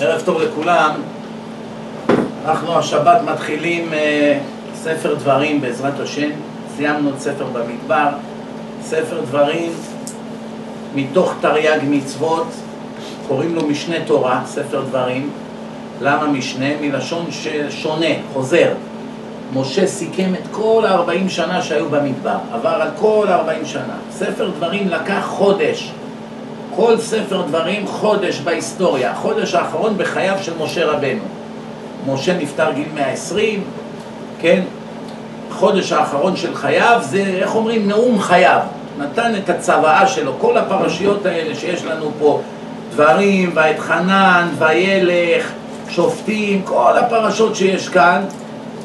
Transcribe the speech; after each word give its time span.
ערב 0.00 0.22
טוב 0.24 0.42
לכולם. 0.42 0.90
אנחנו 2.44 2.78
השבת 2.78 3.20
מתחילים 3.32 3.92
אה, 3.92 4.38
ספר 4.74 5.14
דברים 5.14 5.60
בעזרת 5.60 6.00
השם. 6.00 6.30
סיימנו 6.76 7.10
את 7.10 7.20
ספר 7.20 7.44
במדבר. 7.52 8.08
ספר 8.82 9.20
דברים 9.20 9.72
מתוך 10.94 11.34
תרי"ג 11.40 11.78
מצוות, 11.82 12.46
קוראים 13.28 13.54
לו 13.54 13.66
משנה 13.66 13.96
תורה, 14.06 14.42
ספר 14.46 14.80
דברים. 14.80 15.30
למה 16.00 16.26
משנה? 16.26 16.80
מלשון 16.80 17.26
שונה, 17.70 18.14
חוזר. 18.32 18.72
משה 19.54 19.86
סיכם 19.86 20.32
את 20.34 20.48
כל 20.50 20.84
ה-40 20.88 21.28
שנה 21.28 21.62
שהיו 21.62 21.88
במדבר, 21.90 22.36
עבר 22.52 22.68
על 22.68 22.88
כל 22.98 23.26
ה-40 23.28 23.66
שנה. 23.66 23.96
ספר 24.10 24.50
דברים 24.50 24.88
לקח 24.88 25.24
חודש. 25.26 25.92
כל 26.76 26.98
ספר 26.98 27.42
דברים 27.42 27.86
חודש 27.86 28.40
בהיסטוריה, 28.40 29.10
החודש 29.10 29.54
האחרון 29.54 29.98
בחייו 29.98 30.36
של 30.42 30.52
משה 30.60 30.86
רבנו. 30.86 31.22
משה 32.06 32.38
נפטר 32.38 32.72
גיל 32.72 32.88
120, 32.94 33.64
כן? 34.40 34.62
החודש 35.50 35.92
האחרון 35.92 36.36
של 36.36 36.54
חייו 36.54 36.98
זה, 37.02 37.24
איך 37.26 37.54
אומרים, 37.54 37.88
נאום 37.88 38.20
חייו. 38.20 38.60
נתן 38.98 39.32
את 39.36 39.50
הצוואה 39.50 40.06
שלו, 40.06 40.32
כל 40.38 40.56
הפרשיות 40.56 41.26
האלה 41.26 41.54
שיש 41.54 41.84
לנו 41.84 42.10
פה, 42.18 42.40
דברים, 42.92 43.50
ואת 43.54 43.78
חנן, 43.78 44.48
וילך, 44.58 45.52
שופטים, 45.88 46.62
כל 46.62 46.98
הפרשות 46.98 47.56
שיש 47.56 47.88
כאן, 47.88 48.24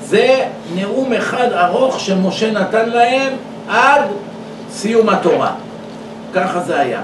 זה 0.04 0.46
נאום 0.76 1.14
אחד 1.14 1.52
ארוך 1.54 2.00
שמשה 2.00 2.52
נתן 2.52 2.90
להם 2.90 3.34
עד 3.70 4.02
סיום 4.72 5.10
התורה. 5.10 5.52
ככה 6.34 6.60
זה 6.60 6.80
היה. 6.80 7.02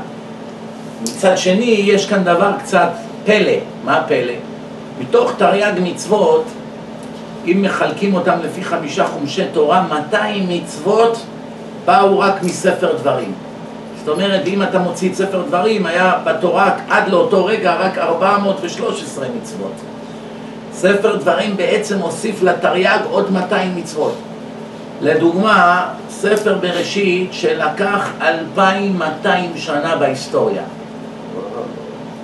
מצד 1.01 1.37
שני, 1.37 1.83
יש 1.85 2.09
כאן 2.09 2.23
דבר 2.23 2.51
קצת 2.59 2.89
פלא. 3.25 3.53
מה 3.83 3.97
הפלא? 3.97 4.33
מתוך 4.99 5.31
תרי"ג 5.37 5.73
מצוות, 5.83 6.43
אם 7.45 7.61
מחלקים 7.61 8.13
אותם 8.13 8.37
לפי 8.43 8.63
חמישה 8.63 9.07
חומשי 9.07 9.43
תורה, 9.53 9.87
200 9.89 10.49
מצוות 10.49 11.17
באו 11.85 12.19
רק 12.19 12.43
מספר 12.43 12.93
דברים. 12.97 13.33
זאת 13.99 14.09
אומרת, 14.09 14.47
אם 14.47 14.63
אתה 14.63 14.79
מוציא 14.79 15.09
את 15.09 15.15
ספר 15.15 15.41
דברים, 15.41 15.85
היה 15.85 16.13
בתורה 16.23 16.75
עד 16.89 17.07
לאותו 17.07 17.45
רגע 17.45 17.75
רק 17.75 17.97
413 17.97 19.27
מצוות. 19.41 19.73
ספר 20.73 21.15
דברים 21.15 21.57
בעצם 21.57 21.99
הוסיף 21.99 22.43
לתרי"ג 22.43 22.99
עוד 23.11 23.31
200 23.31 23.75
מצוות. 23.75 24.15
לדוגמה, 25.01 25.87
ספר 26.09 26.57
בראשית 26.61 27.33
שלקח 27.33 28.09
2,200 28.21 29.51
שנה 29.55 29.95
בהיסטוריה. 29.95 30.61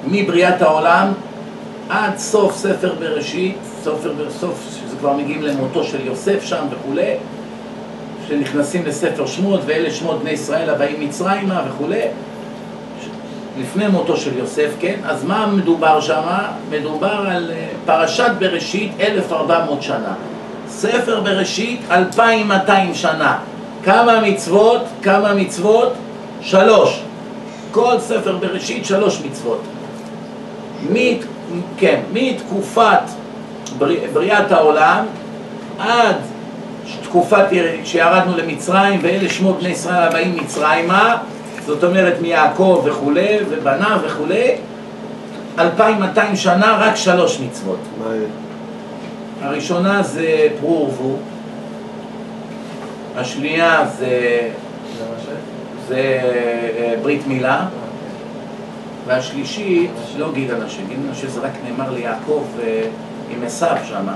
מבריאת 0.07 0.61
העולם 0.61 1.11
עד 1.89 2.17
סוף 2.17 2.55
ספר 2.55 2.93
בראשית, 2.99 3.57
סופר 3.83 4.13
בסוף, 4.13 4.67
שזה 4.69 4.97
כבר 4.99 5.13
מגיעים 5.13 5.41
למותו 5.41 5.83
של 5.83 6.05
יוסף 6.07 6.43
שם 6.43 6.65
וכולי, 6.71 7.13
שנכנסים 8.27 8.85
לספר 8.85 9.25
שמות, 9.25 9.59
ואלה 9.65 9.91
שמות 9.91 10.19
בני 10.19 10.29
ישראל 10.29 10.69
הבאים 10.69 10.99
מצרימה 10.99 11.61
וכולי, 11.69 12.01
לפני 13.59 13.87
מותו 13.87 14.17
של 14.17 14.37
יוסף, 14.37 14.69
כן? 14.79 14.99
אז 15.05 15.23
מה 15.23 15.47
מדובר 15.47 16.01
שם? 16.01 16.21
מדובר 16.69 17.25
על 17.27 17.51
אה, 17.51 17.67
פרשת 17.85 18.31
בראשית 18.39 18.91
1400 18.99 19.81
שנה. 19.83 20.13
ספר 20.67 21.19
בראשית 21.19 21.81
2200 21.91 22.95
שנה. 22.95 23.37
כמה 23.83 24.21
מצוות? 24.21 24.81
כמה 25.01 25.33
מצוות? 25.33 25.93
שלוש. 26.41 27.03
כל 27.73 27.99
ספר 27.99 28.37
בראשית 28.37 28.85
שלוש 28.85 29.21
מצוות. 29.25 29.61
מת, 30.89 31.17
כן, 31.77 31.99
מתקופת 32.13 32.99
בריא, 33.77 33.99
בריאת 34.13 34.51
העולם 34.51 35.05
עד 35.79 36.15
תקופת 37.03 37.45
שירדנו 37.83 38.37
למצרים 38.37 38.99
ואלה 39.03 39.29
שמות 39.29 39.59
בני 39.59 39.69
ישראל 39.69 40.03
הבאים 40.03 40.37
מצרימה 40.43 41.17
זאת 41.65 41.83
אומרת 41.83 42.13
מיעקב 42.21 42.81
וכולי 42.85 43.37
ובניו 43.49 43.99
וכולי 44.05 44.51
2200 45.59 46.35
שנה 46.35 46.77
רק 46.79 46.95
שלוש 46.95 47.39
מצוות 47.39 47.79
הראשונה 49.41 50.03
זה 50.03 50.47
פרו 50.59 50.89
ורבו 50.89 51.17
השנייה 53.15 53.85
זה, 53.99 54.39
זה 55.87 56.19
אה, 56.23 56.95
ברית 57.01 57.27
מילה 57.27 57.65
והשלישית, 59.07 59.91
לא 60.17 60.31
גיד 60.31 60.51
אנשי, 60.51 60.81
גיד 60.89 60.97
אנשי 61.09 61.27
זה 61.27 61.39
רק 61.41 61.51
נאמר 61.65 61.91
ליעקב 61.91 62.43
אה, 62.63 62.83
עם 63.29 63.43
עשיו 63.43 63.77
שם. 63.87 64.07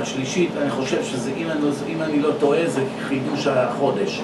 השלישית, 0.00 0.50
אני 0.62 0.70
חושב 0.70 1.04
שזה, 1.04 1.30
אם 1.36 1.50
אני, 1.50 1.60
לא, 1.60 1.68
אם 1.88 2.02
אני 2.02 2.20
לא 2.20 2.30
טועה, 2.40 2.66
זה 2.66 2.84
חידוש 3.08 3.46
החודש. 3.46 4.20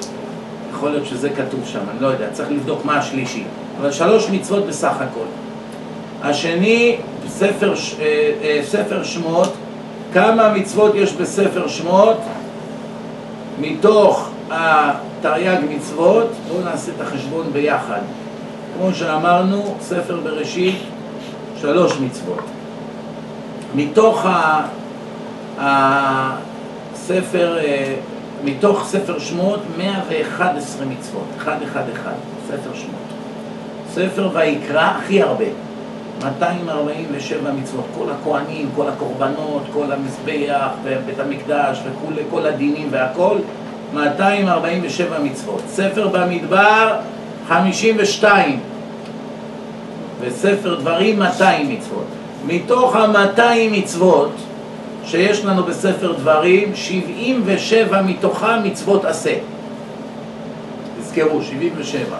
יכול 0.70 0.90
להיות 0.90 1.06
שזה 1.06 1.30
כתוב 1.30 1.60
שם, 1.66 1.80
אני 1.90 2.00
לא 2.00 2.06
יודע, 2.06 2.30
צריך 2.32 2.50
לבדוק 2.50 2.84
מה 2.84 2.98
השלישי. 2.98 3.44
אבל 3.80 3.92
שלוש 3.92 4.30
מצוות 4.30 4.66
בסך 4.66 4.94
הכל. 5.00 5.26
השני, 6.22 6.96
ספר, 7.28 7.74
אה, 8.00 8.60
ספר 8.62 9.04
שמות, 9.04 9.52
כמה 10.12 10.52
מצוות 10.52 10.94
יש 10.94 11.12
בספר 11.12 11.68
שמות 11.68 12.16
מתוך 13.60 14.28
התרי"ג 14.50 15.58
מצוות, 15.68 16.30
בואו 16.48 16.64
נעשה 16.64 16.92
את 16.96 17.00
החשבון 17.00 17.46
ביחד. 17.52 18.00
כמו 18.76 18.94
שאמרנו, 18.94 19.74
ספר 19.80 20.20
בראשית, 20.24 20.78
שלוש 21.60 21.98
מצוות. 22.00 22.44
מתוך 23.74 24.26
הספר, 25.58 27.58
אה, 27.58 27.94
מתוך 28.44 28.86
ספר 28.86 29.18
שמות, 29.18 29.60
111 29.78 30.86
מצוות, 30.86 31.24
111, 31.44 32.12
ספר 32.48 32.74
שמות. 32.74 33.08
ספר 33.90 34.30
ויקרא, 34.34 34.82
הכי 34.82 35.22
הרבה, 35.22 35.44
247 36.24 37.52
מצוות, 37.52 37.84
כל 37.98 38.10
הכוהנים, 38.10 38.70
כל 38.76 38.88
הקורבנות, 38.88 39.62
כל 39.72 39.92
המזבח 39.92 40.68
ובית 40.84 41.18
המקדש 41.18 41.80
וכולי, 41.84 42.22
כל 42.30 42.46
הדינים 42.46 42.88
והכל, 42.90 43.36
247 43.92 45.18
מצוות. 45.18 45.62
ספר 45.68 46.08
במדבר, 46.08 46.94
52 47.48 48.60
וספר 50.20 50.74
דברים 50.74 51.18
200 51.18 51.68
מצוות. 51.68 52.04
מתוך 52.46 52.96
ה-200 52.96 53.40
מצוות 53.70 54.30
שיש 55.04 55.44
לנו 55.44 55.62
בספר 55.62 56.12
דברים, 56.12 56.74
77 56.74 58.02
מתוכם 58.02 58.62
מצוות 58.64 59.04
עשה. 59.04 59.34
תזכרו, 61.00 61.42
77. 61.42 62.16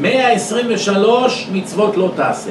123 0.00 1.48
מצוות 1.52 1.96
לא 1.96 2.10
תעשה. 2.16 2.50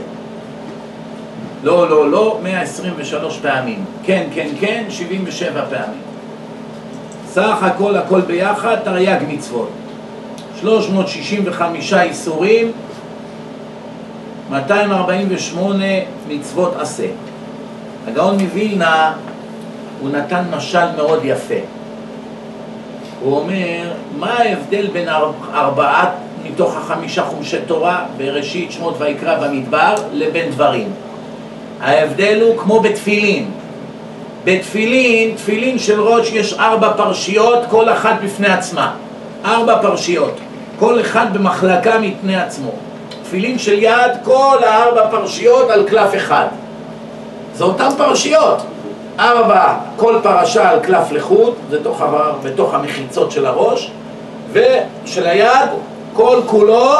לא, 1.63 1.89
לא, 1.89 2.11
לא, 2.11 2.39
123 2.43 3.37
פעמים. 3.41 3.85
כן, 4.03 4.27
כן, 4.35 4.47
כן, 4.59 4.83
77 4.89 5.65
פעמים. 5.69 6.10
סך 7.33 7.63
הכל, 7.63 7.95
הכל 7.95 8.21
ביחד, 8.21 8.75
תרי"ג 8.83 9.19
מצוות. 9.27 9.69
365 10.61 11.93
איסורים, 11.93 12.71
248 14.49 15.85
מצוות 16.27 16.75
עשה. 16.79 17.07
הגאון 18.07 18.39
מווילנה, 18.39 19.13
הוא 20.01 20.09
נתן 20.09 20.43
משל 20.55 20.95
מאוד 20.95 21.19
יפה. 21.23 21.55
הוא 23.21 23.37
אומר, 23.37 23.91
מה 24.19 24.33
ההבדל 24.33 24.87
בין 24.87 25.09
ארבעת 25.53 26.09
מתוך 26.43 26.77
החמישה 26.77 27.23
חומשי 27.23 27.57
תורה, 27.67 28.05
בראשית, 28.17 28.71
שמות 28.71 28.95
ויקרא 28.97 29.47
במדבר, 29.47 29.95
לבין 30.13 30.51
דברים? 30.51 30.87
ההבדל 31.81 32.41
הוא 32.41 32.57
כמו 32.57 32.79
בתפילין. 32.79 33.51
בתפילין, 34.43 35.35
תפילין 35.35 35.79
של 35.79 36.01
ראש 36.01 36.31
יש 36.31 36.53
ארבע 36.53 36.93
פרשיות, 36.97 37.59
כל 37.69 37.89
אחת 37.89 38.15
בפני 38.23 38.47
עצמה. 38.47 38.93
ארבע 39.45 39.81
פרשיות. 39.81 40.33
כל 40.79 41.01
אחד 41.01 41.33
במחלקה 41.33 41.99
מפני 41.99 42.35
עצמו. 42.41 42.71
תפילין 43.23 43.59
של 43.59 43.83
יד, 43.83 44.11
כל 44.23 44.57
הארבע 44.63 45.07
פרשיות 45.11 45.69
על 45.69 45.83
קלף 45.83 46.15
אחד. 46.15 46.45
זה 47.55 47.63
אותן 47.63 47.89
פרשיות. 47.97 48.57
ארבע, 49.19 49.73
כל 49.97 50.15
פרשה 50.23 50.69
על 50.69 50.79
קלף 50.79 51.11
לחוט, 51.11 51.53
בתוך, 51.69 52.01
בתוך 52.43 52.73
המחיצות 52.73 53.31
של 53.31 53.45
הראש, 53.45 53.91
ושל 54.51 55.27
היד, 55.27 55.69
כל 56.13 56.39
כולו 56.45 56.91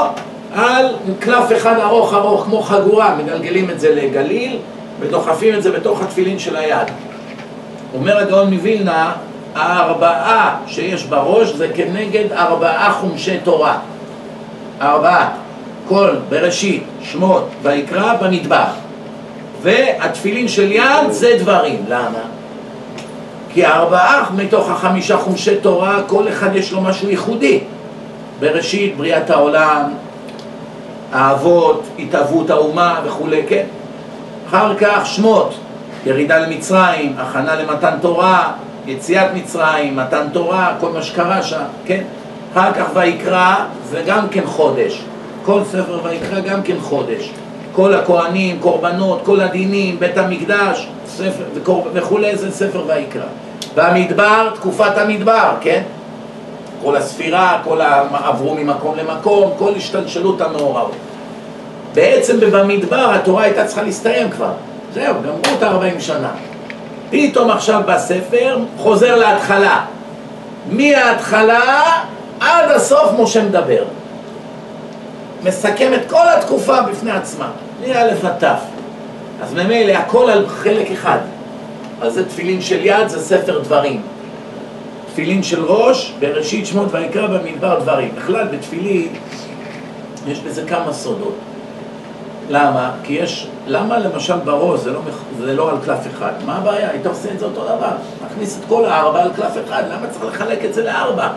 על 0.55 0.87
קלף 1.19 1.51
אחד 1.57 1.79
ארוך 1.79 2.13
ארוך, 2.13 2.43
כמו 2.43 2.61
חגורה, 2.61 3.15
מגלגלים 3.15 3.69
את 3.69 3.79
זה 3.79 3.95
לגליל, 3.95 4.57
ודוחפים 4.99 5.55
את 5.55 5.63
זה 5.63 5.71
בתוך 5.71 6.01
התפילין 6.01 6.39
של 6.39 6.55
היד. 6.55 6.87
אומר 7.93 8.17
הגאון 8.17 8.53
מווילנה, 8.53 9.13
הארבעה 9.55 10.57
שיש 10.67 11.03
בראש 11.03 11.49
זה 11.49 11.67
כנגד 11.75 12.31
ארבעה 12.31 12.91
חומשי 12.91 13.37
תורה. 13.43 13.77
ארבעה. 14.81 15.29
כל 15.87 16.15
בראשית, 16.29 16.83
שמות, 17.03 17.49
ויקרא 17.63 18.13
במדבר. 18.21 18.65
והתפילין 19.61 20.47
של 20.47 20.71
יד 20.71 21.09
זה 21.09 21.35
דברים. 21.39 21.85
למה? 21.87 22.19
כי 23.53 23.65
ארבעה 23.65 24.29
מתוך 24.35 24.69
החמישה 24.69 25.17
חומשי 25.17 25.55
תורה, 25.55 26.01
כל 26.07 26.27
אחד 26.27 26.55
יש 26.55 26.71
לו 26.71 26.81
משהו 26.81 27.09
ייחודי. 27.09 27.59
בראשית, 28.39 28.97
בריאת 28.97 29.29
העולם, 29.29 29.83
האבות, 31.13 31.83
התהוות 31.99 32.49
האומה 32.49 33.01
וכולי, 33.05 33.41
כן? 33.49 33.63
אחר 34.49 34.75
כך 34.75 35.05
שמות, 35.05 35.53
ירידה 36.05 36.39
למצרים, 36.39 37.15
הכנה 37.17 37.55
למתן 37.55 37.93
תורה, 38.01 38.51
יציאת 38.85 39.27
מצרים, 39.33 39.95
מתן 39.95 40.27
תורה, 40.33 40.75
כל 40.79 40.89
מה 40.89 41.01
שקרה 41.01 41.43
שם, 41.43 41.63
כן? 41.85 42.03
אחר 42.53 42.73
כך 42.73 42.85
ויקרא 42.93 43.55
זה 43.89 44.03
גם 44.05 44.29
כן 44.29 44.45
חודש, 44.45 45.01
כל 45.45 45.61
ספר 45.63 45.99
ויקרא 46.03 46.39
גם 46.39 46.61
כן 46.61 46.79
חודש. 46.81 47.31
כל 47.73 47.93
הכהנים, 47.93 48.59
קורבנות, 48.59 49.21
כל 49.23 49.39
הדינים, 49.39 49.99
בית 49.99 50.17
המקדש, 50.17 50.87
ספר 51.07 51.43
וכולי, 51.93 52.37
זה 52.37 52.51
ספר 52.51 52.83
ויקרא. 52.87 53.25
והמדבר, 53.75 54.49
תקופת 54.55 54.97
המדבר, 54.97 55.53
כן? 55.61 55.81
כל 56.83 56.95
הספירה, 56.95 57.61
כל 57.63 57.81
עברו 58.13 58.55
ממקום 58.55 58.95
למקום, 58.97 59.51
כל 59.57 59.71
השתלשלות 59.75 60.41
המאורעות. 60.41 60.95
בעצם 61.93 62.39
במדבר 62.39 63.11
התורה 63.13 63.43
הייתה 63.43 63.65
צריכה 63.65 63.81
להסתיים 63.81 64.29
כבר. 64.29 64.51
זהו, 64.93 65.15
גמרו 65.23 65.57
את 65.57 65.63
40 65.63 65.99
שנה. 65.99 66.31
פתאום 67.09 67.51
עכשיו 67.51 67.81
בספר 67.87 68.57
חוזר 68.77 69.15
להתחלה. 69.15 69.85
מההתחלה 70.71 71.81
עד 72.39 72.71
הסוף 72.71 73.11
משה 73.19 73.43
מדבר. 73.43 73.83
מסכם 75.43 75.93
את 75.93 76.09
כל 76.09 76.27
התקופה 76.37 76.81
בפני 76.81 77.11
עצמה, 77.11 77.51
מא' 77.81 77.93
עד 77.99 78.43
ת'. 78.43 78.57
אז 79.41 79.53
ממילא 79.53 79.91
הכל 79.91 80.29
על 80.29 80.47
חלק 80.47 80.91
אחד. 80.91 81.17
אז 82.01 82.13
זה 82.13 82.29
תפילין 82.29 82.61
של 82.61 82.85
יד, 82.85 83.07
זה 83.07 83.21
ספר 83.21 83.59
דברים. 83.59 84.01
תפילין 85.11 85.43
של 85.43 85.65
ראש, 85.65 86.13
בראשית 86.19 86.65
שמות 86.65 86.87
ויקרא 86.91 87.27
במדבר 87.27 87.79
דברים. 87.79 88.11
בכלל 88.15 88.47
בתפילין 88.47 89.07
יש 90.27 90.39
בזה 90.39 90.63
כמה 90.67 90.93
סודות. 90.93 91.35
למה? 92.49 92.91
כי 93.03 93.13
יש, 93.13 93.47
למה 93.67 93.99
למשל 93.99 94.37
בראש 94.37 94.79
זה 94.79 94.91
לא, 94.91 94.99
זה 95.39 95.53
לא 95.53 95.69
על 95.69 95.77
קלף 95.85 96.07
אחד? 96.07 96.31
מה 96.45 96.55
הבעיה? 96.55 96.89
היית 96.89 97.05
עושה 97.05 97.31
את 97.31 97.39
זה 97.39 97.45
אותו 97.45 97.63
דבר. 97.63 97.91
מכניס 98.25 98.59
את 98.59 98.65
כל 98.69 98.85
הארבע 98.85 99.21
על 99.21 99.31
קלף 99.35 99.53
אחד, 99.65 99.83
למה 99.91 100.07
צריך 100.07 100.25
לחלק 100.25 100.65
את 100.65 100.73
זה 100.73 100.83
לארבע? 100.83 101.27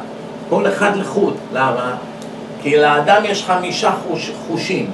כל 0.49 0.69
אחד 0.69 0.97
לחוד. 0.97 1.35
למה? 1.53 1.95
כי 2.63 2.77
לאדם 2.77 3.23
יש 3.25 3.45
חמישה 3.45 3.91
חוש, 4.09 4.33
חושים. 4.49 4.91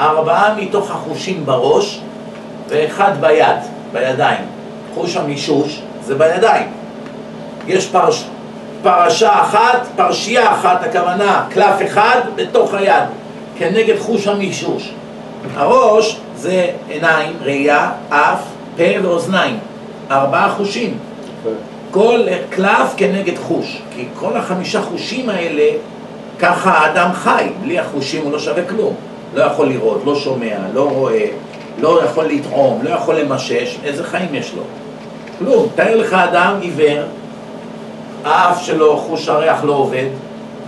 ארבעה 0.00 0.54
מתוך 0.54 0.90
החושים 0.90 1.46
בראש 1.46 2.00
ואחד 2.68 3.12
ביד, 3.20 3.56
בידיים. 3.92 4.44
חוש 4.94 5.16
המישוש 5.16 5.82
זה 6.04 6.14
בידיים. 6.14 6.70
יש 7.66 7.86
פרש, 7.86 8.24
פרשה 8.82 9.40
אחת, 9.42 9.86
פרשייה 9.96 10.52
אחת, 10.52 10.84
הכוונה 10.84 11.46
קלף 11.50 11.86
אחד 11.86 12.20
בתוך 12.36 12.74
היד, 12.74 13.04
כנגד 13.58 13.98
חוש 13.98 14.26
המישוש. 14.26 14.92
הראש 15.54 16.16
זה 16.36 16.66
עיניים, 16.88 17.32
ראייה, 17.42 17.92
אף, 18.08 18.42
פה 18.76 18.82
ואוזניים. 19.02 19.58
ארבעה 20.10 20.50
חושים. 20.50 20.98
כל 21.90 22.20
קלף 22.50 22.94
כנגד 22.96 23.38
חוש. 23.38 23.82
כי 23.94 24.04
כל 24.14 24.36
החמישה 24.36 24.82
חושים 24.82 25.28
האלה, 25.28 25.68
ככה 26.38 26.70
האדם 26.70 27.12
חי. 27.12 27.48
בלי 27.62 27.78
החושים 27.78 28.22
הוא 28.22 28.32
לא 28.32 28.38
שווה 28.38 28.64
כלום. 28.64 28.94
לא 29.34 29.42
יכול 29.42 29.68
לראות, 29.68 30.00
לא 30.04 30.16
שומע, 30.16 30.56
לא 30.74 30.90
רואה, 30.90 31.26
לא 31.78 32.04
יכול 32.04 32.24
לטעום, 32.24 32.82
לא 32.82 32.90
יכול 32.90 33.14
למשש. 33.14 33.78
איזה 33.84 34.04
חיים 34.04 34.34
יש 34.34 34.52
לו? 34.54 34.62
כלום. 35.38 35.68
תאר 35.74 35.96
לך 35.96 36.12
אדם 36.12 36.54
עיוור, 36.60 37.02
האף 38.24 38.62
שלו, 38.62 38.96
חוש 38.96 39.28
הריח 39.28 39.64
לא 39.64 39.72
עובד, 39.72 40.06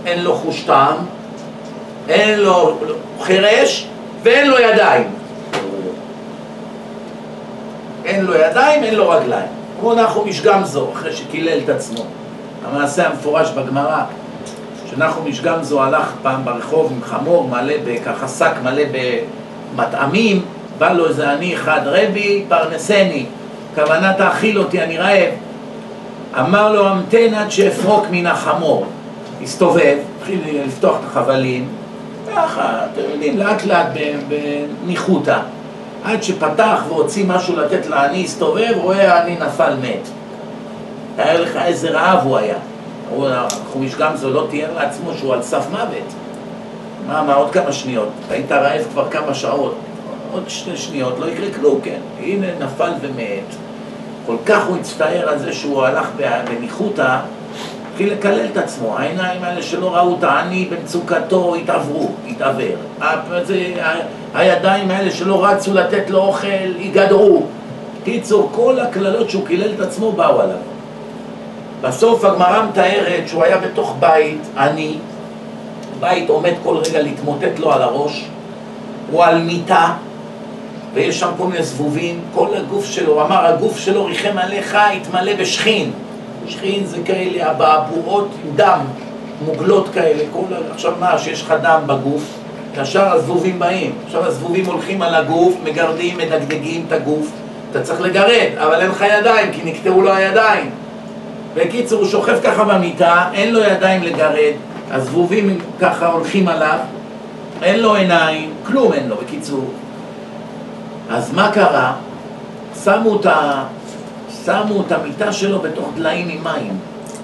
אין 0.05 0.23
לו 0.23 0.35
חוש 0.35 0.61
טעם, 0.61 0.95
אין 2.09 2.39
לו 2.39 2.77
חירש 3.21 3.87
ואין 4.23 4.49
לו 4.49 4.59
ידיים. 4.59 5.07
אין 8.05 8.25
לו 8.25 8.35
ידיים, 8.35 8.83
אין 8.83 8.95
לו 8.95 9.09
רגליים. 9.09 9.47
כמו 9.79 9.93
נחום 9.93 10.27
איש 10.27 10.41
גמזו, 10.41 10.87
אחרי 10.93 11.13
שקילל 11.13 11.59
את 11.63 11.69
עצמו. 11.69 12.01
המעשה 12.65 13.07
המפורש 13.07 13.49
בגמרא, 13.49 14.03
שנחום 14.89 15.25
איש 15.25 15.41
גמזו 15.41 15.83
הלך 15.83 16.11
פעם 16.21 16.45
ברחוב 16.45 16.91
עם 16.91 17.03
חמור 17.03 17.47
מלא, 17.47 17.73
ככה 18.05 18.27
שק 18.27 18.51
מלא 18.63 18.83
במטעמים, 19.75 20.41
בא 20.77 20.93
לו 20.93 21.07
איזה 21.07 21.31
עני 21.31 21.55
אחד, 21.55 21.81
רבי 21.85 22.45
פרנסני, 22.49 23.25
כוונה 23.75 24.13
תאכיל 24.13 24.59
אותי, 24.59 24.81
אני 24.81 24.97
רעב. 24.97 25.29
אמר 26.39 26.73
לו, 26.73 26.87
המתן 26.87 27.33
עד 27.33 27.51
שאפרוק 27.51 28.05
מן 28.11 28.27
החמור. 28.27 28.85
הסתובב, 29.43 29.97
התחיל 30.17 30.39
לפתוח 30.65 30.95
את 30.95 31.05
החבלים, 31.11 31.67
ככה, 32.35 32.85
אתם 32.85 33.01
יודעים, 33.11 33.37
לאט 33.37 33.65
לאט 33.65 33.87
בניחותא. 34.27 35.39
עד 36.03 36.23
שפתח 36.23 36.83
והוציא 36.87 37.25
משהו 37.27 37.55
לתת 37.55 37.85
לעני, 37.85 38.23
הסתובב, 38.23 38.73
רואה 38.75 39.13
העני 39.13 39.35
נפל 39.35 39.75
מת. 39.81 40.07
תאר 41.15 41.41
לך 41.41 41.57
איזה 41.57 41.89
רעב 41.89 42.19
הוא 42.23 42.37
היה. 42.37 42.57
החומיש 43.21 43.95
גמזו 43.95 44.29
לא 44.29 44.47
תיאר 44.49 44.73
לעצמו 44.75 45.13
שהוא 45.13 45.33
על 45.33 45.41
סף 45.41 45.65
מוות. 45.71 46.13
מה, 47.07 47.23
מה, 47.23 47.33
עוד 47.33 47.51
כמה 47.51 47.71
שניות? 47.71 48.09
היית 48.29 48.51
רעב 48.51 48.81
כבר 48.91 49.09
כמה 49.09 49.33
שעות. 49.33 49.75
עוד 50.31 50.43
שתי 50.47 50.77
שניות, 50.77 51.19
לא 51.19 51.25
יקרה 51.25 51.47
כלום, 51.55 51.79
כן? 51.83 51.99
הנה 52.19 52.47
נפל 52.59 52.91
ומת. 53.01 53.55
כל 54.25 54.35
כך 54.45 54.67
הוא 54.67 54.77
הצטער 54.77 55.29
על 55.29 55.39
זה 55.39 55.53
שהוא 55.53 55.83
הלך 55.83 56.07
בניחותא, 56.49 57.19
התחיל 57.93 58.13
לקלל 58.13 58.45
את 58.51 58.57
עצמו. 58.57 58.97
העיניים 58.97 59.43
האלה 59.43 59.61
שלא 59.61 59.95
ראו 59.95 60.15
את 60.19 60.23
העני 60.23 60.65
במצוקתו 60.65 61.55
התעברו, 61.55 62.09
התעוור. 62.27 62.75
הידיים 64.33 64.91
האלה 64.91 65.11
שלא 65.11 65.45
רצו 65.45 65.73
לתת 65.73 66.09
לו 66.09 66.19
אוכל, 66.19 66.47
ייגדרו. 66.79 67.43
קיצור, 68.03 68.49
כל 68.51 68.79
הקללות 68.79 69.29
שהוא 69.29 69.47
קילל 69.47 69.73
את 69.75 69.79
עצמו 69.79 70.11
באו 70.11 70.41
עליו. 70.41 70.57
בסוף 71.81 72.25
הגמרא 72.25 72.63
מתארת 72.69 73.27
שהוא 73.27 73.43
היה 73.43 73.57
בתוך 73.57 73.95
בית 73.99 74.41
עני, 74.57 74.97
בית 75.99 76.29
עומד 76.29 76.53
כל 76.63 76.77
רגע 76.77 77.01
להתמוטט 77.01 77.59
לו 77.59 77.73
על 77.73 77.81
הראש, 77.81 78.25
הוא 79.11 79.23
על 79.23 79.41
מיטה, 79.41 79.93
ויש 80.93 81.19
שם 81.19 81.29
כל 81.37 81.47
מיני 81.47 81.63
זבובים, 81.63 82.21
כל 82.35 82.47
הגוף 82.53 82.85
שלו, 82.85 83.25
אמר 83.25 83.45
הגוף 83.45 83.79
שלו 83.79 84.05
ריחם 84.05 84.37
עליך, 84.37 84.77
התמלא 84.95 85.35
בשכין. 85.35 85.91
שכין 86.47 86.85
זה 86.85 86.97
כאלה 87.05 87.51
אבעבועות 87.51 88.29
דם, 88.55 88.79
מוגלות 89.45 89.89
כאלה, 89.93 90.23
כל... 90.33 90.43
עכשיו 90.71 90.93
מה, 90.99 91.17
שיש 91.17 91.41
לך 91.41 91.53
דם 91.61 91.81
בגוף, 91.85 92.23
ישר 92.77 93.13
הזבובים 93.13 93.59
באים, 93.59 93.91
עכשיו 94.05 94.25
הזבובים 94.25 94.65
הולכים 94.65 95.01
על 95.01 95.15
הגוף, 95.15 95.55
מגרדים, 95.63 96.17
מדגדגים 96.17 96.85
את 96.87 96.91
הגוף, 96.91 97.31
אתה 97.71 97.81
צריך 97.81 98.01
לגרד, 98.01 98.49
אבל 98.57 98.81
אין 98.81 98.89
לך 98.89 99.05
ידיים, 99.19 99.51
כי 99.51 99.61
נקטעו 99.65 100.01
לו 100.01 100.13
הידיים. 100.13 100.69
בקיצור, 101.55 101.99
הוא 101.99 102.07
שוכב 102.07 102.39
ככה 102.43 102.63
במיטה, 102.63 103.29
אין 103.33 103.53
לו 103.53 103.63
ידיים 103.63 104.03
לגרד, 104.03 104.53
הזבובים 104.91 105.59
ככה 105.79 106.07
הולכים 106.07 106.47
עליו, 106.47 106.77
אין 107.61 107.79
לו 107.79 107.95
עיניים, 107.95 108.53
כלום 108.65 108.93
אין 108.93 109.09
לו, 109.09 109.15
בקיצור. 109.15 109.65
אז 111.09 111.33
מה 111.33 111.51
קרה? 111.51 111.93
שמו 112.83 113.19
את, 113.19 113.25
ה... 113.25 113.63
שמו 114.45 114.81
את 114.87 114.91
המיטה 114.91 115.33
שלו 115.33 115.59
בתוך 115.59 115.89
דליים 115.95 116.29
עם 116.29 116.43
מים, 116.43 116.77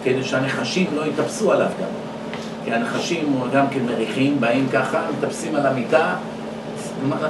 כדי 0.04 0.24
שהנחשים 0.24 0.88
לא 0.96 1.06
יתפסו 1.06 1.52
עליו 1.52 1.68
גם. 1.68 1.88
כי 2.66 2.72
הנחשים 2.72 3.42
גם 3.54 3.66
כן 3.68 3.86
מריחים, 3.86 4.42
באים 4.42 4.68
ככה, 4.74 5.02
מטפסים 5.18 5.56
על 5.56 5.66
המיטה, 5.66 6.14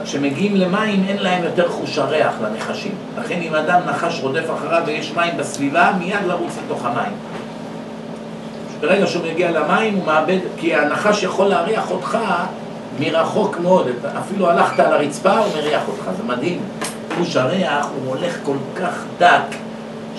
כשמגיעים 0.04 0.56
למים 0.56 1.06
אין 1.08 1.18
להם 1.18 1.44
יותר 1.44 1.70
חוש 1.70 1.98
הריח 1.98 2.34
לנחשים. 2.44 2.92
לכן 3.18 3.42
אם 3.42 3.56
אדם 3.56 3.80
נחש 3.86 4.20
רודף 4.22 4.46
אחריו 4.58 4.84
ויש 4.86 5.14
מים 5.16 5.38
בסביבה, 5.38 5.92
מיד 6.00 6.26
לרוץ 6.28 6.54
לתוך 6.66 6.86
המים. 6.86 7.12
ברגע 8.82 9.08
שהוא 9.08 9.26
מגיע 9.32 9.52
למים 9.52 9.96
הוא 9.96 10.06
מאבד, 10.06 10.38
כי 10.58 10.76
הנחש 10.76 11.24
יכול 11.24 11.48
להריח 11.48 11.92
אותך 11.92 12.18
מרחוק 13.00 13.60
מאוד, 13.60 13.88
אפילו 14.20 14.50
הלכת 14.50 14.80
על 14.80 14.94
הרצפה 14.94 15.38
הוא 15.38 15.48
מריח 15.56 15.82
אותך, 15.88 16.04
זה 16.18 16.24
מדהים. 16.24 16.60
חוש 17.18 17.36
הריח 17.36 17.86
הוא 17.86 18.16
הולך 18.16 18.38
כל 18.44 18.58
כך 18.76 19.04
דק, 19.18 19.56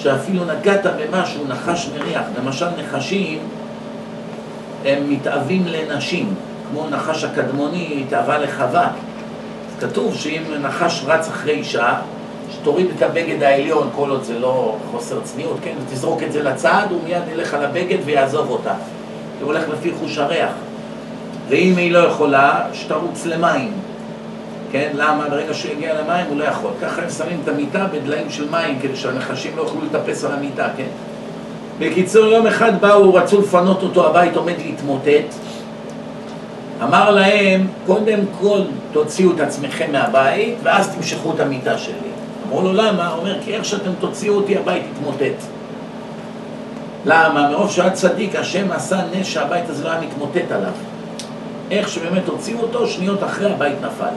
שאפילו 0.03 0.45
נגעת 0.45 0.87
במשהו, 0.87 1.47
נחש 1.49 1.91
מריח. 1.99 2.23
למשל 2.39 2.67
נחשים 2.79 3.39
הם 4.85 5.11
מתאווים 5.11 5.67
לנשים, 5.67 6.35
כמו 6.71 6.91
נחש 6.91 7.25
הקדמוני 7.25 8.05
התאווה 8.07 8.39
לחווה. 8.39 8.89
כתוב 9.81 10.15
שאם 10.15 10.43
נחש 10.61 11.05
רץ 11.07 11.29
אחרי 11.29 11.53
אישה, 11.53 11.95
שתוריד 12.51 12.87
את 12.97 13.03
הבגד 13.03 13.43
העליון, 13.43 13.91
כל 13.97 14.11
עוד 14.11 14.23
זה 14.23 14.39
לא 14.39 14.77
חוסר 14.91 15.21
צניעות, 15.21 15.57
כן? 15.63 15.75
ותזרוק 15.87 16.23
את 16.23 16.33
זה 16.33 16.43
לצד, 16.43 16.87
הוא 16.91 17.01
מיד 17.05 17.23
ילך 17.33 17.55
על 17.55 17.65
הבגד 17.65 17.99
ויעזוב 18.05 18.51
אותה. 18.51 18.75
הוא 19.41 19.47
הולך 19.47 19.69
לפי 19.69 19.91
חוש 20.01 20.19
הריח. 20.19 20.53
ואם 21.49 21.75
היא 21.77 21.93
לא 21.93 21.99
יכולה, 21.99 22.67
שתרוץ 22.73 23.27
למים. 23.27 23.73
כן? 24.73 24.91
למה? 24.95 25.29
ברגע 25.29 25.55
שהוא 25.55 25.73
יגיע 25.73 25.95
למים 26.01 26.27
הוא 26.29 26.39
לא 26.39 26.45
יכול. 26.45 26.71
ככה 26.83 27.03
הם 27.03 27.11
שמים 27.11 27.41
את 27.45 27.49
המיטה 27.49 27.87
בדליים 27.93 28.31
של 28.31 28.51
מים 28.51 28.79
כדי 28.83 28.97
שהנחשים 28.97 29.57
לא 29.57 29.63
יוכלו 29.63 29.81
לטפס 29.85 30.25
על 30.25 30.33
המיטה, 30.33 30.69
כן? 30.77 30.89
בקיצור, 31.79 32.27
יום 32.27 32.47
אחד 32.47 32.81
באו, 32.81 33.15
רצו 33.15 33.41
לפנות 33.41 33.83
אותו, 33.83 34.07
הבית 34.07 34.37
עומד 34.37 34.55
להתמוטט. 34.59 35.35
אמר 36.83 37.11
להם, 37.11 37.67
קודם 37.87 38.19
כל 38.41 38.61
תוציאו 38.93 39.33
את 39.33 39.41
עצמכם 39.41 39.93
מהבית 39.93 40.55
ואז 40.63 40.97
תמשכו 40.97 41.33
את 41.35 41.41
המיטה 41.41 41.79
שלי. 41.79 41.95
אמרו 42.47 42.63
לו, 42.63 42.73
למה? 42.73 43.09
הוא 43.09 43.19
אומר, 43.19 43.37
כי 43.45 43.55
איך 43.55 43.65
שאתם 43.65 43.91
תוציאו 44.01 44.35
אותי, 44.35 44.57
הבית 44.57 44.83
יתמוטט. 44.93 45.45
למה? 47.05 47.51
מרוב 47.51 47.71
שהיה 47.71 47.91
צדיק, 47.91 48.37
השם 48.37 48.73
עשה 48.73 49.01
נס 49.13 49.27
שהבית 49.27 49.69
הזה 49.69 49.85
לא 49.85 49.91
היה 49.91 50.01
מתמוטט 50.01 50.53
עליו. 50.53 50.73
איך 51.71 51.89
שבאמת 51.89 52.29
הוציאו 52.29 52.61
אותו, 52.61 52.87
שניות 52.87 53.23
אחרי 53.23 53.53
הבית 53.53 53.77
נפל. 53.83 54.15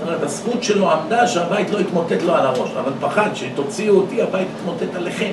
זאת 0.00 0.08
אומרת, 0.08 0.22
הזכות 0.22 0.62
שלו 0.62 0.90
עמדה 0.90 1.26
שהבית 1.26 1.70
לא 1.70 1.78
יתמוטט 1.78 2.22
לו 2.22 2.34
על 2.34 2.46
הראש, 2.46 2.70
אבל 2.80 2.92
פחד 3.00 3.30
שתוציאו 3.34 3.96
אותי, 3.96 4.22
הבית 4.22 4.48
יתמוטט 4.58 4.94
עליכם. 4.96 5.32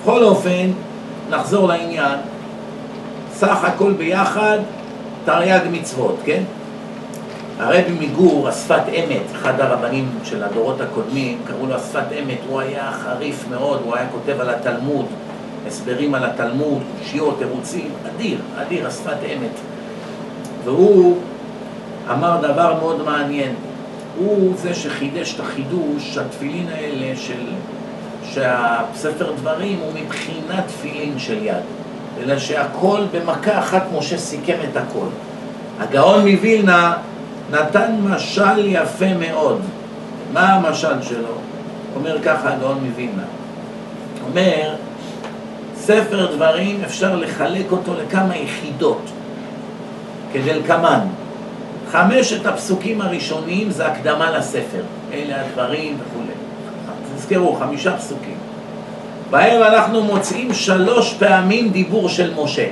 בכל 0.00 0.24
אופן, 0.24 0.70
נחזור 1.30 1.68
לעניין, 1.68 2.18
סך 3.32 3.64
הכל 3.64 3.92
ביחד, 3.92 4.58
תרי"ג 5.24 5.60
מצוות, 5.72 6.16
כן? 6.24 6.42
הרבי 7.58 8.06
מגור, 8.06 8.48
השפת 8.48 8.82
אמת, 8.88 9.22
אחד 9.34 9.60
הרבנים 9.60 10.08
של 10.24 10.44
הדורות 10.44 10.80
הקודמים, 10.80 11.38
קראו 11.46 11.66
לו 11.66 11.74
השפת 11.74 12.06
אמת, 12.22 12.38
הוא 12.48 12.60
היה 12.60 12.92
חריף 12.92 13.44
מאוד, 13.50 13.80
הוא 13.84 13.96
היה 13.96 14.06
כותב 14.12 14.40
על 14.40 14.50
התלמוד, 14.50 15.06
הסברים 15.66 16.14
על 16.14 16.24
התלמוד, 16.24 16.82
קושיות, 16.98 17.38
תירוצים, 17.38 17.90
אדיר, 18.08 18.38
אדיר, 18.56 18.86
השפת 18.86 19.16
אמת. 19.36 19.54
והוא 20.64 21.16
אמר 22.10 22.40
דבר 22.42 22.74
מאוד 22.80 23.02
מעניין, 23.04 23.54
הוא 24.18 24.54
זה 24.56 24.74
שחידש 24.74 25.34
את 25.34 25.40
החידוש, 25.40 26.18
התפילין 26.18 26.66
האלה 26.68 27.16
של, 27.16 27.42
שהספר 28.24 29.32
דברים 29.32 29.78
הוא 29.78 29.92
מבחינת 29.94 30.64
תפילין 30.66 31.18
של 31.18 31.42
יד, 31.42 31.62
אלא 32.20 32.38
שהכל 32.38 33.00
במכה 33.12 33.58
אחת 33.58 33.82
משה 33.98 34.18
סיכם 34.18 34.56
את 34.70 34.76
הכל. 34.76 35.06
הגאון 35.78 36.20
מווילנה 36.20 36.96
נתן 37.50 37.96
משל 38.00 38.66
יפה 38.66 39.14
מאוד. 39.18 39.60
מה 40.32 40.52
המשל 40.52 41.02
שלו? 41.02 41.34
אומר 41.94 42.22
ככה 42.22 42.52
הגאון 42.52 42.78
מווילנה. 42.84 43.22
אומר, 44.28 44.74
ספר 45.76 46.34
דברים 46.36 46.80
אפשר 46.84 47.16
לחלק 47.16 47.72
אותו 47.72 47.94
לכמה 47.94 48.36
יחידות, 48.36 49.02
כדלקמן. 50.32 51.00
חמשת 51.92 52.46
הפסוקים 52.46 53.00
הראשונים 53.00 53.70
זה 53.70 53.86
הקדמה 53.86 54.38
לספר, 54.38 54.82
אלה 55.12 55.40
הדברים 55.40 55.96
וכולי. 56.00 56.32
תזכרו, 57.16 57.54
חמישה 57.54 57.96
פסוקים. 57.96 58.36
בהם 59.30 59.62
אנחנו 59.62 60.02
מוצאים 60.02 60.54
שלוש 60.54 61.14
פעמים 61.14 61.68
דיבור 61.68 62.08
של 62.08 62.34
משה. 62.42 62.68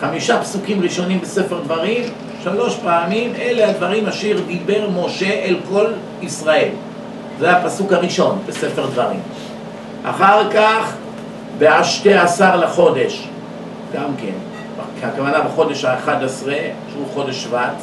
חמישה 0.00 0.40
פסוקים 0.40 0.82
ראשונים 0.82 1.20
בספר 1.20 1.60
דברים, 1.60 2.04
שלוש 2.42 2.76
פעמים, 2.76 3.32
אלה 3.34 3.68
הדברים 3.68 4.06
אשר 4.06 4.40
דיבר 4.46 4.88
משה 4.90 5.30
אל 5.30 5.56
כל 5.68 5.86
ישראל. 6.22 6.68
זה 7.38 7.50
הפסוק 7.56 7.92
הראשון 7.92 8.38
בספר 8.46 8.86
דברים. 8.86 9.20
אחר 10.04 10.50
כך, 10.50 10.92
בהשתי 11.58 12.14
עשר 12.14 12.56
לחודש, 12.56 13.28
גם 13.94 14.10
כן, 14.20 14.32
הכוונה 15.06 15.40
בחודש 15.40 15.84
האחד 15.84 16.24
עשרה, 16.24 16.58
שהוא 16.92 17.06
חודש 17.14 17.42
שבט, 17.42 17.74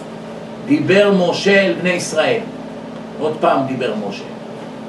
דיבר 0.72 1.12
משה 1.18 1.66
אל 1.66 1.74
בני 1.74 1.90
ישראל. 1.90 2.40
עוד 3.20 3.34
פעם 3.40 3.68
דיבר 3.68 3.94
משה. 4.08 4.24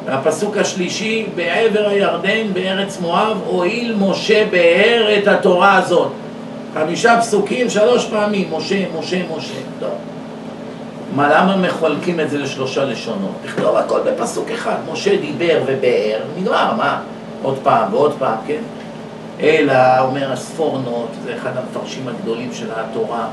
והפסוק 0.06 0.56
השלישי, 0.56 1.26
בעבר 1.36 1.88
הירדן 1.88 2.52
בארץ 2.52 3.00
מואב, 3.00 3.40
הואיל 3.46 3.94
משה 3.98 4.44
באר 4.50 5.18
את 5.18 5.28
התורה 5.28 5.76
הזאת. 5.76 6.08
חמישה 6.74 7.20
פסוקים, 7.20 7.70
שלוש 7.70 8.06
פעמים, 8.06 8.48
משה, 8.52 8.84
משה, 8.98 9.16
משה. 9.36 9.54
טוב. 9.80 9.90
מה, 11.16 11.28
למה 11.34 11.56
מחולקים 11.56 12.20
את 12.20 12.30
זה 12.30 12.38
לשלושה 12.38 12.84
לשונות? 12.84 13.34
תכתוב 13.44 13.76
הכל 13.76 14.00
בפסוק 14.00 14.50
אחד. 14.50 14.76
משה 14.92 15.16
דיבר 15.16 15.60
ובאר, 15.66 16.18
נגמר, 16.38 16.74
מה? 16.76 17.00
עוד 17.42 17.58
פעם 17.62 17.94
ועוד 17.94 18.12
פעם, 18.18 18.38
כן? 18.46 18.62
אלא, 19.40 20.00
אומר 20.00 20.32
הספורנות, 20.32 21.08
זה 21.24 21.34
אחד 21.36 21.50
המפרשים 21.56 22.08
הגדולים 22.08 22.50
של 22.52 22.68
התורה, 22.76 23.26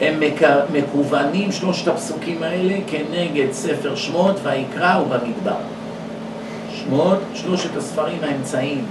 הם 0.00 0.20
מקוונים, 0.72 1.52
שלושת 1.52 1.88
הפסוקים 1.88 2.42
האלה, 2.42 2.74
כנגד 2.86 3.52
ספר 3.52 3.94
שמות 3.94 4.36
ויקרא 4.42 4.98
ובמדבר. 5.00 5.56
שמות, 6.74 7.18
שלושת 7.34 7.76
הספרים 7.76 8.18
האמצעיים, 8.22 8.84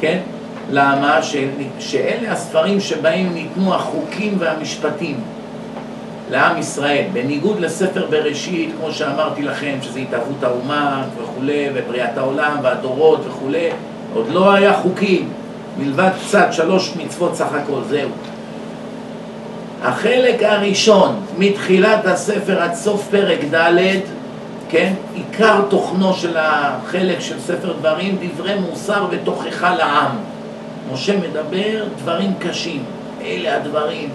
כן? 0.00 0.18
למה? 0.70 1.22
ש... 1.22 1.36
שאלה 1.78 2.32
הספרים 2.32 2.80
שבהם 2.80 3.34
ניתנו 3.34 3.74
החוקים 3.74 4.36
והמשפטים 4.38 5.20
לעם 6.30 6.58
ישראל, 6.58 7.04
בניגוד 7.12 7.60
לספר 7.60 8.06
בראשית, 8.10 8.70
כמו 8.80 8.92
שאמרתי 8.92 9.42
לכם, 9.42 9.76
שזה 9.82 9.98
התהוות 9.98 10.42
האומה 10.42 11.04
וכולי, 11.22 11.68
ובריאת 11.74 12.18
העולם 12.18 12.56
והדורות 12.62 13.20
וכולי, 13.26 13.68
עוד 14.14 14.28
לא 14.28 14.52
היה 14.52 14.74
חוקים, 14.74 15.28
מלבד 15.78 16.10
קצת 16.26 16.48
שלוש 16.52 16.92
מצוות 16.96 17.34
סך 17.34 17.52
הכל, 17.52 17.80
זהו. 17.88 18.08
החלק 19.82 20.42
הראשון, 20.42 21.20
מתחילת 21.38 22.06
הספר 22.06 22.62
עד 22.62 22.74
סוף 22.74 23.08
פרק 23.10 23.38
ד', 23.54 23.78
כן? 24.68 24.92
עיקר 25.14 25.60
תוכנו 25.68 26.14
של 26.14 26.36
החלק 26.36 27.20
של 27.20 27.40
ספר 27.40 27.72
דברים, 27.72 28.18
דברי 28.22 28.54
מוסר 28.54 29.06
ותוכחה 29.10 29.74
לעם. 29.74 30.10
משה 30.92 31.16
מדבר 31.16 31.84
דברים 31.98 32.32
קשים, 32.38 32.82
אלה 33.24 33.56
הדברים. 33.56 34.08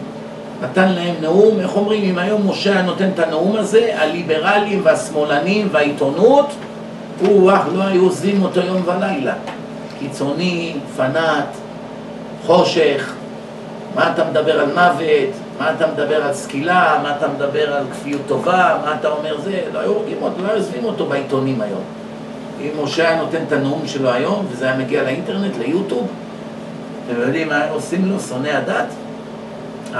נתן 0.61 0.91
להם 0.91 1.15
נאום, 1.21 1.59
איך 1.59 1.75
אומרים, 1.75 2.03
אם 2.03 2.17
היום 2.17 2.49
משה 2.49 2.71
היה 2.71 2.81
נותן 2.81 3.09
את 3.13 3.19
הנאום 3.19 3.55
הזה, 3.55 3.91
הליברלים 3.97 4.81
והשמאלנים 4.83 5.67
והעיתונות, 5.71 6.47
הוא 7.21 7.51
לא 7.73 7.83
היו 7.83 8.03
עוזבים 8.03 8.43
אותו 8.43 8.59
יום 8.59 8.81
ולילה. 8.85 9.33
קיצוני, 9.99 10.73
פנאט, 10.97 11.47
חושך, 12.45 13.13
מה 13.95 14.11
אתה 14.13 14.23
מדבר 14.29 14.59
על 14.59 14.73
מוות, 14.73 15.44
מה 15.59 15.73
אתה 15.73 15.87
מדבר 15.87 16.23
על 16.23 16.33
סקילה, 16.33 16.99
מה 17.03 17.15
אתה 17.17 17.27
מדבר 17.27 17.73
על 17.73 17.83
כפיות 17.91 18.21
טובה, 18.27 18.77
מה 18.85 18.95
אתה 18.99 19.07
אומר 19.07 19.41
זה, 19.41 19.61
לא 19.73 19.79
היו 19.79 19.91
הורגים 19.91 20.17
אותו, 20.21 20.41
לא 20.41 20.47
היו 20.47 20.57
עוזבים 20.57 20.85
אותו 20.85 21.05
בעיתונים 21.05 21.61
היום. 21.61 21.83
אם 22.61 22.69
משה 22.83 23.09
היה 23.09 23.21
נותן 23.21 23.43
את 23.47 23.51
הנאום 23.51 23.87
שלו 23.87 24.11
היום, 24.11 24.45
וזה 24.49 24.65
היה 24.65 24.77
מגיע 24.77 25.03
לאינטרנט, 25.03 25.57
ליוטיוב, 25.57 26.07
אתם 27.05 27.21
יודעים 27.21 27.49
מה 27.49 27.69
עושים 27.69 28.05
לו, 28.05 28.19
שונא 28.19 28.47
הדת? 28.47 28.87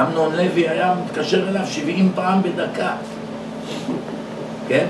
אמנון 0.02 0.36
לוי 0.36 0.70
היה 0.70 0.96
מתקשר 1.06 1.50
אליו 1.50 1.68
70 1.68 2.12
פעם 2.16 2.42
בדקה, 2.42 2.92
כן? 4.68 4.86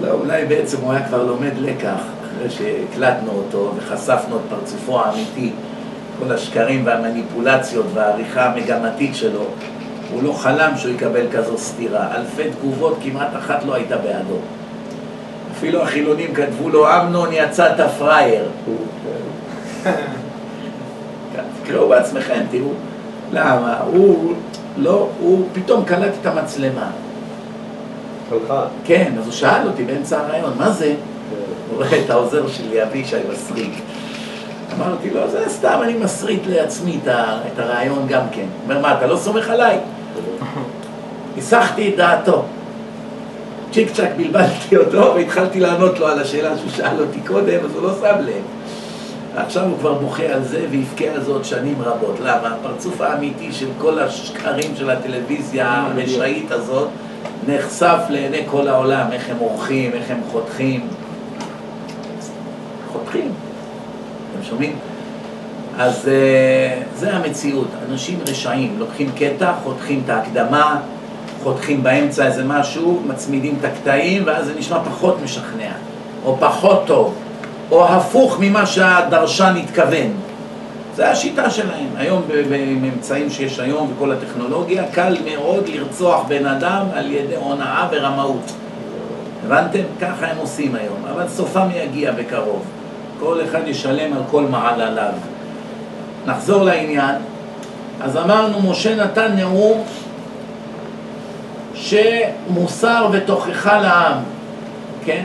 לא, 0.00 0.12
אולי 0.12 0.44
בעצם 0.44 0.76
הוא 0.80 0.92
היה 0.92 1.06
כבר 1.06 1.24
לומד 1.24 1.52
לקח, 1.58 1.98
אחרי 2.24 2.50
שהקלטנו 2.50 3.30
אותו 3.30 3.72
וחשפנו 3.76 4.36
את 4.36 4.40
פרצופו 4.48 5.00
האמיתי, 5.00 5.52
כל 6.26 6.32
השקרים 6.32 6.86
והמניפולציות 6.86 7.86
והעריכה 7.94 8.44
המגמתית 8.44 9.14
שלו, 9.14 9.44
הוא 10.12 10.22
לא 10.22 10.32
חלם 10.32 10.76
שהוא 10.76 10.94
יקבל 10.94 11.26
כזו 11.32 11.58
סתירה. 11.58 12.16
אלפי 12.16 12.50
תגובות, 12.50 12.98
כמעט 13.02 13.28
אחת 13.38 13.64
לא 13.64 13.74
הייתה 13.74 13.96
בעדו. 13.96 14.36
אפילו 15.52 15.82
החילונים 15.82 16.34
כתבו 16.34 16.68
לו, 16.68 16.88
אמנון 16.88 17.28
יצאת 17.32 17.80
פראייר. 17.98 18.44
תקראו 21.62 21.88
בעצמכם, 21.88 22.40
תראו. 22.50 22.70
למה? 23.32 23.78
הוא 23.86 24.34
לא, 24.76 25.08
הוא 25.20 25.46
פתאום 25.52 25.84
קלט 25.84 26.12
את 26.20 26.26
המצלמה. 26.26 26.90
שלך? 28.30 28.54
כן, 28.84 29.12
אז 29.18 29.24
הוא 29.24 29.32
שאל 29.32 29.66
אותי 29.66 29.84
באמצע 29.84 30.20
הרעיון, 30.20 30.52
מה 30.58 30.70
זה? 30.70 30.86
כן. 30.86 31.36
הוא 31.70 31.76
רואה 31.84 32.04
את 32.04 32.10
העוזר 32.10 32.48
שלי, 32.48 32.82
אבישי 32.82 33.16
מסריק. 33.32 33.82
אמרתי 34.76 35.10
לו, 35.10 35.30
זה 35.30 35.44
סתם, 35.48 35.78
אני 35.82 35.94
מסריט 35.94 36.42
לעצמי 36.46 36.98
את 37.52 37.58
הרעיון 37.58 38.06
גם 38.08 38.22
כן. 38.32 38.46
אומר, 38.64 38.80
מה, 38.80 38.98
אתה 38.98 39.06
לא 39.06 39.16
סומך 39.16 39.50
עליי? 39.50 39.78
הסחתי 41.38 41.88
את 41.88 41.96
דעתו. 41.96 42.44
צ'יק 43.72 43.92
צ'אק 43.92 44.10
בלבלתי 44.16 44.76
אותו 44.76 45.12
והתחלתי 45.14 45.60
לענות 45.60 45.98
לו 45.98 46.06
על 46.06 46.18
השאלה 46.18 46.58
שהוא 46.58 46.70
שאל 46.70 47.00
אותי 47.00 47.20
קודם, 47.26 47.58
אז 47.64 47.74
הוא 47.74 47.82
לא 47.82 47.94
שם 48.00 48.16
לב. 48.20 48.42
עכשיו 49.36 49.64
הוא 49.64 49.78
כבר 49.78 49.94
בוכה 49.94 50.24
על 50.24 50.44
זה 50.44 50.66
ויבכה 50.70 51.04
על 51.04 51.22
זה 51.22 51.30
עוד 51.30 51.44
שנים 51.44 51.82
רבות. 51.82 52.16
למה? 52.20 52.48
הפרצוף 52.48 53.00
האמיתי 53.00 53.52
של 53.52 53.68
כל 53.78 53.98
השקרים 53.98 54.76
של 54.76 54.90
הטלוויזיה 54.90 55.86
הרשעית 55.86 56.52
הזאת 56.52 56.88
נחשף 57.48 57.98
לעיני 58.08 58.42
כל 58.50 58.68
העולם, 58.68 59.12
איך 59.12 59.30
הם 59.30 59.36
עורכים, 59.38 59.92
איך 59.92 60.10
הם 60.10 60.20
חותכים. 60.32 60.88
חותכים. 62.92 63.32
אתם 64.42 64.50
שומעים? 64.50 64.76
אז 65.78 66.08
אה, 66.08 66.82
זה 66.96 67.16
המציאות, 67.16 67.68
אנשים 67.90 68.18
רשעים, 68.28 68.74
לוקחים 68.78 69.10
קטע, 69.18 69.52
חותכים 69.62 70.02
את 70.04 70.10
ההקדמה, 70.10 70.80
חותכים 71.42 71.82
באמצע 71.82 72.26
איזה 72.26 72.44
משהו, 72.44 73.02
מצמידים 73.06 73.56
את 73.60 73.64
הקטעים, 73.64 74.22
ואז 74.26 74.46
זה 74.46 74.54
נשמע 74.58 74.78
פחות 74.84 75.16
משכנע, 75.24 75.72
או 76.24 76.36
פחות 76.40 76.82
טוב, 76.86 77.14
או 77.70 77.88
הפוך 77.88 78.36
ממה 78.40 78.66
שהדרשן 78.66 79.54
התכוון. 79.62 80.12
זה 80.96 81.10
השיטה 81.10 81.50
שלהם. 81.50 81.88
היום 81.96 82.22
באמצעים 82.48 83.30
שיש 83.30 83.58
היום 83.58 83.92
וכל 83.96 84.12
הטכנולוגיה, 84.12 84.84
קל 84.92 85.16
מאוד 85.24 85.68
לרצוח 85.68 86.24
בן 86.28 86.46
אדם 86.46 86.86
על 86.94 87.10
ידי 87.10 87.36
הונאה 87.36 87.88
ורמאות. 87.92 88.52
הבנתם? 89.46 89.82
ככה 90.00 90.26
הם 90.26 90.36
עושים 90.38 90.74
היום, 90.74 90.98
אבל 91.12 91.28
סופם 91.28 91.66
יגיע 91.74 92.12
בקרוב. 92.12 92.81
כל 93.24 93.38
אחד 93.44 93.68
ישלם 93.68 94.12
על 94.12 94.22
כל 94.30 94.42
מעלליו. 94.42 95.12
נחזור 96.26 96.64
לעניין. 96.64 97.14
אז 98.00 98.16
אמרנו, 98.16 98.70
משה 98.70 98.96
נתן 98.96 99.36
נאום 99.36 99.84
שמוסר 101.74 103.08
ותוכחה 103.12 103.80
לעם, 103.80 104.18
כן? 105.04 105.24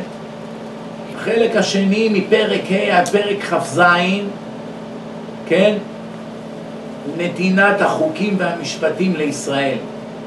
החלק 1.15 1.55
השני 1.55 2.09
מפרק 2.09 2.61
ה' 2.71 2.97
עד 2.97 3.09
פרק 3.09 3.43
כ"ז, 3.43 3.81
כן? 5.47 5.77
נתינת 7.17 7.81
החוקים 7.81 8.35
והמשפטים 8.37 9.15
לישראל. 9.15 9.77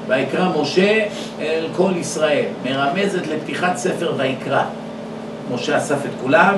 ויקרא 0.09 0.49
משה 0.61 1.05
אל 1.41 1.67
כל 1.77 1.93
ישראל, 1.97 2.45
מרמזת 2.65 3.27
לפתיחת 3.27 3.77
ספר 3.77 4.13
ויקרא. 4.17 4.63
משה 5.55 5.79
אסף 5.79 6.07
את 6.07 6.11
כולם, 6.23 6.55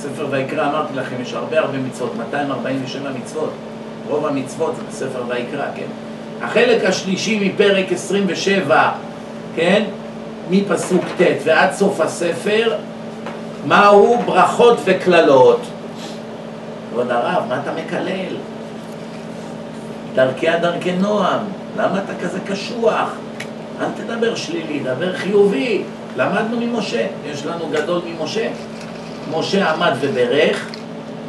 ספר 0.00 0.26
ויקרא, 0.30 0.68
אמרתי 0.68 0.94
לכם, 0.94 1.16
יש 1.22 1.34
הרבה 1.34 1.58
הרבה 1.58 1.78
מצוות, 1.78 2.12
247 2.16 3.10
מצוות, 3.22 3.50
רוב 4.08 4.26
המצוות 4.26 4.76
זה 4.76 4.82
בספר 4.88 5.22
ויקרא, 5.28 5.66
כן? 5.76 5.86
החלק 6.42 6.84
השלישי 6.84 7.48
מפרק 7.48 7.92
27, 7.92 8.90
כן? 9.56 9.84
מפסוק 10.50 11.04
ט' 11.18 11.22
ועד 11.44 11.72
סוף 11.72 12.00
הספר, 12.00 12.76
מהו 13.66 14.18
ברכות 14.26 14.78
וקללות. 14.84 15.60
כבוד 16.90 17.10
הרב, 17.10 17.42
מה 17.48 17.60
אתה 17.62 17.70
מקלל? 17.72 18.36
דרכיה 20.14 20.58
דרכי 20.58 20.92
נועם, 20.92 21.40
למה 21.76 22.00
אתה 22.04 22.12
כזה 22.24 22.38
קשוח? 22.46 23.10
אל 23.80 23.86
תדבר 23.96 24.34
שלילי, 24.34 24.78
דבר 24.78 25.12
חיובי. 25.16 25.82
למדנו 26.16 26.60
ממשה, 26.60 27.06
יש 27.26 27.46
לנו 27.46 27.64
גדול 27.72 28.00
ממשה. 28.18 28.48
משה 29.38 29.70
עמד 29.70 29.92
וברך, 30.00 30.66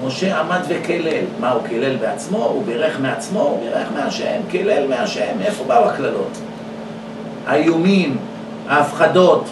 משה 0.05 0.39
עמד 0.39 0.59
וקלל. 0.67 1.23
מה, 1.39 1.51
הוא 1.51 1.61
קילל 1.67 1.95
בעצמו? 1.95 2.37
הוא 2.37 2.63
בירך 2.65 2.99
מעצמו? 2.99 3.39
הוא 3.39 3.59
בירך 3.59 3.87
מהשם, 3.95 4.41
קילל 4.49 4.87
מהשם. 4.87 5.37
מאיפה 5.39 5.63
באו 5.63 5.85
הקללות? 5.85 6.37
האיומים, 7.47 8.17
ההפחדות, 8.69 9.45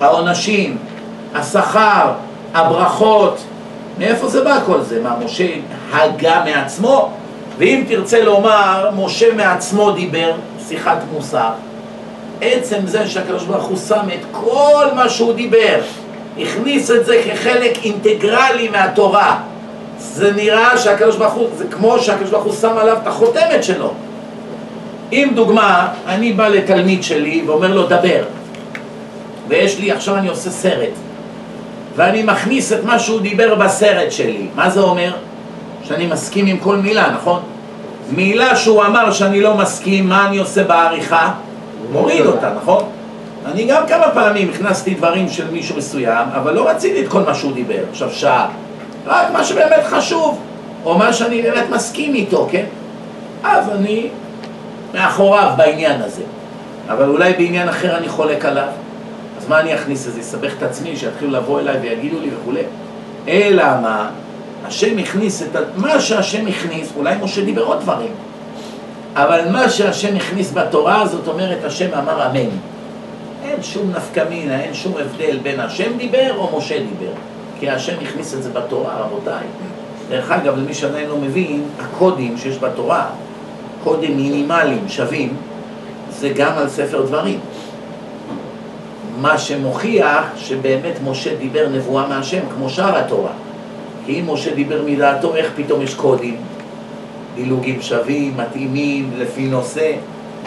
העונשים, 0.00 0.78
השכר, 1.34 2.12
הברכות, 2.54 3.38
מאיפה 3.98 4.28
זה 4.28 4.44
בא 4.44 4.58
כל 4.66 4.82
זה? 4.82 5.02
מה, 5.02 5.16
משה 5.24 5.46
הגה 5.92 6.44
מעצמו? 6.44 7.10
ואם 7.58 7.84
תרצה 7.88 8.24
לומר, 8.24 8.90
משה 8.96 9.34
מעצמו 9.34 9.90
דיבר, 9.92 10.32
שיחת 10.68 10.98
מוסר, 11.12 11.50
עצם 12.40 12.86
זה 12.86 13.08
שהקדוש 13.08 13.44
ברוך 13.44 13.64
הוא 13.64 13.78
שם 13.88 14.08
את 14.14 14.24
כל 14.32 14.86
מה 14.94 15.08
שהוא 15.08 15.32
דיבר, 15.32 15.80
הכניס 16.42 16.90
את 16.90 17.06
זה 17.06 17.22
כחלק 17.26 17.78
אינטגרלי 17.84 18.68
מהתורה. 18.68 19.38
זה 19.98 20.32
נראה 20.32 20.78
שהקדוש 20.78 21.16
ברוך 21.16 21.34
הוא, 21.34 21.48
זה 21.56 21.64
כמו 21.70 21.98
שהקדוש 21.98 22.30
ברוך 22.30 22.44
הוא 22.44 22.54
שם 22.54 22.78
עליו 22.78 22.96
את 23.02 23.06
החותמת 23.06 23.64
שלו. 23.64 23.92
אם 25.12 25.30
דוגמה, 25.34 25.88
אני 26.06 26.32
בא 26.32 26.48
לתלמיד 26.48 27.02
שלי 27.02 27.42
ואומר 27.46 27.74
לו 27.74 27.86
דבר, 27.86 28.22
ויש 29.48 29.78
לי, 29.78 29.92
עכשיו 29.92 30.16
אני 30.16 30.28
עושה 30.28 30.50
סרט, 30.50 30.90
ואני 31.96 32.22
מכניס 32.22 32.72
את 32.72 32.84
מה 32.84 32.98
שהוא 32.98 33.20
דיבר 33.20 33.54
בסרט 33.54 34.12
שלי, 34.12 34.46
מה 34.54 34.70
זה 34.70 34.80
אומר? 34.80 35.12
שאני 35.84 36.06
מסכים 36.06 36.46
עם 36.46 36.58
כל 36.58 36.76
מילה, 36.76 37.10
נכון? 37.10 37.40
מילה 38.10 38.56
שהוא 38.56 38.84
אמר 38.84 39.12
שאני 39.12 39.40
לא 39.40 39.54
מסכים, 39.54 40.08
מה 40.08 40.28
אני 40.28 40.38
עושה 40.38 40.64
בעריכה? 40.64 41.32
מוריד 41.92 42.26
אותה, 42.26 42.50
נכון? 42.56 42.84
אני 43.46 43.64
גם 43.64 43.86
כמה 43.88 44.10
פעמים 44.14 44.50
הכנסתי 44.54 44.94
דברים 44.94 45.28
של 45.28 45.50
מישהו 45.50 45.76
מסוים, 45.76 46.28
אבל 46.34 46.54
לא 46.54 46.68
רציתי 46.68 47.04
את 47.04 47.08
כל 47.08 47.22
מה 47.22 47.34
שהוא 47.34 47.52
דיבר, 47.52 47.82
עכשיו 47.90 48.10
שעה. 48.10 48.48
רק 49.06 49.30
מה 49.32 49.44
שבאמת 49.44 49.84
חשוב, 49.84 50.38
או 50.84 50.98
מה 50.98 51.12
שאני 51.12 51.42
באמת 51.42 51.64
מסכים 51.70 52.14
איתו, 52.14 52.48
כן? 52.50 52.64
אז 53.44 53.68
אני 53.68 54.08
מאחוריו 54.94 55.52
בעניין 55.56 56.02
הזה. 56.02 56.22
אבל 56.88 57.08
אולי 57.08 57.32
בעניין 57.32 57.68
אחר 57.68 57.96
אני 57.96 58.08
חולק 58.08 58.44
עליו. 58.44 58.68
אז 59.38 59.48
מה 59.48 59.60
אני 59.60 59.74
אכניס 59.74 60.06
לזה? 60.06 60.20
אסבך 60.20 60.52
את 60.58 60.62
עצמי, 60.62 60.96
שיתחילו 60.96 61.30
לבוא 61.30 61.60
אליי 61.60 61.76
ויגידו 61.78 62.20
לי 62.20 62.30
וכולי. 62.40 62.62
אלא 63.28 63.64
מה? 63.82 64.10
השם 64.66 64.98
הכניס 64.98 65.42
את 65.42 65.56
ה... 65.56 65.58
מה 65.76 66.00
שהשם 66.00 66.46
הכניס, 66.46 66.92
אולי 66.96 67.14
משה 67.22 67.44
דיבר 67.44 67.62
עוד 67.62 67.80
דברים, 67.80 68.12
אבל 69.14 69.40
מה 69.50 69.68
שהשם 69.68 70.16
הכניס 70.16 70.52
בתורה, 70.52 71.06
זאת 71.06 71.28
אומרת, 71.28 71.64
השם 71.64 71.94
אמר 71.98 72.26
אמן. 72.26 72.50
אין 73.50 73.62
שום 73.62 73.90
נפקא 73.90 74.24
מינה, 74.30 74.60
אין 74.60 74.74
שום 74.74 74.94
הבדל 74.96 75.38
בין 75.42 75.60
השם 75.60 75.96
דיבר 75.96 76.36
או 76.36 76.58
משה 76.58 76.78
דיבר. 76.78 77.12
כי 77.60 77.70
השם 77.70 77.94
הכניס 78.02 78.34
את 78.34 78.42
זה 78.42 78.50
בתורה, 78.50 79.00
רבותיי. 79.00 79.46
דרך 80.08 80.30
אגב, 80.30 80.56
למי 80.56 80.74
שעדיין 80.74 81.08
לא 81.08 81.16
מבין, 81.16 81.62
הקודים 81.80 82.38
שיש 82.38 82.58
בתורה, 82.58 83.06
קודים 83.84 84.16
מינימליים, 84.16 84.88
שווים, 84.88 85.36
זה 86.10 86.28
גם 86.28 86.52
על 86.58 86.68
ספר 86.68 87.02
דברים. 87.02 87.40
מה 89.20 89.38
שמוכיח 89.38 90.24
שבאמת 90.36 90.94
משה 91.04 91.34
דיבר 91.36 91.68
נבואה 91.72 92.08
מהשם, 92.08 92.40
כמו 92.54 92.70
שאר 92.70 92.96
התורה. 92.96 93.32
כי 94.06 94.20
אם 94.20 94.32
משה 94.32 94.54
דיבר 94.54 94.82
מדעתו, 94.86 95.34
איך 95.36 95.52
פתאום 95.56 95.82
יש 95.82 95.94
קודים? 95.94 96.36
דילוגים 97.34 97.82
שווים, 97.82 98.36
מתאימים, 98.36 99.10
לפי 99.18 99.48
נושא, 99.48 99.92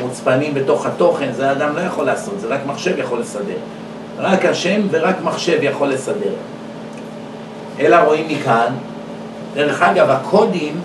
מוצפנים 0.02 0.54
בתוך 0.54 0.86
התוכן, 0.86 1.32
זה 1.32 1.50
האדם 1.50 1.76
לא 1.76 1.82
יכול 1.82 2.06
לעשות, 2.06 2.40
זה 2.40 2.48
רק 2.48 2.60
מחשב 2.66 2.94
יכול 2.98 3.20
לסדר. 3.20 3.58
רק 4.20 4.46
השם 4.46 4.82
ורק 4.92 5.16
מחשב 5.24 5.58
יכול 5.62 5.90
לסדר. 5.90 6.34
אלא 7.80 7.96
רואים 7.96 8.28
מכאן, 8.28 8.74
דרך 9.54 9.82
אגב, 9.82 10.10
הקודים 10.10 10.82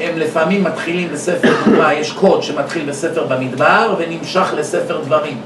הם 0.00 0.18
לפעמים 0.18 0.64
מתחילים 0.64 1.08
בספר 1.12 1.48
דוגמה, 1.64 1.94
יש 1.94 2.12
קוד 2.12 2.42
שמתחיל 2.42 2.88
בספר 2.88 3.24
במדבר 3.24 3.94
ונמשך 3.98 4.54
לספר 4.56 5.00
דברים. 5.04 5.40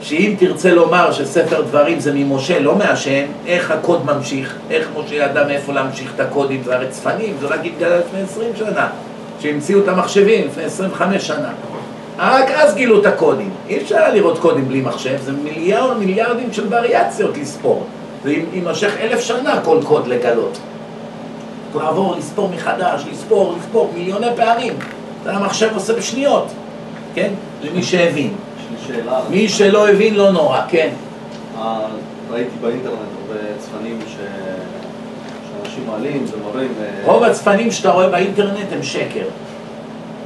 שאם 0.00 0.34
תרצה 0.38 0.70
לומר 0.74 1.12
שספר 1.12 1.62
דברים 1.62 2.00
זה 2.00 2.12
ממשה, 2.14 2.60
לא 2.60 2.76
מהשם, 2.76 3.24
איך 3.46 3.70
הקוד 3.70 4.06
ממשיך, 4.06 4.54
איך 4.70 4.88
משה 4.96 5.14
ידע 5.14 5.46
מאיפה 5.46 5.72
להמשיך 5.72 6.12
את 6.14 6.20
הקודים, 6.20 6.62
זה 6.64 6.74
הרי 6.74 6.86
צפנים, 6.90 7.36
זה 7.40 7.46
רק 7.46 7.60
התגלה 7.64 7.98
לפני 7.98 8.20
עשרים 8.20 8.50
שנה, 8.56 8.88
שהמציאו 9.40 9.80
את 9.80 9.88
המחשבים 9.88 10.46
לפני 10.46 10.64
עשרים 10.64 10.90
וחמש 10.92 11.26
שנה. 11.26 11.52
רק 12.18 12.50
אז 12.50 12.74
גילו 12.74 13.00
את 13.00 13.06
הקודים. 13.06 13.50
אי 13.68 13.76
אפשר 13.76 14.12
לראות 14.12 14.38
קודים 14.38 14.68
בלי 14.68 14.80
מחשב, 14.80 15.16
זה 15.20 15.32
מיליארד, 15.32 15.96
מיליארדים 15.96 16.52
של 16.52 16.66
וריאציות 16.70 17.38
לספור. 17.38 17.86
זה 18.24 18.34
יימשך 18.52 18.96
אלף 19.00 19.20
שנה 19.20 19.60
כל 19.64 19.78
קוד 19.84 20.06
לגלות. 20.06 20.58
לעבור, 21.74 22.16
לספור 22.18 22.48
מחדש, 22.54 23.04
לספור, 23.12 23.54
לספור 23.58 23.92
מיליוני 23.94 24.26
פעמים. 24.36 24.72
זה 25.24 25.32
המחשב 25.32 25.68
עושה 25.74 25.92
בשניות, 25.92 26.46
כן? 27.14 27.30
למי 27.62 27.82
שהבין. 27.82 28.30
שאלה. 28.86 29.20
מי 29.30 29.48
שלא 29.48 29.88
הבין 29.88 30.14
לא 30.14 30.30
נורא, 30.30 30.60
כן. 30.68 30.88
אה, 31.58 31.86
ראיתי 32.30 32.50
באינטרנט 32.60 32.94
הרבה 32.94 33.40
צפנים 33.58 33.98
ש... 34.08 34.16
שאנשים 35.78 35.90
מעלים 35.90 36.24
ומראים... 36.32 36.72
אה, 36.82 37.12
רוב 37.12 37.22
הצפנים 37.22 37.70
שאתה 37.70 37.90
רואה 37.90 38.08
באינטרנט 38.08 38.72
הם 38.72 38.82
שקר. 38.82 39.24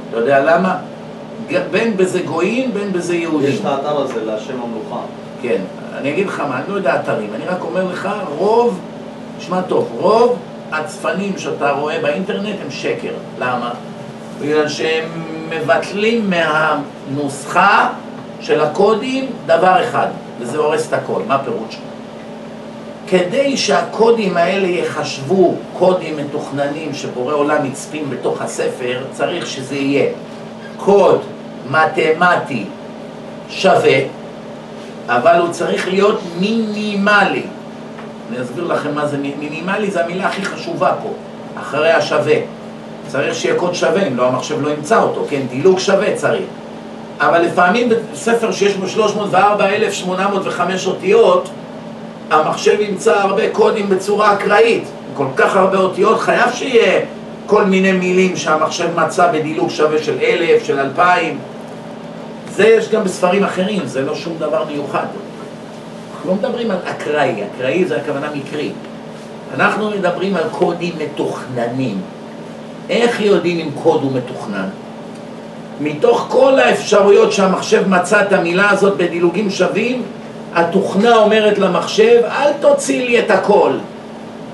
אתה 0.09 0.17
יודע 0.17 0.39
למה? 0.43 0.77
בין 1.71 1.97
בזה 1.97 2.21
גויים, 2.21 2.73
בין 2.73 2.93
בזה 2.93 3.15
יהודים. 3.15 3.49
יש 3.49 3.59
את 3.59 3.65
האתר 3.65 3.97
הזה 4.01 4.25
להשם 4.25 4.53
המלוכה. 4.61 5.01
כן, 5.41 5.61
אני 5.97 6.11
אגיד 6.11 6.27
לך 6.27 6.39
מה, 6.39 6.57
אני 6.57 6.63
לא 6.67 6.75
יודע 6.75 6.95
אתרים, 6.95 7.29
אני 7.35 7.45
רק 7.45 7.61
אומר 7.61 7.83
לך, 7.83 8.09
רוב, 8.37 8.79
שמע 9.39 9.61
טוב, 9.61 9.89
רוב 9.99 10.37
הצפנים 10.71 11.33
שאתה 11.37 11.71
רואה 11.71 11.99
באינטרנט 12.01 12.55
הם 12.65 12.71
שקר. 12.71 13.13
למה? 13.39 13.73
בגלל 14.41 14.67
שהם 14.67 15.05
מבטלים 15.49 16.29
מהנוסחה 16.29 17.89
של 18.41 18.61
הקודים 18.61 19.25
דבר 19.45 19.83
אחד, 19.83 20.07
וזה 20.39 20.57
הורס 20.57 20.87
את 20.87 20.93
הכל. 20.93 21.21
מה 21.27 21.35
הפירוש? 21.35 21.77
כדי 23.07 23.57
שהקודים 23.57 24.37
האלה 24.37 24.67
יחשבו 24.67 25.55
קודים 25.73 26.17
מתוכננים 26.17 26.93
שבורא 26.93 27.33
עולם 27.33 27.65
יצפים 27.65 28.09
בתוך 28.09 28.41
הספר, 28.41 29.03
צריך 29.11 29.47
שזה 29.47 29.75
יהיה 29.75 30.11
קוד 30.77 31.21
מתמטי 31.71 32.65
שווה, 33.49 33.99
אבל 35.07 35.39
הוא 35.39 35.49
צריך 35.49 35.87
להיות 35.87 36.19
מינימלי. 36.39 37.43
אני 38.29 38.41
אסביר 38.41 38.63
לכם 38.63 38.95
מה 38.95 39.07
זה 39.07 39.17
מינימלי, 39.17 39.91
זה 39.91 40.05
המילה 40.05 40.27
הכי 40.27 40.45
חשובה 40.45 40.93
פה. 41.03 41.09
אחרי 41.59 41.91
השווה. 41.91 42.35
צריך 43.07 43.35
שיהיה 43.35 43.55
קוד 43.55 43.75
שווה, 43.75 44.07
אם 44.07 44.17
לא 44.17 44.27
המחשב 44.27 44.61
לא 44.61 44.69
ימצא 44.69 45.01
אותו, 45.01 45.25
כן? 45.29 45.41
דילוג 45.49 45.79
שווה 45.79 46.15
צריך. 46.15 46.45
אבל 47.19 47.41
לפעמים 47.41 47.89
בספר 48.11 48.51
שיש 48.51 48.73
בו 48.73 48.87
304,805 48.87 50.87
אותיות, 50.87 51.49
המחשב 52.33 52.79
ימצא 52.79 53.19
הרבה 53.19 53.49
קודים 53.49 53.89
בצורה 53.89 54.33
אקראית. 54.33 54.83
כל 55.13 55.27
כך 55.35 55.55
הרבה 55.55 55.77
אותיות, 55.77 56.19
חייב 56.19 56.51
שיהיה 56.53 57.01
כל 57.45 57.63
מיני 57.65 57.91
מילים 57.91 58.35
שהמחשב 58.35 58.99
מצא 58.99 59.31
בדילוג 59.31 59.69
שווה 59.69 60.03
של 60.03 60.17
אלף, 60.21 60.63
של 60.63 60.79
אלפיים. 60.79 61.39
זה 62.51 62.67
יש 62.67 62.89
גם 62.89 63.03
בספרים 63.03 63.43
אחרים, 63.43 63.85
זה 63.85 64.01
לא 64.01 64.15
שום 64.15 64.33
דבר 64.39 64.63
מיוחד. 64.71 65.05
אנחנו 66.13 66.29
לא 66.29 66.35
מדברים 66.35 66.71
על 66.71 66.77
אקראי, 66.85 67.43
אקראי 67.43 67.85
זה 67.85 67.97
הכוונה 67.97 68.27
מקרי. 68.35 68.71
אנחנו 69.55 69.89
מדברים 69.89 70.35
על 70.35 70.43
קודים 70.51 70.93
מתוכננים. 70.97 71.97
איך 72.89 73.21
יודעים 73.21 73.59
אם 73.59 73.69
קוד 73.83 74.03
הוא 74.03 74.11
מתוכנן? 74.11 74.67
מתוך 75.81 76.25
כל 76.29 76.59
האפשרויות 76.59 77.31
שהמחשב 77.31 77.87
מצא 77.87 78.21
את 78.21 78.33
המילה 78.33 78.69
הזאת 78.69 78.97
בדילוגים 78.97 79.49
שווים, 79.49 80.01
התוכנה 80.55 81.15
אומרת 81.15 81.57
למחשב, 81.57 82.21
אל 82.25 82.53
תוציא 82.59 83.05
לי 83.05 83.19
את 83.19 83.31
הכל, 83.31 83.71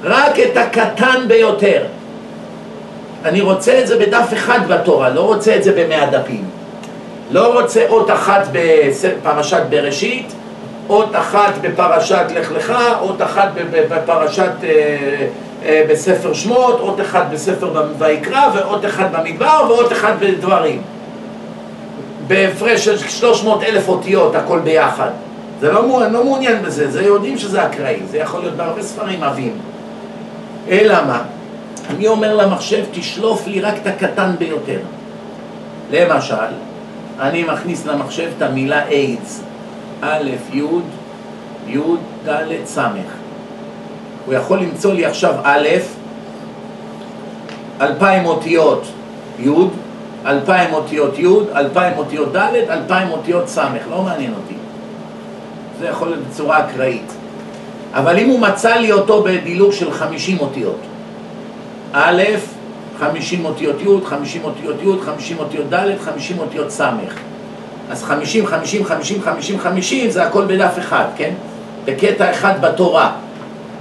רק 0.03 0.39
את 0.39 0.57
הקטן 0.57 1.27
ביותר. 1.27 1.83
אני 3.25 3.41
רוצה 3.41 3.79
את 3.79 3.87
זה 3.87 3.99
בדף 3.99 4.33
אחד 4.33 4.59
בתורה, 4.67 5.09
לא 5.09 5.21
רוצה 5.21 5.55
את 5.55 5.63
זה 5.63 5.71
במאה 5.71 6.05
דפים. 6.05 6.43
לא 7.31 7.59
רוצה 7.59 7.85
אות 7.89 8.11
אחת 8.11 8.47
בפרשת 8.51 9.61
בראשית, 9.69 10.33
אות 10.89 11.09
אחת 11.15 11.53
בפרשת 11.61 12.25
לך 12.35 12.51
לך, 12.51 12.73
אות 13.01 13.21
אחת 13.21 13.49
בפרשת, 13.89 14.51
אה, 14.63 14.69
אה, 15.65 15.83
בספר 15.89 16.33
שמות, 16.33 16.79
אות 16.79 17.01
אחת 17.01 17.25
בספר 17.31 17.83
ויקרא, 17.97 18.49
ואות 18.53 18.85
אחת 18.85 19.07
במדבר, 19.11 19.65
ואות 19.69 19.91
אחת 19.91 20.13
בדברים. 20.19 20.81
בהפרש 22.27 22.85
של 22.85 22.97
300 22.97 23.63
אלף 23.63 23.87
אותיות, 23.87 24.35
הכל 24.35 24.59
ביחד. 24.59 25.09
זה 25.59 25.71
לא, 25.71 26.11
לא 26.11 26.23
מעוניין 26.23 26.63
בזה, 26.63 26.91
זה 26.91 27.01
יודעים 27.01 27.37
שזה 27.37 27.65
אקראי, 27.65 27.99
זה 28.11 28.17
יכול 28.17 28.41
להיות 28.41 28.55
בהרבה 28.55 28.83
ספרים 28.83 29.23
עבים. 29.23 29.53
אלא 30.69 31.05
מה? 31.07 31.23
אני 31.89 32.07
אומר 32.07 32.35
למחשב, 32.35 32.83
תשלוף 32.91 33.47
לי 33.47 33.61
רק 33.61 33.73
את 33.81 33.87
הקטן 33.87 34.31
ביותר. 34.39 34.79
למשל, 35.91 36.35
אני 37.19 37.43
מכניס 37.43 37.85
למחשב 37.85 38.29
את 38.37 38.41
המילה 38.41 38.87
איידס, 38.87 39.43
א', 40.01 40.29
י', 40.53 40.63
י', 41.67 41.79
ד', 42.25 42.65
ס'. 42.65 42.77
הוא 44.25 44.33
יכול 44.33 44.59
למצוא 44.59 44.93
לי 44.93 45.05
עכשיו 45.05 45.35
א', 45.43 45.67
אלפיים 47.81 48.25
אותיות 48.25 48.83
י', 49.39 49.49
אלפיים 50.25 50.73
אותיות 50.73 51.19
י', 51.19 51.27
אלפיים 51.55 51.97
אותיות 51.97 52.35
ד', 52.35 52.53
אלפיים 52.69 53.09
אותיות 53.09 53.47
ס', 53.47 53.57
לא 53.89 54.01
מעניין 54.01 54.33
אותי. 54.33 54.58
זה 55.79 55.87
יכול 55.87 56.07
להיות 56.07 56.21
בצורה 56.29 56.65
אקראית. 56.65 57.11
אבל 57.93 58.19
אם 58.19 58.29
הוא 58.29 58.39
מצא 58.39 58.75
לי 58.75 58.91
אותו 58.91 59.23
בדילוג 59.23 59.71
של 59.71 59.91
חמישים 59.91 60.39
אותיות, 60.39 60.79
א', 61.93 62.23
חמישים 62.99 63.45
אותיות 63.45 63.81
י', 63.81 64.05
חמישים 64.05 64.43
אותיות 64.43 64.75
י', 64.83 65.05
חמישים 65.05 65.39
אותיות 65.39 65.69
ד', 65.73 65.97
חמישים 66.05 66.39
אותיות 66.39 66.71
ס'. 66.71 66.81
אז 67.89 68.03
חמישים, 68.03 68.47
חמישים, 68.47 68.85
חמישים, 68.85 69.21
חמישים, 69.21 69.59
חמישים, 69.59 70.09
זה 70.09 70.23
הכל 70.23 70.45
בדף 70.45 70.79
אחד, 70.79 71.05
כן? 71.17 71.33
בקטע 71.85 72.31
אחד 72.31 72.61
בתורה. 72.61 73.11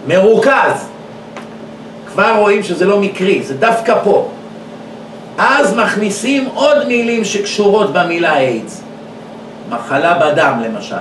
מרוכז. 0.08 0.88
כבר 2.06 2.36
רואים 2.38 2.62
שזה 2.62 2.84
לא 2.84 3.00
מקרי, 3.00 3.42
זה 3.42 3.54
דווקא 3.54 3.94
פה. 4.04 4.28
אז 5.38 5.76
מכניסים 5.76 6.48
עוד 6.54 6.88
מילים 6.88 7.24
שקשורות 7.24 7.92
במילה 7.92 8.36
איידס. 8.36 8.82
מחלה 9.70 10.18
בדם 10.18 10.62
למשל, 10.64 10.96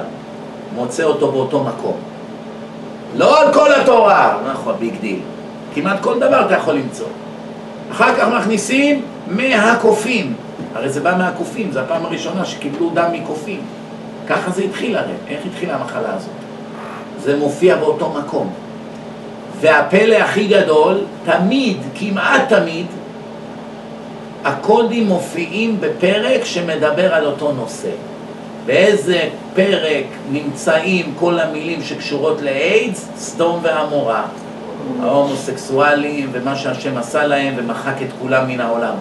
מוצא 0.78 1.04
אותו 1.04 1.32
באותו 1.32 1.63
מקום. 1.63 1.94
לא 3.16 3.42
על 3.42 3.54
כל 3.54 3.74
התורה, 3.74 4.38
נכון, 4.52 4.76
big 4.80 4.93
deal. 5.02 5.19
כמעט 5.76 6.02
כל 6.02 6.20
דבר 6.20 6.46
אתה 6.46 6.54
יכול 6.54 6.74
למצוא. 6.74 7.08
אחר 7.92 8.16
כך 8.16 8.28
מכניסים 8.28 9.02
מהקופים. 9.28 10.34
הרי 10.76 10.90
זה 10.90 11.00
בא 11.02 11.16
מהקופים, 11.18 11.72
זו 11.72 11.80
הפעם 11.80 12.06
הראשונה 12.06 12.46
שקיבלו 12.46 12.90
דם 12.94 13.10
מקופים. 13.13 13.62
ככה 14.28 14.52
זה 14.52 14.63
התחיל 14.63 14.98
הרי. 14.98 15.13
איך 15.28 15.40
התחילה 15.46 15.76
המחלה 15.76 16.13
הזאת? 16.16 16.30
זה 17.24 17.38
מופיע 17.38 17.76
באותו 17.76 18.10
מקום. 18.10 18.50
והפלא 19.60 20.16
הכי 20.16 20.48
גדול, 20.48 20.98
תמיד, 21.26 21.78
כמעט 21.96 22.54
תמיד, 22.54 22.86
הקודים 24.46 25.08
מופיעים 25.08 25.78
בפרק 25.80 26.46
שמדבר 26.46 27.13
על 27.13 27.26
אותו 27.26 27.52
נושא. 27.52 27.90
באיזה 28.67 29.30
פרק 29.56 30.06
נמצאים 30.32 31.13
כל 31.19 31.39
המילים 31.39 31.84
שקשורות 31.84 32.41
לאיידס? 32.41 33.10
סדום 33.17 33.60
ועמורה. 33.63 34.23
ההומוסקסואלים 35.01 36.30
ומה 36.32 36.56
שהשם 36.56 36.97
עשה 36.97 37.27
להם 37.27 37.53
ומחק 37.58 38.01
את 38.01 38.08
כולם 38.21 38.47
מן 38.47 38.60
העולם. 38.60 38.93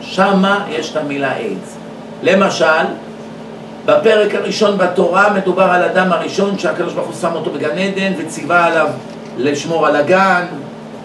שמה 0.00 0.66
יש 0.70 0.92
את 0.92 0.96
המילה 0.96 1.36
איידס. 1.36 1.76
למשל, 2.22 2.84
בפרק 3.86 4.34
הראשון 4.34 4.78
בתורה 4.78 5.32
מדובר 5.32 5.62
על 5.62 5.82
אדם 5.82 6.12
הראשון 6.12 6.58
שהקדוש 6.58 6.92
ברוך 6.92 7.06
הוא 7.06 7.14
שם 7.20 7.32
אותו 7.34 7.50
בגן 7.50 7.78
עדן 7.78 8.12
וציווה 8.18 8.66
עליו 8.66 8.88
לשמור 9.36 9.86
על 9.86 9.96
הגן, 9.96 10.44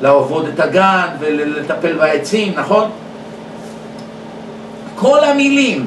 לעבוד 0.02 0.48
את 0.54 0.60
הגן 0.60 1.08
ולטפל 1.20 1.94
בעצים, 1.94 2.54
נכון? 2.56 2.90
כל 4.96 5.24
המילים 5.24 5.86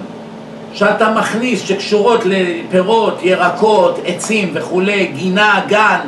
שאתה 0.72 1.10
מכניס 1.10 1.62
שקשורות 1.62 2.20
לפירות, 2.24 3.18
ירקות, 3.22 3.98
עצים 4.04 4.50
וכולי, 4.54 5.06
גינה, 5.06 5.60
גן, 5.68 6.00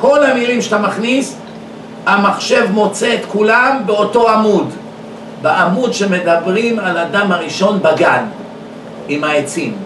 כל 0.00 0.24
המילים 0.24 0.62
שאתה 0.62 0.78
מכניס, 0.78 1.36
המחשב 2.06 2.66
מוצא 2.72 3.14
את 3.14 3.26
כולם 3.28 3.82
באותו 3.86 4.30
עמוד, 4.30 4.70
בעמוד 5.42 5.94
שמדברים 5.94 6.78
על 6.78 6.98
אדם 6.98 7.32
הראשון 7.32 7.78
בגן, 7.82 8.24
עם 9.08 9.24
העצים. 9.24 9.76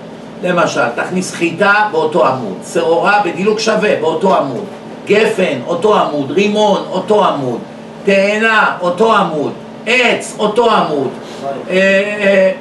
למשל, 0.42 0.88
תכניס 0.94 1.35
חיטה 1.35 1.74
באותו 1.92 2.26
עמוד, 2.26 2.56
שעורה 2.72 3.22
בדילוג 3.24 3.59
שווה 3.59 3.96
באותו 4.00 4.37
עמוד, 4.37 4.64
גפן, 5.06 5.59
אותו 5.66 5.98
עמוד, 5.98 6.30
רימון, 6.30 6.83
אותו 6.90 7.24
עמוד, 7.24 7.59
תאנה, 8.04 8.76
אותו 8.80 9.16
עמוד, 9.16 9.52
עץ, 9.87 10.37
אותו 10.38 10.70
עמוד, 10.70 11.09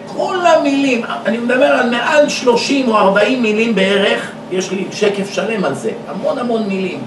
כל 0.08 0.38
המילים, 0.46 1.02
אני 1.26 1.38
מדבר 1.38 1.66
על 1.66 1.90
מעל 1.90 2.30
30 2.30 2.90
או 2.90 2.98
40 2.98 3.42
מילים 3.42 3.76
בערך, 3.76 4.32
יש 4.52 4.72
לי 4.72 4.86
שקף 4.92 5.32
שלם 5.32 5.66
על 5.66 5.76
זה, 5.76 5.92
המון 6.08 6.38
המון 6.38 6.64
מילים 6.68 7.02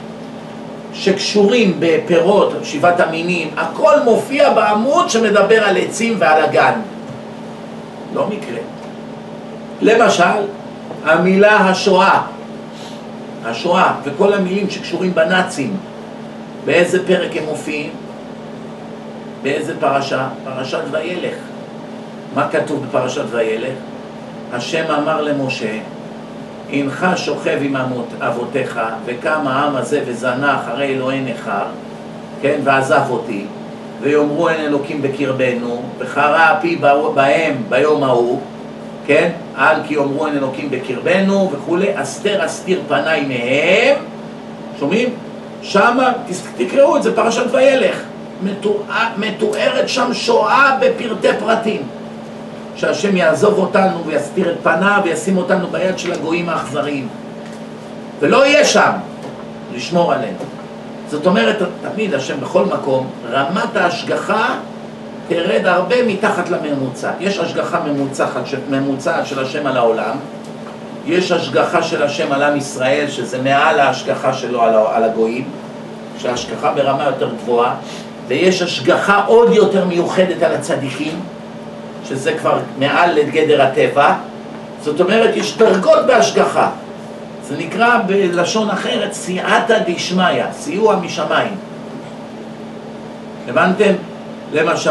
שקשורים 0.94 1.76
בפירות, 1.78 2.52
שבעת 2.62 3.00
המינים, 3.00 3.50
הכל 3.56 4.00
מופיע 4.04 4.52
בעמוד 4.52 5.10
שמדבר 5.10 5.64
על 5.64 5.76
עצים 5.76 6.16
ועל 6.18 6.44
הגן. 6.44 6.80
לא 8.14 8.26
מקרה. 8.26 8.60
למשל, 9.80 10.46
המילה 11.04 11.56
השואה, 11.56 12.22
השואה 13.44 13.92
וכל 14.04 14.32
המילים 14.32 14.70
שקשורים 14.70 15.14
בנאצים, 15.14 15.76
באיזה 16.64 17.06
פרק 17.06 17.36
הם 17.36 17.44
מופיעים? 17.44 17.90
באיזה 19.42 19.74
פרשה? 19.80 20.28
פרשת 20.44 20.80
וילך. 20.90 21.34
מה 22.34 22.48
כתוב 22.48 22.86
בפרשת 22.86 23.24
וילך? 23.30 23.74
השם 24.52 24.84
אמר 24.90 25.22
למשה, 25.22 25.78
הנך 26.72 27.06
שוכב 27.16 27.58
עם 27.62 27.76
אבותיך, 28.20 28.80
וקם 29.04 29.46
העם 29.46 29.76
הזה 29.76 30.02
וזנה 30.06 30.60
אחרי 30.60 30.94
אלוהי 30.94 31.20
נכר, 31.20 31.64
כן, 32.42 32.60
ועזב 32.64 33.02
אותי, 33.10 33.44
ויאמרו 34.00 34.48
אין 34.48 34.60
אלוקים 34.60 35.02
בקרבנו, 35.02 35.82
וחרה 35.98 36.58
אפי 36.58 36.76
בהם 37.14 37.56
ביום 37.68 38.02
ההוא, 38.02 38.40
כן, 39.06 39.30
על 39.56 39.76
כי 39.86 39.94
יאמרו 39.94 40.26
אין 40.26 40.36
אלוקים 40.36 40.70
בקרבנו 40.70 41.50
וכולי, 41.52 42.02
אסתר 42.02 42.46
אסתיר 42.46 42.80
פניי 42.88 43.20
מהם, 43.20 44.04
שומעים? 44.78 45.08
שמה, 45.62 46.12
תקראו 46.56 46.96
את 46.96 47.02
זה, 47.02 47.16
פרשת 47.16 47.44
וילך, 47.50 48.02
מתוארת 49.18 49.88
שם 49.88 50.14
שואה 50.14 50.78
בפרטי 50.80 51.28
פרטים. 51.40 51.82
שהשם 52.76 53.16
יעזוב 53.16 53.58
אותנו 53.58 54.04
ויסתיר 54.06 54.52
את 54.52 54.56
פניו 54.62 55.00
וישים 55.04 55.36
אותנו 55.36 55.66
ביד 55.66 55.98
של 55.98 56.12
הגויים 56.12 56.48
האכזריים. 56.48 57.08
ולא 58.20 58.46
יהיה 58.46 58.64
שם 58.64 58.92
לשמור 59.74 60.12
עלינו. 60.12 60.38
זאת 61.10 61.26
אומרת, 61.26 61.58
תמיד 61.82 62.14
השם 62.14 62.40
בכל 62.40 62.64
מקום, 62.64 63.06
רמת 63.30 63.76
ההשגחה 63.76 64.54
תרד 65.28 65.66
הרבה 65.66 66.06
מתחת 66.06 66.48
לממוצע. 66.50 67.10
יש 67.20 67.38
השגחה 67.38 67.80
ממוצעת, 67.80 68.28
ממוצעת 68.70 69.26
של 69.26 69.42
השם 69.42 69.66
על 69.66 69.76
העולם, 69.76 70.16
יש 71.06 71.32
השגחה 71.32 71.82
של 71.82 72.02
השם 72.02 72.32
על 72.32 72.42
עם 72.42 72.56
ישראל, 72.56 73.08
שזה 73.08 73.42
מעל 73.42 73.80
ההשגחה 73.80 74.32
שלו 74.32 74.62
על 74.92 75.04
הגויים, 75.04 75.44
שההשגחה 76.18 76.72
ברמה 76.72 77.04
יותר 77.04 77.30
גבוהה, 77.42 77.74
ויש 78.28 78.62
השגחה 78.62 79.24
עוד 79.26 79.52
יותר 79.52 79.84
מיוחדת 79.84 80.42
על 80.42 80.54
הצדיקים, 80.54 81.20
שזה 82.04 82.32
כבר 82.38 82.58
מעל 82.78 83.14
לגדר 83.14 83.62
הטבע, 83.62 84.14
זאת 84.82 85.00
אומרת, 85.00 85.36
יש 85.36 85.56
דרגות 85.56 86.06
בהשגחה. 86.06 86.70
זה 87.48 87.56
נקרא 87.56 87.98
בלשון 88.06 88.70
אחרת 88.70 89.12
סייעתא 89.12 89.78
דשמיא, 89.86 90.44
סיוע 90.52 90.96
משמיים. 90.96 91.54
הבנתם? 93.48 93.92
למשל, 94.52 94.90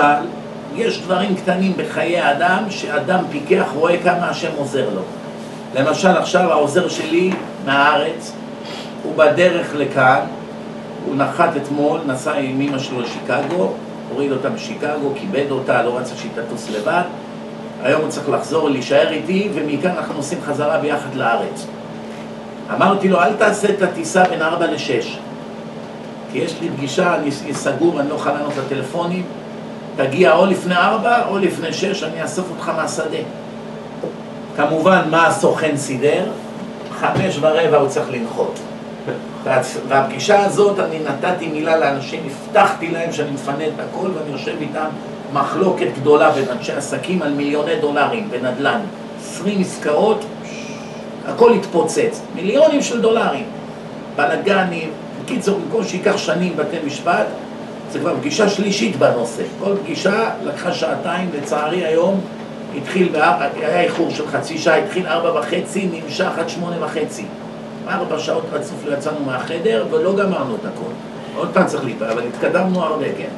יש 0.75 1.01
דברים 1.01 1.35
קטנים 1.35 1.73
בחיי 1.77 2.19
האדם 2.19 2.63
שאדם 2.69 3.19
פיקח 3.31 3.65
רואה 3.75 3.97
כמה 4.03 4.29
השם 4.29 4.51
עוזר 4.57 4.89
לו. 4.95 5.01
למשל 5.75 6.17
עכשיו 6.17 6.51
העוזר 6.51 6.87
שלי 6.87 7.31
מהארץ, 7.65 8.33
הוא 9.03 9.13
בדרך 9.15 9.75
לכאן, 9.75 10.19
הוא 11.05 11.15
נחת 11.15 11.49
אתמול, 11.57 11.99
נסע 12.05 12.33
עם 12.33 12.61
אמא 12.61 12.79
שלו 12.79 13.01
לשיקגו, 13.01 13.73
הוריד 14.11 14.31
אותה 14.31 14.49
בשיקגו, 14.49 15.11
כיבד 15.15 15.51
אותה, 15.51 15.83
לא 15.83 15.97
רצה 15.97 16.15
שהיא 16.15 16.31
תטוס 16.35 16.69
לבד. 16.69 17.03
היום 17.83 18.01
הוא 18.01 18.09
צריך 18.09 18.29
לחזור, 18.29 18.69
להישאר 18.69 19.09
איתי, 19.09 19.49
ומכאן 19.53 19.91
אנחנו 19.91 20.13
נוסעים 20.13 20.41
חזרה 20.45 20.77
ביחד 20.77 21.15
לארץ. 21.15 21.65
אמרתי 22.73 23.09
לו, 23.09 23.21
אל 23.21 23.33
תעשה 23.33 23.69
את 23.69 23.81
הטיסה 23.81 24.23
בין 24.23 24.41
4 24.41 24.65
ל-6, 24.65 25.07
כי 26.31 26.37
יש 26.37 26.55
לי 26.61 26.69
פגישה, 26.69 27.15
אני 27.15 27.31
סגור, 27.53 27.99
אני 27.99 28.09
לא 28.09 28.15
יכול 28.15 28.31
לענות 28.31 28.53
לטלפונים, 28.57 29.23
תגיע 29.95 30.35
או 30.35 30.45
לפני 30.45 30.75
4 30.75 31.27
או 31.29 31.37
לפני 31.37 31.73
6, 31.73 32.03
אני 32.03 32.23
אאסוף 32.23 32.45
אותך 32.49 32.69
מהשדה. 32.69 33.17
כמובן, 34.57 35.01
מה 35.11 35.27
הסוכן 35.27 35.77
סידר? 35.77 36.25
חמש 36.99 37.37
ורבע 37.41 37.77
הוא 37.77 37.87
צריך 37.87 38.09
לנחות. 38.11 38.59
והפגישה 39.87 40.45
הזאת, 40.45 40.79
אני 40.79 40.99
נתתי 40.99 41.47
מילה 41.47 41.77
לאנשים, 41.77 42.23
הבטחתי 42.25 42.91
להם 42.91 43.11
שאני 43.11 43.31
מפנה 43.31 43.67
את 43.67 43.79
הכל 43.79 44.07
ואני 44.07 44.31
יושב 44.31 44.55
איתם 44.61 44.87
מחלוקת 45.33 45.87
גדולה 46.01 46.31
בין 46.31 46.45
אנשי 46.51 46.73
עסקים 46.73 47.21
על 47.21 47.33
מיליוני 47.33 47.75
דולרים 47.75 48.29
בנדל"ן. 48.29 48.79
עשרים 49.19 49.61
עסקאות, 49.61 50.25
הכל 51.27 51.53
התפוצץ, 51.53 52.21
מיליונים 52.35 52.81
של 52.81 53.01
דולרים. 53.01 53.45
בלאגנים, 54.15 54.89
בקיצור, 55.23 55.59
במקום 55.59 55.83
שייקח 55.83 56.17
שנים 56.17 56.53
בתי 56.55 56.77
משפט, 56.85 57.25
זה 57.91 57.99
כבר 57.99 58.15
פגישה 58.17 58.49
שלישית 58.49 58.95
בנושא. 58.95 59.43
כל 59.63 59.75
פגישה 59.83 60.29
לקחה 60.43 60.73
שעתיים, 60.73 61.29
לצערי 61.37 61.85
היום 61.85 62.21
התחיל, 62.77 63.15
היה 63.61 63.81
איחור 63.81 64.09
של 64.09 64.27
חצי 64.27 64.57
שעה, 64.57 64.77
התחיל 64.77 65.07
ארבע 65.07 65.39
וחצי, 65.39 65.89
נמשך 65.91 66.31
עד 66.37 66.49
שמונה 66.49 66.85
וחצי. 66.85 67.25
ארבע 67.89 68.19
שעות 68.19 68.43
רצוף 68.51 68.85
לא 68.85 68.93
יצאנו 68.93 69.19
מהחדר 69.25 69.85
ולא 69.91 70.15
גמרנו 70.15 70.55
את 70.55 70.65
הכל. 70.65 70.91
עוד 71.35 71.49
פעם 71.53 71.65
צריך 71.65 71.85
להתראה, 71.85 72.11
אבל 72.11 72.23
התקדמנו 72.27 72.83
הרבה, 72.83 73.05
כן. 73.17 73.29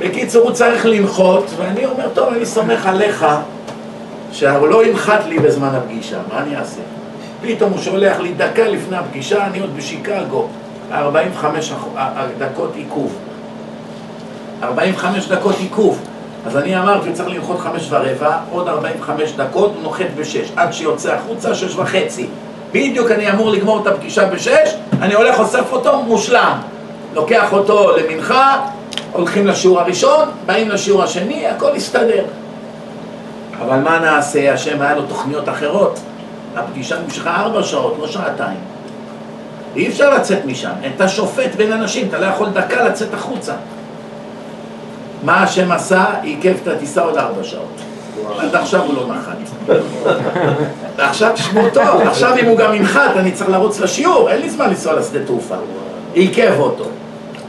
בקיצור, 0.00 0.42
הוא 0.42 0.52
צריך 0.52 0.86
לנחות, 0.86 1.44
ואני 1.56 1.86
אומר, 1.86 2.08
טוב, 2.14 2.34
אני 2.34 2.46
סומך 2.46 2.86
עליך 2.86 3.26
שהוא 4.32 4.68
לא 4.68 4.86
ינחת 4.86 5.24
לי 5.26 5.38
בזמן 5.38 5.68
הפגישה, 5.74 6.18
מה 6.32 6.42
אני 6.42 6.56
אעשה? 6.56 6.80
פתאום 7.42 7.70
הוא 7.70 7.80
שולח 7.80 8.20
לי 8.20 8.34
דקה 8.34 8.68
לפני 8.68 8.96
הפגישה, 8.96 9.46
אני 9.46 9.60
עוד 9.60 9.76
בשיקגו, 9.76 10.48
45 10.92 11.72
דקות 12.38 12.70
עיכוב. 12.74 13.18
45 14.62 15.28
דקות 15.28 15.54
עיכוב. 15.58 16.00
אז 16.46 16.56
אני 16.56 16.78
אמרתי, 16.78 17.12
צריך 17.12 17.28
לנחות 17.28 17.60
חמש 17.60 17.86
ורבע, 17.90 18.38
עוד 18.50 18.68
45 18.68 19.32
דקות, 19.32 19.72
נוחת 19.82 20.06
בשש, 20.16 20.52
עד 20.56 20.72
שיוצא 20.72 21.14
החוצה, 21.14 21.54
שש 21.54 21.76
וחצי. 21.76 22.26
בדיוק 22.72 23.10
אני 23.10 23.30
אמור 23.30 23.50
לגמור 23.50 23.82
את 23.82 23.86
הפגישה 23.86 24.24
בשש, 24.24 24.74
אני 25.02 25.14
הולך, 25.14 25.38
אוסף 25.38 25.72
אותו, 25.72 26.02
מושלם. 26.02 26.58
לוקח 27.14 27.52
אותו 27.52 27.96
למנחה, 27.96 28.60
הולכים 29.12 29.46
לשיעור 29.46 29.80
הראשון, 29.80 30.28
באים 30.46 30.68
לשיעור 30.68 31.02
השני, 31.02 31.46
הכל 31.46 31.70
יסתדר. 31.74 32.24
אבל 33.60 33.78
מה 33.78 33.98
נעשה? 33.98 34.52
השם 34.54 34.82
היה 34.82 34.94
לו 34.94 35.02
תוכניות 35.02 35.48
אחרות. 35.48 36.00
הפגישה 36.56 36.96
נמשכה 37.00 37.36
ארבע 37.36 37.62
שעות, 37.62 37.96
לא 38.00 38.06
שעתיים. 38.06 38.58
אי 39.76 39.88
אפשר 39.88 40.14
לצאת 40.14 40.44
משם. 40.44 40.70
אתה 40.96 41.08
שופט 41.08 41.54
בין 41.56 41.72
אנשים, 41.72 42.08
אתה 42.08 42.18
לא 42.18 42.26
יכול 42.26 42.48
דקה 42.48 42.84
לצאת 42.84 43.14
החוצה. 43.14 43.54
מה 45.22 45.42
השם 45.42 45.72
עשה? 45.72 46.04
עיכב 46.22 46.54
את 46.62 46.68
הטיסה 46.68 47.02
עוד 47.02 47.16
ארבע 47.16 47.44
שעות. 47.44 47.80
עד 48.38 48.54
עכשיו 48.54 48.82
הוא 48.82 48.94
לא 48.94 49.06
נחת. 49.14 49.36
ועכשיו 50.96 51.30
תשמעו 51.34 51.70
טוב, 51.72 52.00
עכשיו 52.00 52.38
אם 52.38 52.46
הוא 52.46 52.58
גם 52.58 52.74
ינחת, 52.74 53.10
אני 53.16 53.32
צריך 53.32 53.50
לרוץ 53.50 53.80
לשיעור, 53.80 54.30
אין 54.30 54.40
לי 54.40 54.50
זמן 54.50 54.68
לנסוע 54.68 54.92
לשדה 54.92 55.24
תעופה. 55.24 55.54
עיכב 56.12 56.54
אותו. 56.58 56.84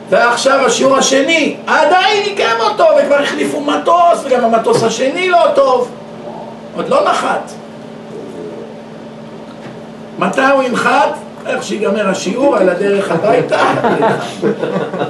ועכשיו 0.10 0.66
השיעור 0.66 0.98
השני, 0.98 1.56
עדיין 1.68 2.24
עיכב 2.24 2.60
אותו, 2.60 2.86
וכבר 3.00 3.16
החליפו 3.16 3.62
מטוס, 3.62 4.24
וגם 4.24 4.44
המטוס 4.44 4.84
השני 4.84 5.30
לא 5.30 5.46
טוב. 5.56 5.92
עוד 6.76 6.90
לא 6.90 7.04
נחת. 7.10 7.52
מתי 10.20 10.42
הוא 10.42 10.64
ינחת? 10.64 11.16
איך 11.46 11.64
שיגמר 11.64 12.10
השיעור, 12.10 12.58
על 12.58 12.70
הדרך 12.70 13.12
הביתה, 13.12 13.60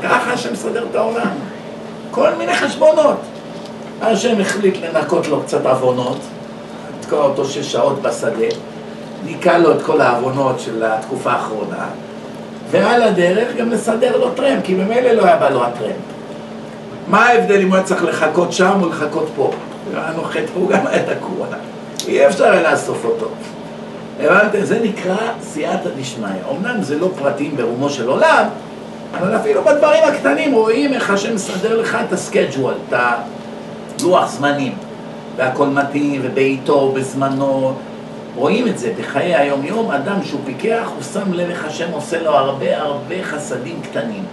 ככה 0.04 0.38
שמסדר 0.38 0.86
את 0.92 0.96
העולם. 0.96 1.28
כל 2.12 2.30
מיני 2.38 2.56
חשבונות. 2.56 3.18
השם 4.02 4.42
החליט 4.42 4.78
לנקות 4.78 5.28
לו 5.28 5.44
קצת 5.44 5.66
עוונות, 5.66 6.18
לתקוע 7.00 7.24
אותו 7.24 7.46
שש 7.46 7.72
שעות 7.72 8.02
בשדה, 8.02 8.46
ניקה 9.26 9.58
לו 9.58 9.72
את 9.72 9.82
כל 9.82 10.02
העוונות 10.02 10.60
של 10.60 10.84
התקופה 10.84 11.32
האחרונה, 11.32 11.86
ועל 12.72 13.04
הדרך 13.04 13.56
גם 13.56 13.70
לסדר 13.70 14.18
לו 14.18 14.32
טרמפ, 14.32 14.64
כי 14.64 14.74
ממילא 14.74 15.12
לא 15.12 15.26
היה 15.26 15.38
בא 15.38 15.50
לו 15.50 15.64
הטרמפ. 15.64 15.96
מה 17.08 17.26
ההבדל 17.26 17.62
אם 17.62 17.68
הוא 17.68 17.76
היה 17.76 17.84
צריך 17.84 18.04
לחכות 18.04 18.54
שם 18.54 18.80
או 18.82 18.90
לחכות 18.90 19.30
פה? 19.36 19.52
היה 19.94 20.12
נוחת 20.16 20.50
פה, 20.54 20.60
הוא 20.60 20.70
גם 20.70 20.88
היה 20.88 21.16
תקוע. 21.16 21.48
אי 22.08 22.28
אפשר 22.28 22.52
היה 22.52 22.72
לאסוף 22.72 23.06
אותו. 23.06 23.28
הבנתם? 24.20 24.66
זה 24.66 24.80
נקרא 24.84 25.18
סייעתא 25.42 25.90
דשמיא. 26.00 26.28
אמנם 26.52 26.84
זה 26.84 27.00
לא 27.00 27.10
פרטים 27.20 27.58
ברומו 27.58 27.90
של 27.90 28.08
עולם, 28.08 28.46
אבל 29.18 29.36
אפילו 29.36 29.64
בדברים 29.64 30.04
הקטנים 30.04 30.54
רואים 30.54 30.94
איך 30.94 31.10
השם 31.10 31.36
מסדר 31.36 31.82
לך 31.82 31.98
את 32.08 32.14
הסקייג'ואל, 32.14 32.76
את 32.90 32.94
הלוח 34.04 34.30
זמנים, 34.32 34.74
והכל 35.36 35.68
מתאים, 35.68 36.22
ובעיתו, 36.24 36.92
בזמנו. 36.92 37.74
רואים 38.36 38.68
את 38.68 38.78
זה 38.78 38.94
בחיי 39.00 39.36
היום-יום, 39.36 39.92
אדם 39.92 40.24
שהוא 40.24 40.42
פיקח, 40.46 40.90
הוא 40.96 41.04
שם 41.04 41.34
לב 41.34 41.50
איך 41.50 41.66
השם 41.66 41.92
עושה 41.92 42.22
לו 42.22 42.32
הרבה 42.32 42.78
הרבה 42.78 43.16
חסדים 43.24 43.80
קטנים. 43.82 44.24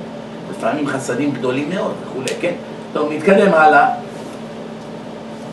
לפעמים 0.50 0.86
חסדים 0.86 1.32
גדולים 1.32 1.70
מאוד 1.74 1.92
וכולי, 2.02 2.32
כן? 2.40 2.52
טוב, 2.92 3.12
נתקדם 3.12 3.54
הלאה. 3.54 3.88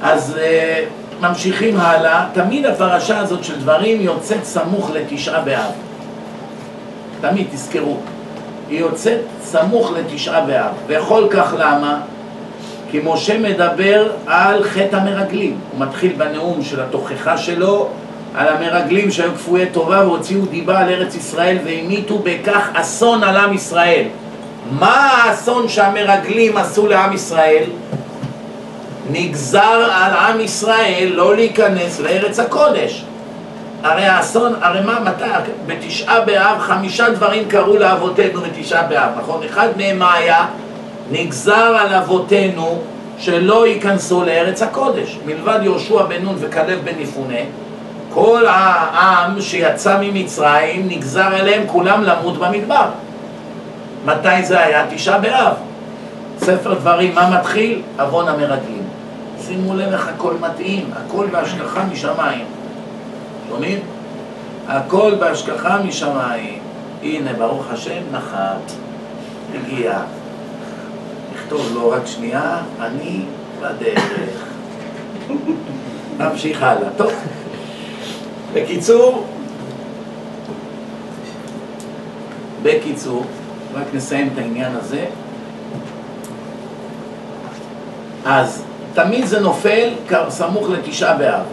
אז 0.01 0.35
uh, 0.35 1.21
ממשיכים 1.21 1.79
הלאה. 1.79 2.27
תמיד 2.33 2.65
הפרשה 2.65 3.19
הזאת 3.19 3.43
של 3.43 3.59
דברים 3.59 4.01
יוצאת 4.01 4.43
סמוך 4.43 4.91
לתשעה 4.93 5.41
באב. 5.41 5.71
תמיד, 7.21 7.47
תזכרו. 7.51 7.97
היא 8.69 8.79
יוצאת 8.79 9.19
סמוך 9.41 9.91
לתשעה 9.91 10.41
באב. 10.41 10.71
וכל 10.87 11.27
כך 11.31 11.53
למה? 11.57 12.01
כי 12.95 13.01
משה 13.03 13.37
מדבר 13.37 14.07
על 14.27 14.63
חטא 14.63 14.95
המרגלים. 14.95 15.57
הוא 15.71 15.85
מתחיל 15.85 16.13
בנאום 16.17 16.63
של 16.63 16.81
התוכחה 16.81 17.37
שלו 17.37 17.89
על 18.35 18.47
המרגלים 18.47 19.11
שהיו 19.11 19.31
כפויי 19.35 19.65
טובה 19.65 19.99
והוציאו 19.99 20.45
דיבה 20.45 20.79
על 20.79 20.89
ארץ 20.89 21.15
ישראל 21.15 21.57
והמיתו 21.65 22.19
בכך 22.19 22.69
אסון 22.73 23.23
על 23.23 23.37
עם 23.37 23.53
ישראל. 23.53 24.03
מה 24.71 24.95
האסון 24.95 25.69
שהמרגלים 25.69 26.57
עשו 26.57 26.87
לעם 26.87 27.13
ישראל? 27.13 27.63
נגזר 29.11 29.89
על 29.91 30.13
עם 30.13 30.39
ישראל 30.39 31.11
לא 31.13 31.35
להיכנס 31.35 31.99
לארץ 31.99 32.39
הקודש. 32.39 33.05
הרי 33.83 34.05
האסון, 34.05 34.53
הרי 34.61 34.81
מה, 34.81 34.99
מתי, 34.99 35.51
בתשעה 35.67 36.21
באב 36.21 36.59
חמישה 36.59 37.09
דברים 37.09 37.47
קרו 37.47 37.77
לאבותינו 37.77 38.41
בתשעה 38.41 38.83
באב, 38.83 39.09
נכון? 39.17 39.43
אחד 39.43 39.67
מהם 39.77 39.99
מה 39.99 40.13
היה? 40.13 40.45
נגזר 41.11 41.77
על 41.79 41.93
אבותינו 41.93 42.81
שלא 43.17 43.67
ייכנסו 43.67 44.23
לארץ 44.23 44.61
הקודש. 44.61 45.19
מלבד 45.25 45.59
יהושע 45.63 46.03
בן 46.03 46.21
נון 46.21 46.35
וכלב 46.39 46.79
בן 46.83 46.99
יפונה, 46.99 47.39
כל 48.13 48.45
העם 48.47 49.41
שיצא 49.41 49.97
ממצרים 50.01 50.87
נגזר 50.87 51.35
עליהם 51.35 51.63
כולם 51.67 52.03
למות 52.03 52.37
במדבר. 52.37 52.85
מתי 54.05 54.43
זה 54.43 54.59
היה? 54.59 54.85
תשעה 54.89 55.19
באב. 55.19 55.53
ספר 56.39 56.73
דברים, 56.73 57.15
מה 57.15 57.39
מתחיל? 57.39 57.81
עוון 57.99 58.27
המרגלים. 58.27 58.83
שימו 59.47 59.75
לב 59.75 59.93
איך 59.93 60.07
הכל 60.07 60.33
מתאים, 60.41 60.89
הכל 60.95 61.27
בהשגחה 61.31 61.83
משמיים. 61.91 62.45
שומעים? 63.49 63.79
הכל 64.67 65.11
בהשגחה 65.19 65.77
משמיים. 65.87 66.59
הנה, 67.03 67.33
ברוך 67.33 67.65
השם, 67.71 68.01
נחת, 68.11 68.71
הגיע. 69.55 69.99
נכתוב 71.35 71.71
לו 71.73 71.89
רק 71.89 72.05
שנייה, 72.05 72.57
אני 72.81 73.21
בדרך. 73.61 74.45
נמשיך 76.19 76.63
הלאה. 76.63 76.89
טוב. 76.97 77.13
בקיצור, 78.53 79.25
בקיצור, 82.63 83.25
רק 83.73 83.85
נסיים 83.93 84.29
את 84.33 84.37
העניין 84.37 84.75
הזה. 84.75 85.05
אז 88.25 88.63
תמיד 88.93 89.25
זה 89.25 89.39
נופל 89.39 89.89
סמוך 90.29 90.69
לתשעה 90.69 91.17
באב. 91.17 91.43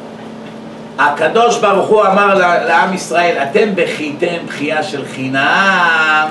הקדוש 0.99 1.59
ברוך 1.59 1.89
הוא 1.89 2.03
אמר 2.03 2.35
לעם 2.39 2.95
ישראל, 2.95 3.43
אתם 3.43 3.75
בכיתם 3.75 4.47
בכייה 4.47 4.83
של 4.83 5.05
חינם 5.05 6.29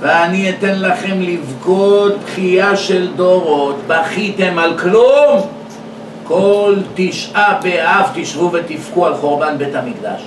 ואני 0.00 0.50
אתן 0.50 0.80
לכם 0.80 1.20
לבכות 1.20 2.14
בכייה 2.24 2.76
של 2.76 3.08
דורות. 3.16 3.76
בכיתם 3.86 4.58
על 4.58 4.78
כלום? 4.78 5.40
כל 6.24 6.76
תשעה 6.94 7.58
באב 7.62 8.06
תשבו 8.14 8.50
ותבכו 8.52 9.06
על 9.06 9.14
חורבן 9.14 9.58
בית 9.58 9.74
המקדש. 9.74 10.22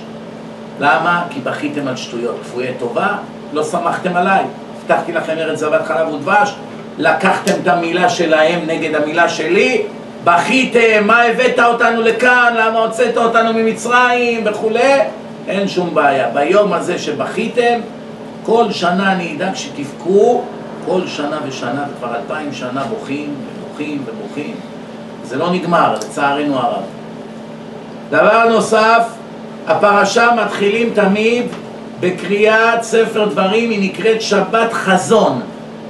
למה? 0.80 1.24
כי 1.30 1.40
בכיתם 1.40 1.88
על 1.88 1.96
שטויות. 1.96 2.36
כפויי 2.42 2.72
טובה, 2.78 3.08
לא 3.52 3.64
שמחתם 3.64 4.16
עליי. 4.16 4.44
הבטחתי 4.80 5.12
לכם 5.12 5.38
ארץ 5.38 5.58
זבת 5.58 5.86
חלב 5.86 6.08
ודבש, 6.08 6.54
לקחתם 6.98 7.52
את 7.62 7.68
המילה 7.68 8.08
שלהם 8.08 8.60
נגד 8.66 8.94
המילה 8.94 9.28
שלי, 9.28 9.82
בכיתם, 10.24 11.06
מה 11.06 11.22
הבאת 11.22 11.58
אותנו 11.58 12.02
לכאן, 12.02 12.54
למה 12.58 12.78
הוצאת 12.78 13.16
אותנו 13.16 13.52
ממצרים 13.52 14.42
וכולי, 14.44 14.98
אין 15.48 15.68
שום 15.68 15.94
בעיה. 15.94 16.28
ביום 16.28 16.72
הזה 16.72 16.98
שבכיתם, 16.98 17.80
כל 18.42 18.72
שנה 18.72 19.12
אני 19.12 19.36
אדאג 19.36 19.54
שתבכו, 19.54 20.42
כל 20.86 21.06
שנה 21.06 21.38
ושנה, 21.46 21.84
וכבר 21.92 22.16
אלפיים 22.16 22.52
שנה 22.52 22.84
בוכים 22.84 23.34
ובוכים 23.34 24.04
ובוכים. 24.06 24.54
זה 25.24 25.36
לא 25.36 25.50
נגמר, 25.52 25.94
לצערנו 25.94 26.58
הרב. 26.58 26.82
דבר 28.10 28.48
נוסף, 28.48 29.06
הפרשה 29.66 30.28
מתחילים 30.44 30.90
תמיד 30.94 31.46
בקריאת 32.00 32.82
ספר 32.82 33.24
דברים, 33.28 33.70
היא 33.70 33.90
נקראת 33.90 34.22
שבת 34.22 34.72
חזון, 34.72 35.40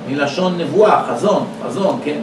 מלשון 0.09 0.59
נבואה, 0.59 1.03
חזון, 1.09 1.47
חזון, 1.67 2.01
כן? 2.05 2.19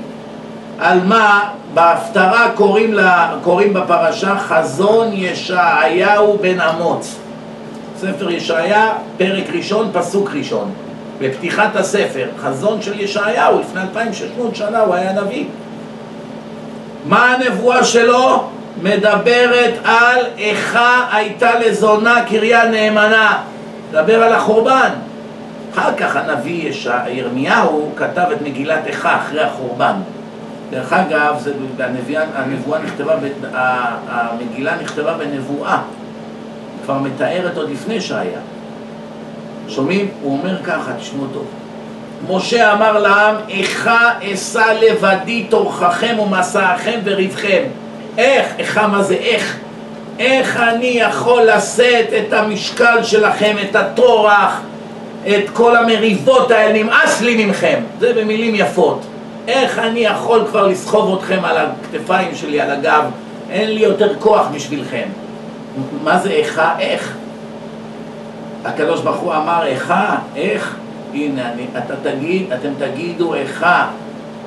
על 0.80 1.00
מה? 1.06 1.50
בהפטרה 1.74 2.52
קוראים, 2.56 2.94
לה, 2.94 3.36
קוראים 3.44 3.74
בפרשה 3.74 4.40
חזון 4.40 5.08
ישעיהו 5.14 6.38
בן 6.42 6.62
אמוץ. 6.62 7.16
ספר 8.02 8.32
ישעיה, 8.32 8.94
פרק 9.18 9.44
ראשון, 9.56 9.90
פסוק 9.94 10.30
ראשון. 10.34 10.72
בפתיחת 11.20 11.76
הספר, 11.76 12.28
חזון 12.42 12.82
של 12.82 13.00
ישעיהו, 13.00 13.60
לפני 13.60 13.82
2,600 13.82 14.56
שנה 14.56 14.80
הוא 14.80 14.96
היה 14.96 15.14
נביא. 15.14 15.46
מה 17.06 17.36
הנבואה 17.36 17.84
שלו? 17.84 18.44
מדברת 18.82 19.74
על 19.84 20.20
איכה 20.38 21.08
הייתה 21.12 21.60
לזונה 21.60 22.24
קריה 22.30 22.70
נאמנה. 22.70 23.38
מדבר 23.90 24.24
על 24.24 24.34
החורבן. 24.34 24.90
אחר 25.74 25.96
כך 25.98 26.16
הנביא 26.16 26.72
ירמיהו 27.08 27.92
כתב 27.96 28.26
את 28.32 28.42
מגילת 28.42 28.88
איכה 28.88 29.16
אחרי 29.16 29.42
החורבן. 29.42 29.96
דרך 30.70 30.94
אגב, 30.94 31.36
זה, 31.40 31.54
הנבואה 32.36 32.80
נכתבה, 32.80 33.14
המגילה 34.10 34.76
נכתבה 34.82 35.14
בנבואה, 35.14 35.82
כבר 36.90 36.98
מתארת 36.98 37.58
עוד 37.58 37.70
לפני 37.70 38.02
שהיה. 38.02 38.40
שומעים? 39.68 40.08
הוא 40.22 40.38
אומר 40.38 40.64
ככה, 40.64 40.92
תשמעו 41.00 41.26
טוב. 41.34 41.46
משה 42.30 42.74
אמר 42.74 43.00
לעם, 43.00 43.36
איכה 43.50 44.10
אשא 44.24 44.64
לבדי 44.82 45.44
תורככם 45.50 46.20
ומסעכם 46.20 47.00
וריבכם. 47.04 47.64
איך? 48.18 48.46
איכה 48.60 48.88
מה 48.88 49.04
זה 49.04 49.14
איך? 49.14 49.58
איך 50.20 50.58
אני 50.58 50.88
יכול 50.88 51.44
לשאת 51.44 52.08
את 52.20 52.34
המשקל 52.34 53.04
שלכם, 53.04 53.56
את 53.70 53.76
הטורח, 53.76 54.62
את 55.28 55.50
כל 55.54 55.76
המריבות 55.76 56.52
האלה, 56.52 56.84
נמאס 56.84 57.22
לי 57.22 57.46
מכם. 57.46 57.80
זה 58.00 58.14
במילים 58.14 58.56
יפות. 58.56 59.02
איך 59.48 59.80
אני 59.80 60.00
יכול 60.00 60.46
כבר 60.48 60.68
לסחוב 60.68 61.18
אתכם 61.18 61.40
על 61.44 61.58
הכתפיים 61.58 62.36
שלי, 62.36 62.62
על 62.62 62.72
הגב? 62.72 63.04
אין 63.50 63.70
לי 63.70 63.82
יותר 63.82 64.16
כוח 64.20 64.48
בשבילכם. 64.54 65.08
מה 66.04 66.20
זה 66.20 66.30
איכה? 66.30 66.80
איך? 66.80 67.18
הקדוש 68.66 69.02
ברוך 69.02 69.18
הוא 69.18 69.36
אמר 69.36 69.66
איכה? 69.66 70.16
איך? 70.36 70.76
הנה, 71.14 71.52
אני, 71.52 71.66
אתה 71.78 71.94
תגיד, 72.04 72.52
אתם 72.52 72.70
תגידו 72.80 73.34
איכה 73.34 73.88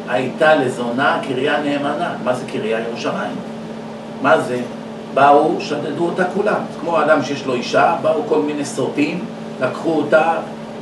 הייתה 0.08 0.54
לזונה 0.54 1.18
קריה 1.28 1.61
נאמנה. 1.62 2.14
מה 2.24 2.35
זה 2.35 2.44
קריה 2.52 2.80
ירושלים? 2.80 3.37
מה 4.22 4.40
זה? 4.40 4.61
באו, 5.14 5.61
שדדו 5.61 6.04
אותה 6.06 6.24
כולם. 6.24 6.61
כמו 6.80 7.02
אדם 7.02 7.22
שיש 7.22 7.46
לו 7.46 7.54
אישה, 7.54 7.96
באו 8.02 8.22
כל 8.28 8.42
מיני 8.42 8.64
סוטים, 8.64 9.24
לקחו 9.61 9.92
אותה, 9.92 10.35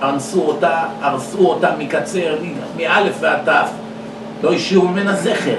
אנסו 0.02 0.42
אותה, 0.42 0.84
הרסו 1.00 1.46
אותה 1.46 1.70
מקצר, 1.78 2.36
מאלף 2.76 3.16
ועד 3.20 3.38
תף, 3.44 3.70
לא 4.42 4.52
השאירו 4.52 4.88
ממנה 4.88 5.14
זכר. 5.14 5.56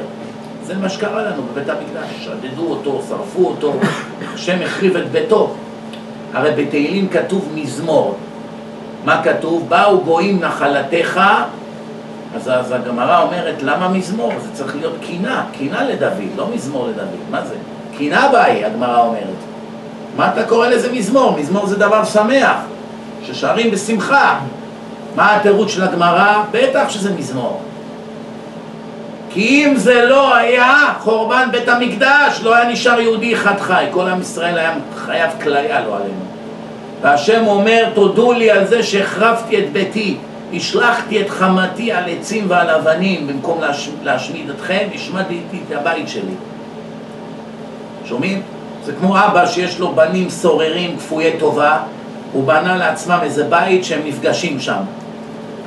זה 0.74 0.80
מה 0.80 0.90
שקרה 0.90 1.24
לנו 1.24 1.44
בבית 1.44 1.70
המקדש, 1.70 2.26
שדדו 2.26 2.68
אותו, 2.68 3.02
שרפו 3.10 3.46
אותו, 3.48 3.74
השם 4.34 4.62
החריב 4.62 4.96
את 4.96 5.12
ביתו. 5.12 5.54
הרי 6.34 6.52
בתהילים 6.52 7.10
כתוב 7.10 7.50
מזמור. 7.56 8.16
מה 9.06 9.24
כתוב? 9.24 9.70
באו 9.70 10.02
גויים 10.02 10.40
נחלתך, 10.40 11.22
אז, 12.36 12.50
אז 12.50 12.72
הגמרא 12.72 13.22
אומרת, 13.22 13.64
למה 13.64 13.90
מזמור? 13.90 14.32
זה 14.42 14.50
צריך 14.54 14.76
להיות 14.76 14.96
קינה, 15.02 15.46
קינה 15.52 15.84
לדוד, 15.84 16.36
לא 16.36 16.48
מזמור 16.54 16.88
לדוד. 16.88 17.20
מה 17.32 17.46
זה? 17.46 17.56
קינה 17.98 18.30
באי, 18.32 18.66
הגמרא 18.66 19.02
אומרת. 19.02 19.42
מה 20.16 20.34
אתה 20.34 20.44
קורא 20.44 20.68
לזה 20.68 20.92
מזמור? 20.92 21.40
מזמור 21.40 21.68
זה 21.68 21.76
דבר 21.76 22.06
שמח, 22.06 22.58
ששרים 23.24 23.72
בשמחה. 23.72 24.40
מה 25.16 25.36
התירוץ 25.36 25.70
של 25.72 25.84
הגמרא? 25.84 26.44
בטח 26.52 26.90
שזה 26.90 27.14
מזמור. 27.14 27.62
כי 29.34 29.66
אם 29.66 29.76
זה 29.76 30.06
לא 30.06 30.36
היה 30.36 30.94
חורבן 31.00 31.50
בית 31.52 31.70
המקדש, 31.70 32.40
לא 32.44 32.56
היה 32.56 32.70
נשאר 32.70 33.00
יהודי 33.00 33.34
אחד 33.34 33.60
חי. 33.60 33.86
כל 33.92 34.08
עם 34.08 34.22
ישראל 34.22 34.58
היה 34.58 34.74
חייב 34.96 35.32
כליה, 35.44 35.82
לא 35.82 35.96
עלינו. 35.96 36.26
והשם 37.02 37.48
אומר, 37.48 37.86
תודו 37.94 38.34
לי 38.34 38.52
על 38.52 38.68
זה 38.68 38.84
שהחרבתי 38.84 39.60
את 39.60 39.72
ביתי, 39.72 40.18
השלכתי 40.54 41.22
את 41.22 41.30
חמתי 41.30 41.92
על 41.92 42.04
עצים 42.10 42.46
ועל 42.48 42.70
אבנים, 42.70 43.28
במקום 43.28 43.62
להש... 43.62 43.90
להשמיד 44.04 44.50
אתכם, 44.50 44.88
השמדתי 44.96 45.60
את 45.68 45.76
הבית 45.76 46.10
שלי. 46.10 46.34
שומעים? 48.06 48.42
זה 48.86 48.94
כמו 49.00 49.18
אבא 49.20 49.46
שיש 49.46 49.80
לו 49.80 49.96
בנים 49.96 50.30
סוררים 50.30 50.98
כפויי 50.98 51.34
טובה, 51.40 51.78
הוא 52.34 52.48
בנה 52.48 52.78
לעצמם 52.78 53.20
איזה 53.24 53.44
בית 53.44 53.86
שהם 53.86 54.02
נפגשים 54.06 54.60
שם. 54.60 54.82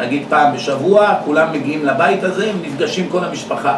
נגיד 0.00 0.22
פעם 0.28 0.54
בשבוע, 0.54 1.14
כולם 1.24 1.52
מגיעים 1.52 1.86
לבית 1.86 2.24
הזה, 2.24 2.50
הם 2.50 2.56
נפגשים 2.62 3.08
כל 3.08 3.24
המשפחה. 3.24 3.76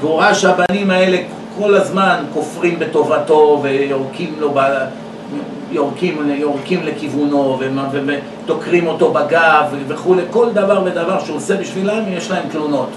והוא 0.00 0.18
ראה 0.18 0.34
שהבנים 0.34 0.90
האלה 0.90 1.18
כל 1.58 1.74
הזמן 1.74 2.24
כופרים 2.34 2.78
בטובתו 2.78 3.60
ויורקים 3.62 4.34
לו, 4.38 4.50
ב... 4.54 4.60
יורקים, 5.72 6.30
יורקים 6.34 6.80
לכיוונו 6.82 7.58
ודוקרים 7.92 8.86
אותו 8.86 9.12
בגב 9.12 9.64
וכולי, 9.88 10.22
כל 10.30 10.52
דבר 10.52 10.82
ודבר 10.84 11.24
שהוא 11.24 11.36
עושה 11.36 11.56
בשבילם, 11.56 12.02
יש 12.08 12.30
להם 12.30 12.48
תלונות. 12.50 12.88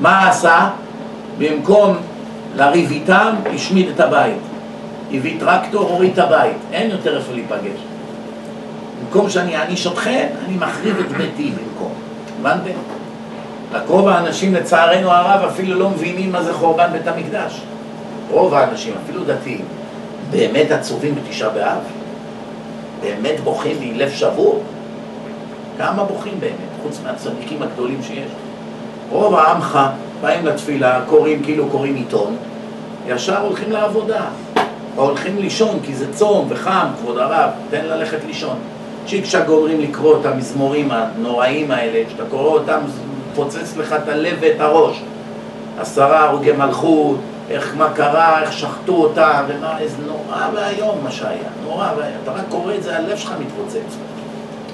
מה 0.00 0.28
עשה? 0.28 0.68
במקום 1.38 1.96
לריב 2.56 2.90
איתם, 2.90 3.34
השמיד 3.54 3.88
את 3.88 4.00
הבית. 4.00 4.36
הביא 5.12 5.40
טרקטור, 5.40 5.82
הוריד 5.82 6.12
את 6.12 6.18
הבית, 6.18 6.56
אין 6.72 6.90
יותר 6.90 7.16
איפה 7.16 7.32
להיפגש. 7.32 7.89
במקום 9.00 9.30
שאני 9.30 9.56
אעניש 9.56 9.86
אתכם, 9.86 10.26
אני 10.46 10.56
מחריב 10.56 10.96
את 10.98 11.12
ביתי 11.12 11.52
במקום. 11.52 11.92
הבנתם? 12.40 12.78
רק 13.72 13.82
רוב 13.88 14.08
האנשים, 14.08 14.54
לצערנו 14.54 15.10
הרב, 15.10 15.44
אפילו 15.44 15.78
לא 15.78 15.90
מבינים 15.90 16.32
מה 16.32 16.42
זה 16.42 16.54
חורבן 16.54 16.92
בית 16.92 17.06
המקדש. 17.06 17.60
רוב 18.30 18.54
האנשים, 18.54 18.94
אפילו 19.04 19.24
דתיים, 19.24 19.64
באמת 20.30 20.70
עצובים 20.70 21.14
בתשעה 21.14 21.50
באב? 21.50 21.78
באמת 23.00 23.40
בוכים 23.40 23.76
מלב 23.80 24.10
שבור? 24.10 24.62
כמה 25.78 26.04
בוכים 26.04 26.40
באמת, 26.40 26.70
חוץ 26.82 27.00
מהצדיקים 27.04 27.62
הגדולים 27.62 28.02
שיש? 28.02 28.30
רוב 29.10 29.34
העמך 29.34 29.78
באים 30.20 30.46
לתפילה, 30.46 31.00
קוראים 31.06 31.42
כאילו 31.42 31.68
קוראים 31.68 31.94
עיתון, 31.94 32.36
ישר 33.06 33.40
הולכים 33.40 33.72
לעבודה, 33.72 34.22
או 34.96 35.04
הולכים 35.04 35.38
לישון 35.38 35.78
כי 35.82 35.94
זה 35.94 36.12
צום 36.14 36.46
וחם, 36.48 36.86
כבוד 36.98 37.18
הרב, 37.18 37.50
תן 37.70 37.84
ללכת 37.84 38.18
לישון. 38.26 38.56
צ'יק 39.10 39.24
צ'אק 39.26 39.46
גומרים 39.46 39.80
לקרוא 39.80 40.20
את 40.20 40.26
המזמורים 40.26 40.88
הנוראים 40.90 41.70
האלה, 41.70 42.04
כשאתה 42.06 42.22
קורא 42.30 42.48
אותם 42.48 42.80
פוצץ 43.34 43.76
לך 43.76 43.92
את 43.92 44.08
הלב 44.08 44.36
ואת 44.40 44.60
הראש. 44.60 45.02
עשרה 45.78 46.24
הרוגי 46.24 46.52
מלכות, 46.52 47.16
איך 47.50 47.74
מה 47.76 47.92
קרה, 47.94 48.42
איך 48.42 48.52
שחטו 48.52 48.92
אותם, 48.92 49.44
ומה, 49.48 49.78
איזה 49.78 49.96
נורא 50.06 50.48
ואיום 50.54 51.04
מה 51.04 51.10
שהיה, 51.10 51.48
נורא 51.64 51.92
ואיום. 51.96 52.14
אתה 52.22 52.32
רק 52.32 52.44
קורא 52.48 52.74
את 52.74 52.82
זה, 52.82 52.96
הלב 52.96 53.16
שלך 53.16 53.34
מתפוצץ. 53.40 53.96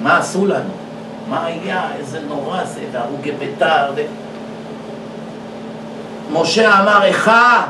מה 0.03 0.19
עשו 0.19 0.47
לנו? 0.47 0.71
מה 1.29 1.45
היה, 1.45 1.83
איזה 1.99 2.21
נורא 2.29 2.65
זה, 2.65 2.81
והרוגי 2.93 3.33
ביתר, 3.33 3.93
ו... 3.97 4.03
משה 6.33 6.81
אמר, 6.81 7.05
איכה, 7.05 7.67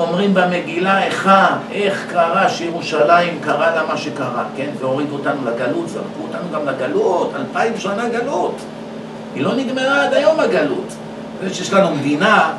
אומרים 0.00 0.34
במגילה, 0.34 1.04
איכה, 1.04 1.56
איך 1.72 2.06
קרה 2.10 2.48
שירושלים 2.48 3.38
קרה 3.40 3.74
לה 3.74 3.86
מה 3.86 3.96
שקרה, 3.96 4.44
כן? 4.56 4.70
והורידו 4.78 5.14
אותנו 5.14 5.40
לגלות, 5.44 5.88
זרקו 5.88 6.22
אותנו 6.22 6.50
גם 6.54 6.66
לגלות, 6.66 7.32
אלפיים 7.36 7.72
שנה 7.78 8.08
גלות. 8.08 8.54
היא 9.34 9.44
לא 9.44 9.54
נגמרה 9.54 10.04
עד 10.04 10.14
היום 10.14 10.40
הגלות. 10.40 10.94
זה 11.42 11.54
שיש 11.54 11.72
לנו 11.72 11.94
מדינה, 11.94 12.52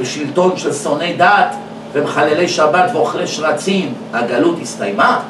בשלטון 0.00 0.56
של 0.56 0.72
שונאי 0.72 1.16
דת 1.16 1.54
ומחללי 1.92 2.48
שבת 2.48 2.90
ואוכלי 2.94 3.26
שרצים, 3.26 3.94
הגלות 4.12 4.56
הסתיימה? 4.62 5.20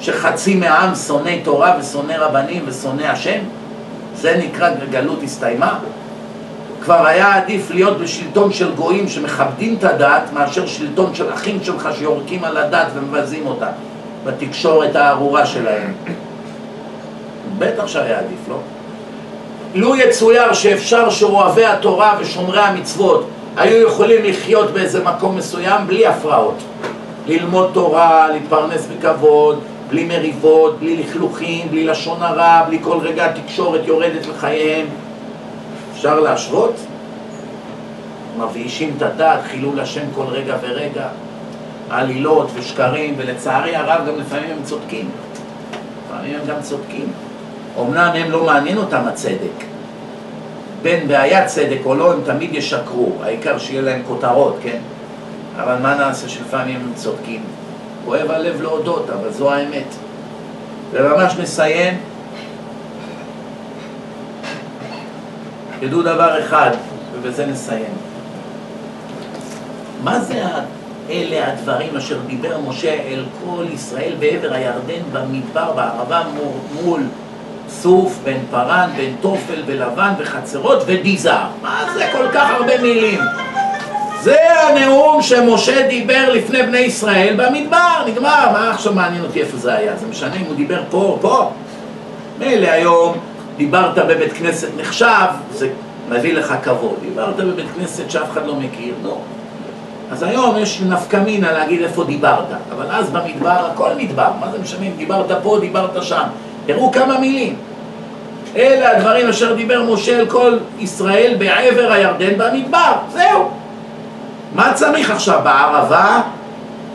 שחצי 0.00 0.54
מהעם 0.54 0.94
שונאי 0.94 1.40
תורה 1.44 1.76
ושונאי 1.80 2.16
רבנים 2.16 2.64
ושונאי 2.66 3.06
השם? 3.06 3.40
זה 4.14 4.42
נקרא 4.44 4.70
גלות 4.90 5.22
הסתיימה? 5.22 5.78
כבר 6.84 7.06
היה 7.06 7.36
עדיף 7.36 7.70
להיות 7.70 7.98
בשלטון 7.98 8.52
של 8.52 8.74
גויים 8.74 9.08
שמכבדים 9.08 9.76
את 9.78 9.84
הדת 9.84 10.22
מאשר 10.32 10.66
שלטון 10.66 11.14
של 11.14 11.32
אחים 11.32 11.58
שלך 11.62 11.88
שיורקים 11.98 12.44
על 12.44 12.56
הדת 12.56 12.86
ומבזים 12.94 13.46
אותה 13.46 13.66
בתקשורת 14.24 14.96
הארורה 14.96 15.46
שלהם. 15.46 15.92
בטח 17.58 17.86
שהיה 17.86 18.18
עדיף, 18.18 18.48
לא? 18.48 18.56
לו 19.74 19.96
יצויר 19.96 20.52
שאפשר 20.52 21.10
שאוהבי 21.10 21.64
התורה 21.64 22.16
ושומרי 22.20 22.60
המצוות 22.60 23.26
היו 23.56 23.86
יכולים 23.86 24.24
לחיות 24.24 24.70
באיזה 24.70 25.04
מקום 25.04 25.36
מסוים 25.36 25.86
בלי 25.86 26.06
הפרעות. 26.06 26.54
ללמוד 27.26 27.70
תורה, 27.72 28.28
להתפרנס 28.32 28.86
בכבוד, 28.86 29.60
בלי 29.90 30.04
מריבות, 30.04 30.78
בלי 30.78 30.96
לכלוכים, 30.96 31.68
בלי 31.70 31.84
לשון 31.84 32.22
הרע, 32.22 32.62
בלי 32.66 32.78
כל 32.82 32.98
רגע 33.02 33.32
תקשורת 33.32 33.80
יורדת 33.84 34.26
לחייהם. 34.26 34.86
אפשר 36.00 36.20
להשוות? 36.20 36.74
מבאישים 38.38 38.94
את 38.96 39.02
הדת, 39.02 39.40
חילול 39.50 39.80
השם 39.80 40.00
כל 40.14 40.24
רגע 40.24 40.56
ורגע, 40.60 41.08
עלילות 41.90 42.50
ושקרים, 42.54 43.14
ולצערי 43.18 43.76
הרב 43.76 44.06
גם 44.08 44.18
לפעמים 44.18 44.50
הם 44.50 44.62
צודקים. 44.64 45.10
לפעמים 46.06 46.34
הם 46.34 46.46
גם 46.46 46.62
צודקים. 46.62 47.12
אמנם 47.80 48.10
הם 48.14 48.30
לא 48.30 48.44
מעניין 48.44 48.78
אותם 48.78 49.00
הצדק. 49.06 49.64
בין 50.82 51.08
בעיית 51.08 51.46
צדק 51.46 51.78
או 51.84 51.94
לא, 51.94 52.12
הם 52.12 52.20
תמיד 52.24 52.54
ישקרו, 52.54 53.12
העיקר 53.22 53.58
שיהיה 53.58 53.82
להם 53.82 54.02
כותרות, 54.08 54.56
כן? 54.62 54.78
אבל 55.56 55.76
מה 55.82 55.94
נעשה 55.94 56.28
שלפעמים 56.28 56.76
הם 56.76 56.92
צודקים? 56.94 57.42
כואב 58.04 58.30
הלב 58.30 58.62
להודות, 58.62 59.10
אבל 59.10 59.32
זו 59.32 59.52
האמת. 59.52 59.94
וממש 60.92 61.32
נסיים. 61.38 62.09
תדעו 65.80 66.02
דבר 66.02 66.40
אחד, 66.40 66.70
ובזה 67.12 67.46
נסיים. 67.46 67.94
מה 70.04 70.20
זה 70.20 70.42
אלה 71.10 71.52
הדברים 71.52 71.96
אשר 71.96 72.18
דיבר 72.26 72.58
משה 72.68 72.92
אל 72.92 73.24
כל 73.44 73.64
ישראל 73.72 74.12
בעבר 74.18 74.54
הירדן 74.54 75.02
במדבר 75.12 75.72
בערבה 75.72 76.22
מול 76.82 77.00
סוף, 77.68 78.18
בן 78.24 78.38
פרן, 78.50 78.90
בן 78.96 79.12
תופל 79.20 79.62
ולבן 79.66 80.12
וחצרות 80.18 80.82
ודיזר. 80.86 81.42
מה 81.62 81.84
זה 81.94 82.08
כל 82.12 82.28
כך 82.32 82.50
הרבה 82.50 82.82
מילים? 82.82 83.20
זה 84.22 84.36
הנאום 84.60 85.22
שמשה 85.22 85.88
דיבר 85.88 86.32
לפני 86.32 86.62
בני 86.62 86.78
ישראל 86.78 87.34
במדבר, 87.36 88.04
נגמר, 88.06 88.50
מה 88.52 88.70
עכשיו 88.70 88.92
מעניין 88.92 89.22
אותי 89.22 89.40
איפה 89.40 89.56
זה 89.56 89.74
היה? 89.74 89.96
זה 89.96 90.06
משנה 90.06 90.34
אם 90.34 90.44
הוא 90.46 90.56
דיבר 90.56 90.82
פה 90.90 90.96
או 90.96 91.18
פה? 91.20 91.50
מילא 92.38 92.68
היום 92.68 93.18
דיברת 93.60 93.98
בבית 93.98 94.32
כנסת 94.32 94.68
נחשב, 94.76 95.26
זה 95.52 95.68
מביא 96.08 96.34
לך 96.34 96.54
כבוד. 96.62 96.94
דיברת 97.00 97.36
בבית 97.36 97.66
כנסת 97.76 98.10
שאף 98.10 98.30
אחד 98.32 98.46
לא 98.46 98.54
מכיר, 98.54 98.94
נו. 99.02 99.20
אז 100.12 100.22
היום 100.22 100.58
יש 100.58 100.80
נפקא 100.80 101.16
מינה 101.16 101.52
להגיד 101.52 101.82
איפה 101.82 102.04
דיברת, 102.04 102.46
אבל 102.72 102.86
אז 102.90 103.10
במדבר 103.10 103.66
הכל 103.72 103.90
מדבר, 103.98 104.28
מה 104.40 104.50
זה 104.52 104.58
משנה 104.58 104.86
אם 104.86 104.92
דיברת 104.96 105.42
פה, 105.42 105.58
דיברת 105.60 106.02
שם. 106.02 106.22
תראו 106.66 106.92
כמה 106.92 107.18
מילים. 107.18 107.56
אלה 108.56 108.96
הדברים 108.96 109.28
אשר 109.28 109.54
דיבר 109.54 109.82
משה 109.92 110.20
אל 110.20 110.26
כל 110.26 110.58
ישראל 110.78 111.34
בעבר 111.38 111.92
הירדן 111.92 112.38
במדבר, 112.38 112.92
זהו. 113.12 113.50
מה 114.54 114.72
צריך 114.74 115.10
עכשיו 115.10 115.40
בערבה 115.44 116.22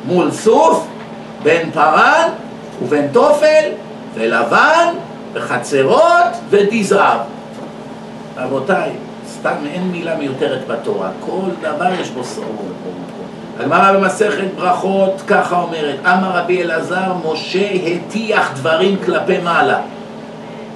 מול 0.06 0.32
סוף, 0.32 0.88
בין 1.44 1.72
פרן 1.72 2.30
ובין 2.82 3.08
תופל 3.12 3.70
ולבן 4.16 4.94
וחצרות 5.36 6.34
ודיזר. 6.50 7.18
רבותיי, 8.38 8.90
סתם 9.28 9.56
אין 9.74 9.92
מילה 9.92 10.16
מיותרת 10.16 10.68
בתורה, 10.68 11.10
כל 11.20 11.50
דבר 11.62 11.94
יש 12.02 12.10
בו 12.10 12.24
סרור. 12.24 12.66
הגמרא 13.60 13.92
במסכת 13.94 14.48
ברכות 14.56 15.22
ככה 15.28 15.62
אומרת, 15.62 15.96
אמר 16.06 16.32
רבי 16.38 16.62
אלעזר, 16.62 17.14
משה 17.32 17.68
הטיח 17.86 18.52
דברים 18.56 18.98
כלפי 19.06 19.38
מעלה. 19.38 19.80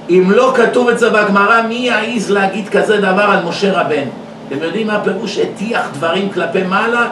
אם 0.10 0.32
לא 0.32 0.54
כתוב 0.56 0.90
את 0.90 1.00
זה 1.00 1.10
בגמרא, 1.10 1.62
מי 1.62 1.76
יעז 1.76 2.32
להגיד 2.32 2.70
כזה 2.70 2.98
דבר 2.98 3.22
על 3.22 3.44
משה 3.44 3.82
רבנו? 3.82 4.12
אתם 4.48 4.64
יודעים 4.64 4.88
מה 4.88 4.96
הפירוש 4.96 5.38
הטיח 5.38 5.90
דברים 5.94 6.30
כלפי 6.30 6.64
מעלה? 6.64 7.08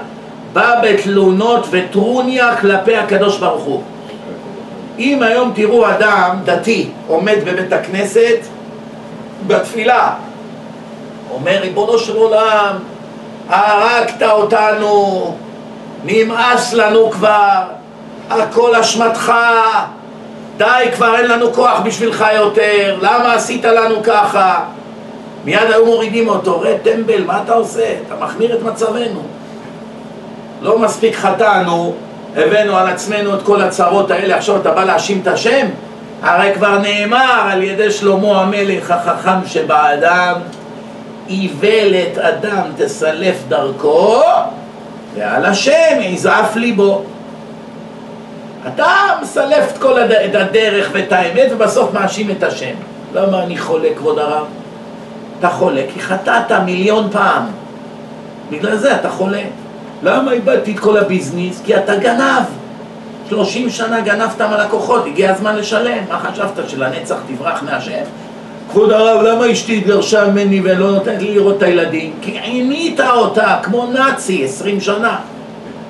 בא 0.53 0.81
בתלונות 0.83 1.67
וטרוניה 1.71 2.55
כלפי 2.55 2.95
הקדוש 2.95 3.37
ברוך 3.37 3.63
הוא. 3.63 3.81
אם 4.99 5.23
היום 5.23 5.51
תראו 5.55 5.89
אדם 5.89 6.35
דתי 6.45 6.89
עומד 7.07 7.37
בבית 7.45 7.73
הכנסת 7.73 8.37
בתפילה, 9.47 10.13
אומר 11.31 11.57
ריבונו 11.61 11.99
של 11.99 12.15
עולם, 12.15 12.75
הרגת 13.49 14.23
אותנו, 14.23 15.35
נמאס 16.05 16.73
לנו 16.73 17.11
כבר, 17.11 17.61
הכל 18.29 18.75
אשמתך, 18.75 19.33
די 20.57 20.85
כבר 20.95 21.15
אין 21.15 21.27
לנו 21.27 21.53
כוח 21.53 21.79
בשבילך 21.79 22.25
יותר, 22.35 22.97
למה 23.01 23.33
עשית 23.33 23.65
לנו 23.65 24.03
ככה? 24.03 24.59
מיד 25.45 25.71
היו 25.71 25.85
מורידים 25.85 26.27
אותו, 26.27 26.59
רד 26.59 26.77
טמבל, 26.83 27.23
מה 27.23 27.41
אתה 27.43 27.53
עושה? 27.53 27.95
אתה 28.07 28.15
מחמיר 28.15 28.55
את 28.55 28.63
מצבנו. 28.63 29.21
לא 30.61 30.79
מספיק 30.79 31.15
חטאנו, 31.15 31.93
הבאנו 32.35 32.77
על 32.77 32.87
עצמנו 32.87 33.35
את 33.35 33.41
כל 33.41 33.61
הצרות 33.61 34.11
האלה, 34.11 34.37
עכשיו 34.37 34.61
אתה 34.61 34.71
בא 34.71 34.83
להאשים 34.83 35.19
את 35.23 35.27
השם? 35.27 35.67
הרי 36.21 36.51
כבר 36.53 36.79
נאמר 36.79 37.47
על 37.51 37.63
ידי 37.63 37.91
שלמה 37.91 38.41
המלך 38.41 38.91
החכם 38.91 39.47
שבאדם, 39.47 40.33
איוולת 41.29 42.17
אדם 42.17 42.63
תסלף 42.77 43.43
דרכו, 43.47 44.21
ועל 45.15 45.45
השם 45.45 45.99
יזעף 46.01 46.55
ליבו. 46.55 47.03
אתה 48.67 48.93
מסלף 49.21 49.71
את 49.71 49.77
כל 49.77 49.99
הדרך 50.33 50.89
ואת 50.91 51.11
האמת 51.11 51.51
ובסוף 51.51 51.93
מאשים 51.93 52.31
את 52.31 52.43
השם. 52.43 52.73
למה 53.13 53.43
אני 53.43 53.57
חולה, 53.57 53.89
כבוד 53.97 54.19
הרב? 54.19 54.45
אתה 55.39 55.49
חולה 55.49 55.81
כי 55.93 55.99
חטאת 55.99 56.51
מיליון 56.65 57.09
פעם. 57.11 57.43
בגלל 58.49 58.75
זה 58.75 58.95
אתה 58.95 59.09
חולה. 59.09 59.41
למה 60.03 60.31
איבדתי 60.31 60.71
את 60.71 60.79
כל 60.79 60.97
הביזנס? 60.97 61.61
כי 61.65 61.77
אתה 61.77 61.95
גנב. 61.95 62.43
30 63.29 63.69
שנה 63.69 64.01
גנבת 64.01 64.41
מהלקוחות, 64.41 65.05
הגיע 65.05 65.31
הזמן 65.31 65.55
לשלם. 65.55 66.03
מה 66.09 66.19
חשבת, 66.19 66.69
שלנצח 66.69 67.15
תברח 67.27 67.63
מהשם? 67.63 68.03
כבוד 68.71 68.91
הרב, 68.91 69.21
למה 69.21 69.51
אשתי 69.51 69.77
התגרשה 69.77 70.27
ממני 70.27 70.61
ולא 70.63 70.91
נותנת 70.91 71.21
לי 71.21 71.35
לראות 71.35 71.57
את 71.57 71.63
הילדים? 71.63 72.13
כי 72.21 72.31
עינית 72.31 72.99
אותה 72.99 73.59
כמו 73.63 73.91
נאצי 73.91 74.45
20 74.45 74.81
שנה. 74.81 75.19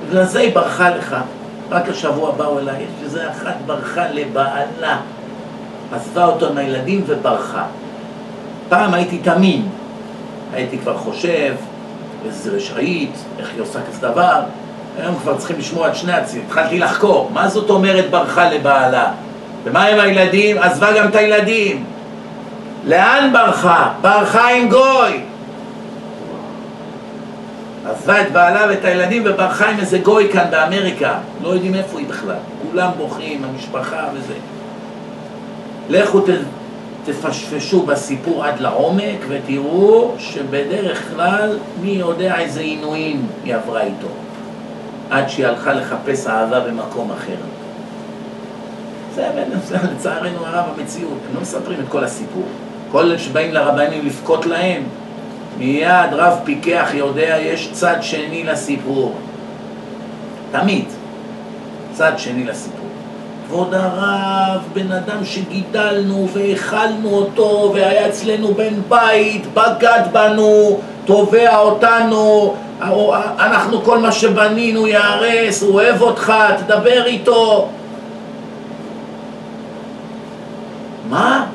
בגלל 0.09 0.23
זה 0.23 0.39
היא 0.39 0.55
ברחה 0.55 0.89
לך. 0.89 1.15
רק 1.71 1.89
השבוע 1.89 2.31
באו 2.31 2.59
אליי, 2.59 2.75
יש 2.75 3.03
איזה 3.03 3.31
אחת 3.31 3.55
ברחה 3.65 4.07
לבעלה. 4.13 4.97
עזבה 5.95 6.25
אותו 6.25 6.47
עם 6.47 6.57
הילדים 6.57 7.03
וברחה. 7.07 7.63
פעם 8.69 8.93
הייתי 8.93 9.17
תמים, 9.17 9.69
הייתי 10.53 10.77
כבר 10.77 10.97
חושב, 10.97 11.53
איזה 12.27 12.51
רשעית, 12.51 13.11
איך 13.39 13.49
היא 13.53 13.61
עושה 13.61 13.79
כזה 13.89 14.07
דבר, 14.07 14.41
היום 14.99 15.15
כבר 15.15 15.37
צריכים 15.37 15.59
לשמוע 15.59 15.87
את 15.87 15.95
שני 15.95 16.13
הצדדים, 16.13 16.43
התחלתי 16.47 16.79
לחקור, 16.79 17.29
מה 17.33 17.47
זאת 17.47 17.69
אומרת 17.69 18.09
ברחה 18.09 18.49
לבעלה? 18.49 19.11
ומה 19.63 19.83
עם 19.83 19.99
הילדים? 19.99 20.57
עזבה 20.57 20.97
גם 20.97 21.07
את 21.07 21.15
הילדים. 21.15 21.85
לאן 22.85 23.29
ברחה? 23.33 23.93
ברחה 24.01 24.49
עם 24.49 24.69
גוי. 24.69 25.21
עזבה 27.89 28.21
את 28.21 28.31
בעלה 28.31 28.65
ואת 28.69 28.85
הילדים 28.85 29.23
וברחה 29.25 29.69
עם 29.69 29.79
איזה 29.79 29.97
גוי 29.97 30.29
כאן 30.33 30.45
באמריקה. 30.51 31.13
לא 31.43 31.49
יודעים 31.49 31.75
איפה 31.75 31.99
היא 31.99 32.07
בכלל. 32.07 32.35
כולם 32.71 32.89
בוכים, 32.97 33.43
המשפחה 33.43 34.03
וזה. 34.13 34.33
לכו 35.89 36.19
תפשפשו 37.07 37.85
בסיפור 37.85 38.45
עד 38.45 38.59
לעומק 38.59 39.19
ותראו 39.27 40.11
שבדרך 40.19 41.13
כלל 41.13 41.57
מי 41.81 41.89
יודע 41.89 42.39
איזה 42.39 42.59
עינויים 42.59 43.27
היא 43.43 43.55
עברה 43.55 43.81
איתו 43.81 44.07
עד 45.09 45.29
שהיא 45.29 45.47
הלכה 45.47 45.73
לחפש 45.73 46.27
אהבה 46.27 46.59
במקום 46.59 47.11
אחר. 47.11 47.35
זה 49.15 49.29
לצערנו 49.93 50.45
הרב 50.45 50.65
המציאות, 50.77 51.17
הם 51.29 51.35
לא 51.35 51.41
מספרים 51.41 51.79
את 51.79 51.85
כל 51.89 52.03
הסיפור. 52.03 52.43
כל 52.91 53.01
אלה 53.01 53.19
שבאים 53.19 53.53
לרבנים 53.53 54.05
לבכות 54.05 54.45
להם, 54.45 54.83
מיד 55.57 56.13
רב 56.13 56.39
פיקח 56.43 56.89
יודע 56.93 57.37
יש 57.39 57.69
צד 57.71 57.97
שני 58.01 58.43
לסיפור. 58.43 59.15
תמיד. 60.51 60.85
צד 61.93 62.11
שני 62.17 62.43
לסיפור. 62.43 62.76
כבוד 63.47 63.73
הרב, 63.73 64.61
בן 64.73 64.91
אדם 64.91 65.25
שגידלנו 65.25 66.27
והאכלנו 66.33 67.09
אותו 67.09 67.71
והיה 67.73 68.09
אצלנו 68.09 68.53
בן 68.53 68.73
בית, 68.89 69.53
בגד 69.53 70.01
בנו 70.11 70.79
תובע 71.05 71.57
אותנו, 71.57 72.53
אנחנו 73.39 73.81
כל 73.81 73.97
מה 73.97 74.11
שבנינו 74.11 74.87
ייהרס, 74.87 75.63
הוא 75.63 75.73
אוהב 75.73 76.01
אותך, 76.01 76.33
תדבר 76.57 77.05
איתו. 77.05 77.69
מה? 81.09 81.45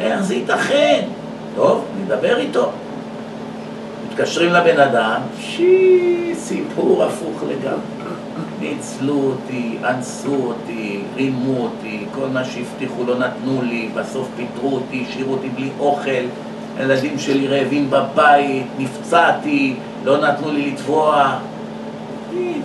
איך 0.00 0.22
זה 0.22 0.34
ייתכן? 0.34 1.00
טוב, 1.56 1.84
נדבר 2.04 2.38
איתו. 2.38 2.70
מתקשרים 4.08 4.52
לבן 4.52 4.80
אדם, 4.80 5.20
שי, 5.40 6.34
סיפור 6.34 7.04
הפוך 7.04 7.42
לגמרי. 7.48 7.91
ניצלו 8.62 9.14
אותי, 9.14 9.76
אנסו 9.84 10.34
אותי, 10.34 11.00
רימו 11.16 11.62
אותי, 11.62 12.04
כל 12.14 12.26
מה 12.32 12.44
שהבטיחו 12.44 13.04
לא 13.04 13.18
נתנו 13.18 13.62
לי, 13.62 13.88
בסוף 13.94 14.28
פיטרו 14.36 14.74
אותי, 14.74 15.04
השאירו 15.08 15.32
אותי 15.32 15.48
בלי 15.48 15.70
אוכל, 15.78 16.24
הילדים 16.78 17.18
שלי 17.18 17.48
רעבים 17.48 17.90
בבית, 17.90 18.66
נפצעתי, 18.78 19.74
לא 20.04 20.20
נתנו 20.20 20.52
לי 20.52 20.70
לתבוע. 20.70 21.38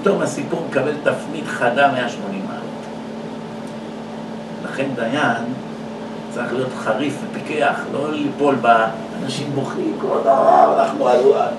פתאום 0.01 0.21
הסיפור 0.21 0.65
מקבל 0.69 0.93
תפנית 1.03 1.47
חדה 1.47 1.91
180 1.91 2.41
מעלות. 2.47 2.63
לכן 4.65 4.87
דיין 4.95 5.43
צריך 6.31 6.53
להיות 6.53 6.73
חריף 6.77 7.17
ופיקח, 7.23 7.79
לא 7.93 8.11
ליפול 8.11 8.55
באנשים 8.55 9.51
בוכים, 9.55 9.97
כבוד 10.01 10.27
הרב, 10.27 10.79
אנחנו 10.79 11.09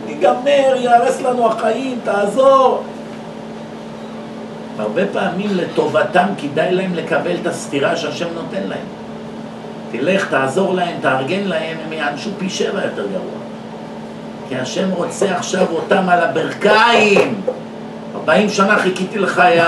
ניגמר, 0.07 0.75
ייהרס 0.77 1.23
לנו 1.23 1.47
החיים, 1.47 1.99
תעזור. 2.05 2.83
הרבה 4.79 5.03
פעמים 5.13 5.51
לטובתם 5.55 6.27
כדאי 6.39 6.73
להם 6.75 6.95
לקבל 6.95 7.37
את 7.43 7.47
הסתירה 7.47 7.97
שהשם 7.97 8.27
נותן 8.35 8.69
להם. 8.69 8.87
תלך, 9.93 10.29
תעזור 10.31 10.75
להם, 10.75 10.97
תארגן 11.01 11.45
להם, 11.45 11.77
הם 11.87 11.93
יענשו 11.93 12.31
פי 12.39 12.51
שבע 12.51 12.85
יותר 12.85 13.07
גרוע. 13.07 13.39
כי 14.49 14.57
השם 14.57 14.91
רוצה 14.91 15.37
עכשיו 15.37 15.67
אותם 15.71 16.09
על 16.09 16.21
הברכיים. 16.21 17.41
40 18.15 18.49
שנה 18.49 18.79
חיכיתי 18.79 19.19
לך, 19.19 19.43
יא 19.57 19.65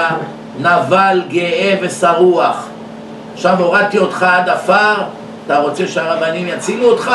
נבל, 0.60 1.22
גאה 1.28 1.78
ושרוח. 1.82 2.68
עכשיו 3.34 3.60
הורדתי 3.60 3.98
אותך 3.98 4.22
עד 4.22 4.48
עפר, 4.48 4.94
אתה 5.46 5.58
רוצה 5.58 5.86
שהרבנים 5.86 6.48
יצילו 6.48 6.90
אותך? 6.90 7.10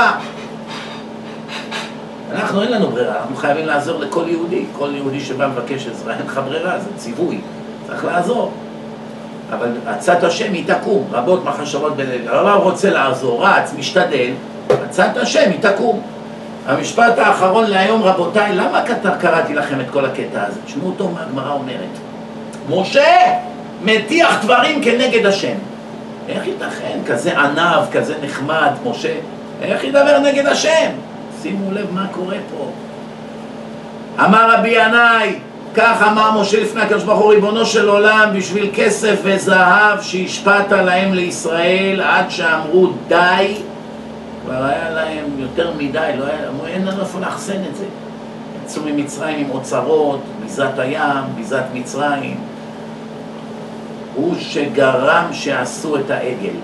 אנחנו 2.31 2.61
אין 2.61 2.71
לנו 2.71 2.87
ברירה, 2.87 3.15
אנחנו 3.17 3.35
חייבים 3.35 3.65
לעזור 3.65 3.99
לכל 3.99 4.23
יהודי. 4.27 4.65
כל 4.77 4.89
יהודי 4.95 5.19
שבא 5.19 5.47
מבקש 5.47 5.87
עזרה, 5.87 6.13
אין 6.13 6.25
לך 6.25 6.41
ברירה, 6.45 6.79
זה 6.79 6.89
ציווי. 6.97 7.41
צריך 7.87 8.05
לעזור. 8.05 8.51
אבל 9.53 9.71
עצת 9.87 10.23
השם 10.23 10.53
היא 10.53 10.63
תקום, 10.67 11.07
רבות 11.11 11.45
מחשבות 11.45 11.95
בלב. 11.95 12.27
הרב 12.27 12.63
רוצה 12.63 12.89
לעזור, 12.89 13.45
רץ, 13.45 13.73
משתדל, 13.77 14.31
עצת 14.69 15.17
השם 15.17 15.51
היא 15.51 15.61
תקום. 15.61 16.01
המשפט 16.67 17.19
האחרון 17.19 17.65
להיום, 17.65 18.03
רבותיי, 18.03 18.55
למה 18.55 18.81
קראתי 19.19 19.53
לכם 19.53 19.81
את 19.81 19.85
כל 19.91 20.05
הקטע 20.05 20.43
הזה? 20.47 20.59
תשמעו 20.65 20.87
אותו 20.87 21.09
מה 21.09 21.21
הגמרא 21.21 21.51
אומרת. 21.51 21.99
משה 22.69 23.37
מטיח 23.83 24.39
דברים 24.41 24.83
כנגד 24.83 25.25
השם. 25.25 25.55
איך 26.29 26.47
ייתכן? 26.47 26.99
כזה 27.07 27.39
ענב, 27.39 27.91
כזה 27.91 28.13
נחמד, 28.21 28.71
משה. 28.85 29.13
איך 29.61 29.83
ידבר 29.83 30.19
נגד 30.19 30.45
השם? 30.45 30.89
שימו 31.41 31.71
לב 31.71 31.91
מה 31.91 32.07
קורה 32.11 32.37
פה. 32.51 32.71
אמר 34.25 34.51
רבי 34.53 34.69
ינאי, 34.69 35.39
כך 35.75 36.01
אמר 36.11 36.41
משה 36.41 36.61
לפני 36.63 36.81
הקדוש 36.81 37.03
ברוך 37.03 37.19
הוא, 37.19 37.31
ריבונו 37.31 37.65
של 37.65 37.89
עולם, 37.89 38.29
בשביל 38.35 38.69
כסף 38.73 39.19
וזהב 39.23 40.01
שהשפעת 40.01 40.71
להם 40.71 41.13
לישראל 41.13 42.01
עד 42.01 42.29
שאמרו 42.29 42.87
די, 43.07 43.55
כבר 44.45 44.63
היה 44.63 44.89
להם 44.89 45.25
יותר 45.37 45.73
מדי, 45.77 46.11
לא 46.17 46.25
היה, 46.25 46.47
אמרו 46.49 46.65
אין 46.65 46.85
לנו 46.85 47.01
איפה 47.01 47.19
לאחסן 47.19 47.63
את 47.69 47.75
זה. 47.75 47.85
יצאו 48.63 48.81
ממצרים 48.85 49.45
עם 49.45 49.51
אוצרות, 49.51 50.19
ביזת 50.43 50.79
הים, 50.79 51.23
ביזת 51.35 51.63
מצרים. 51.73 52.37
הוא 54.15 54.35
שגרם 54.39 55.25
שעשו 55.31 55.95
את 55.95 56.11
העגל. 56.11 56.55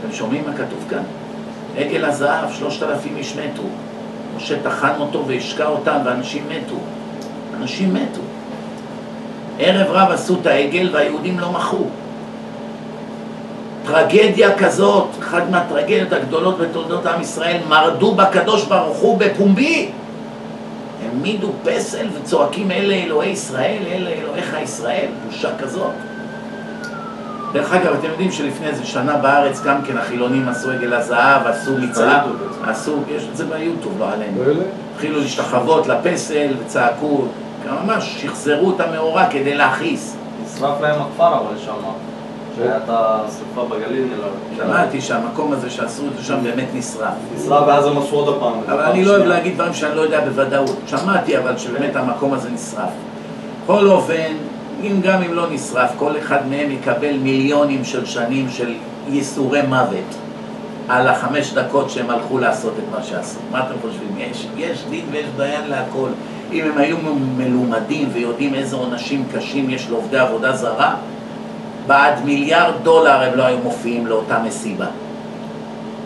אתם 0.00 0.12
שומעים 0.12 0.42
מה 0.46 0.52
כתוב 0.52 0.84
כאן? 0.90 1.02
עגל 1.76 2.04
הזהב, 2.04 2.52
שלושת 2.52 2.82
אלפים 2.82 3.16
איש 3.16 3.36
מתו. 3.36 3.62
משה 4.36 4.54
טחן 4.62 4.92
אותו 5.00 5.24
והשקע 5.26 5.66
אותם 5.66 5.96
ואנשים 6.04 6.44
מתו. 6.48 6.76
אנשים 7.62 7.94
מתו. 7.94 8.20
ערב 9.58 9.86
רב 9.90 10.10
עשו 10.10 10.36
את 10.40 10.46
העגל 10.46 10.88
והיהודים 10.92 11.40
לא 11.40 11.52
מחו. 11.52 11.84
טרגדיה 13.86 14.58
כזאת, 14.58 15.06
אחת 15.20 15.42
מהטרגדיות 15.50 16.12
הגדולות 16.12 16.58
בתולדות 16.58 17.06
עם 17.06 17.20
ישראל, 17.20 17.56
מרדו 17.68 18.14
בקדוש 18.14 18.64
ברוך 18.64 18.98
הוא 18.98 19.18
בפומבי. 19.18 19.90
העמידו 21.02 21.52
פסל 21.64 22.06
וצועקים 22.12 22.70
אלה 22.70 22.94
אלוהי 22.94 23.30
ישראל, 23.30 23.82
אלה 23.92 24.10
אלוהיך 24.10 24.56
ישראל, 24.62 25.06
בושה 25.26 25.58
כזאת. 25.58 25.92
דרך 27.52 27.72
אגב, 27.72 27.94
אתם 27.98 28.08
יודעים 28.08 28.32
שלפני 28.32 28.66
איזה 28.66 28.86
שנה 28.86 29.16
בארץ 29.16 29.62
גם 29.62 29.82
כן 29.86 29.98
החילונים 29.98 30.48
עשו 30.48 30.70
עגל 30.70 30.94
הזהב, 30.94 31.46
עשו 31.46 31.78
מצעד, 31.78 32.22
עשו, 32.66 32.96
יש 33.16 33.28
את 33.32 33.36
זה 33.36 33.44
ביוטיוב, 33.44 33.96
לא 33.98 34.12
עלינו. 34.12 34.40
התחילו 34.94 35.20
להשתחוות 35.20 35.86
לפסל 35.86 36.54
וצעקו, 36.60 37.24
ממש 37.70 38.22
שחזרו 38.22 38.72
את 38.76 38.80
המאורע 38.80 39.26
כדי 39.30 39.54
להכעיס. 39.54 40.16
נשרף 40.44 40.80
להם 40.80 41.02
הכפר 41.02 41.34
אבל 41.34 41.58
שם, 41.64 41.72
שהיה 42.56 42.76
את 42.76 42.88
השרפה 42.88 43.64
בגליל 43.68 44.04
נראה 44.04 44.28
שמעתי 44.56 45.00
שהמקום 45.00 45.52
הזה 45.52 45.70
שעשו 45.70 46.02
את 46.06 46.16
זה 46.18 46.24
שם 46.24 46.42
באמת 46.42 46.66
נשרף. 46.74 47.14
נשרף 47.36 47.64
ואז 47.66 47.86
הם 47.86 47.98
עשו 47.98 48.16
עוד 48.16 48.40
פעם. 48.40 48.52
אבל 48.66 48.80
אני 48.80 49.04
לא 49.04 49.10
אוהב 49.16 49.26
להגיד 49.26 49.54
דברים 49.54 49.74
שאני 49.74 49.96
לא 49.96 50.00
יודע 50.00 50.20
בוודאות. 50.20 50.76
שמעתי 50.86 51.38
אבל 51.38 51.58
שבאמת 51.58 51.96
המקום 51.96 52.34
הזה 52.34 52.50
נשרף. 52.50 52.90
בכל 53.64 53.86
אופן, 53.86 54.32
אם 54.82 55.00
גם 55.02 55.22
אם 55.22 55.34
לא 55.34 55.50
נשרף, 55.50 55.90
כל 55.96 56.18
אחד 56.18 56.46
מהם 56.50 56.70
יקבל 56.70 57.12
מיליונים 57.12 57.84
של 57.84 58.06
שנים 58.06 58.50
של 58.50 58.74
ייסורי 59.08 59.62
מוות 59.62 60.14
על 60.88 61.08
החמש 61.08 61.52
דקות 61.52 61.90
שהם 61.90 62.10
הלכו 62.10 62.38
לעשות 62.38 62.72
את 62.78 62.98
מה 62.98 63.02
שעשו. 63.02 63.38
מה 63.50 63.58
אתם 63.58 63.74
חושבים? 63.82 64.08
יש, 64.18 64.46
יש 64.56 64.84
דין 64.90 65.04
ויש 65.10 65.26
דיין 65.36 65.70
להכל. 65.70 66.08
אם 66.52 66.64
הם 66.64 66.78
היו 66.78 66.96
מלומדים 67.36 68.08
ויודעים 68.12 68.54
איזה 68.54 68.76
עונשים 68.76 69.24
קשים 69.34 69.70
יש 69.70 69.90
לעובדי 69.90 70.18
עבודה 70.18 70.56
זרה, 70.56 70.94
בעד 71.86 72.24
מיליארד 72.24 72.74
דולר 72.82 73.22
הם 73.22 73.38
לא 73.38 73.42
היו 73.42 73.58
מופיעים 73.58 74.06
לאותה 74.06 74.38
מסיבה. 74.38 74.86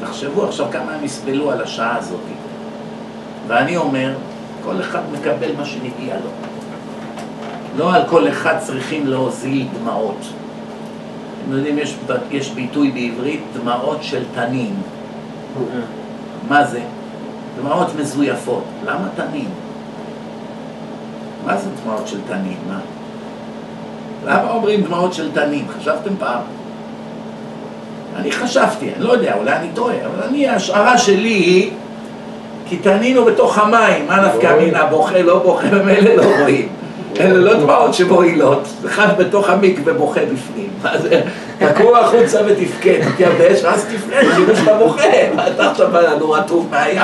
תחשבו 0.00 0.44
עכשיו 0.44 0.66
כמה 0.72 0.92
הם 0.92 1.04
יסבלו 1.04 1.50
על 1.50 1.62
השעה 1.62 1.96
הזאת. 1.96 2.20
ואני 3.46 3.76
אומר, 3.76 4.14
כל 4.64 4.80
אחד 4.80 5.00
מקבל 5.12 5.56
מה 5.58 5.64
שנגיע 5.64 6.14
לו. 6.14 6.30
לא 7.76 7.94
על 7.94 8.02
כל 8.08 8.28
אחד 8.28 8.54
צריכים 8.58 9.06
להוזיל 9.06 9.66
דמעות. 9.80 10.20
אתם 11.44 11.56
יודעים, 11.56 11.78
יש, 11.78 11.96
יש 12.30 12.50
ביטוי 12.50 12.90
בעברית, 12.90 13.40
דמעות 13.54 13.98
של 14.02 14.24
תנין. 14.34 14.74
אוקיי. 15.60 15.80
מה 16.48 16.64
זה? 16.64 16.80
דמעות 17.58 17.88
מזויפות. 17.98 18.64
למה 18.84 19.08
תנין? 19.16 19.48
מה 21.46 21.56
זה 21.56 21.68
דמעות 21.82 22.08
של 22.08 22.18
תנין? 22.28 22.56
מה? 22.68 22.78
למה 24.26 24.50
אומרים 24.50 24.82
דמעות 24.82 25.14
של 25.14 25.32
תנין? 25.32 25.64
חשבתם 25.78 26.16
פעם? 26.18 26.40
אני 28.16 28.32
חשבתי, 28.32 28.90
אני 28.96 29.04
לא 29.04 29.12
יודע, 29.12 29.34
אולי 29.38 29.52
אני 29.52 29.68
טועה, 29.74 29.94
אבל 30.06 30.22
אני, 30.28 30.48
ההשערה 30.48 30.98
שלי 30.98 31.28
היא 31.28 31.70
כי 32.68 32.76
תנין 32.76 33.16
הוא 33.16 33.26
בתוך 33.26 33.58
המים, 33.58 34.06
מה 34.06 34.26
נפקא 34.26 34.46
לא 34.46 34.60
מינה, 34.60 34.86
בוכה, 34.86 35.22
לא 35.22 35.38
בוכה, 35.38 35.66
ממילא 35.66 36.14
לא 36.14 36.22
רואים. 36.40 36.68
אלה 37.20 37.38
לא 37.38 37.54
דמעות 37.54 37.94
שמועילות, 37.94 38.68
אחד 38.86 39.18
בתוך 39.18 39.50
המקווה 39.50 39.92
בוכה 39.92 40.20
בפנים. 40.20 40.68
זה? 41.02 41.20
תקעו 41.58 41.96
החוצה 41.96 42.40
ותפקד, 42.46 43.00
תתייבש, 43.10 43.64
ואז 43.64 43.84
תפנה, 43.84 44.16
כאילו 44.34 44.56
שאתה 44.56 44.78
בוכה. 44.78 45.02
אתה 45.54 45.70
עכשיו 45.70 45.90
בא 45.92 46.00
לנו 46.00 46.30
רטוב 46.30 46.68
מהים? 46.70 47.00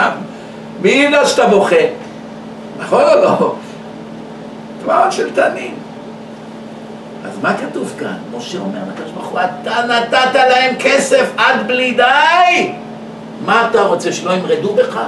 מי 0.82 0.90
ידע 0.90 1.26
שאתה 1.26 1.46
בוכה? 1.46 1.76
נכון 2.78 3.02
או 3.02 3.22
לא? 3.22 3.54
דמעות 4.82 5.12
של 5.12 5.30
תנין. 5.30 5.74
אז 7.24 7.38
מה 7.42 7.56
כתוב 7.56 7.94
כאן? 7.98 8.16
משה 8.36 8.58
אומר 8.58 8.78
לקדוש 8.92 9.10
ברוך 9.10 9.28
הוא, 9.28 9.40
אתה 9.40 9.74
נתת 9.86 10.34
להם 10.34 10.74
כסף 10.78 11.30
עד 11.36 11.66
בלי 11.66 11.92
די! 11.92 12.72
מה 13.44 13.68
אתה 13.70 13.82
רוצה, 13.82 14.12
שלא 14.12 14.32
ימרדו 14.32 14.74
בך? 14.74 15.00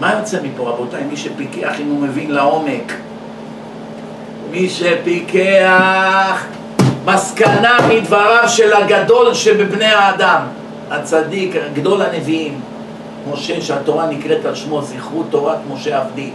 מה 0.00 0.14
יוצא 0.18 0.38
מפה, 0.42 0.68
רבותיי? 0.68 1.02
מי 1.04 1.16
שפיקח, 1.16 1.80
אם 1.80 1.86
הוא 1.86 2.00
מבין 2.00 2.30
לעומק. 2.30 2.92
מי 4.50 4.68
שפיקח, 4.68 6.44
מסקנה 7.04 7.78
מדבריו 7.88 8.48
של 8.48 8.72
הגדול 8.72 9.34
שבבני 9.34 9.84
האדם, 9.84 10.42
הצדיק, 10.90 11.56
גדול 11.74 12.02
הנביאים, 12.02 12.60
משה, 13.32 13.60
שהתורה 13.60 14.06
נקראת 14.06 14.44
על 14.44 14.54
שמו, 14.54 14.82
זכרו 14.82 15.22
תורת 15.30 15.58
משה 15.70 16.00
עבדי. 16.00 16.30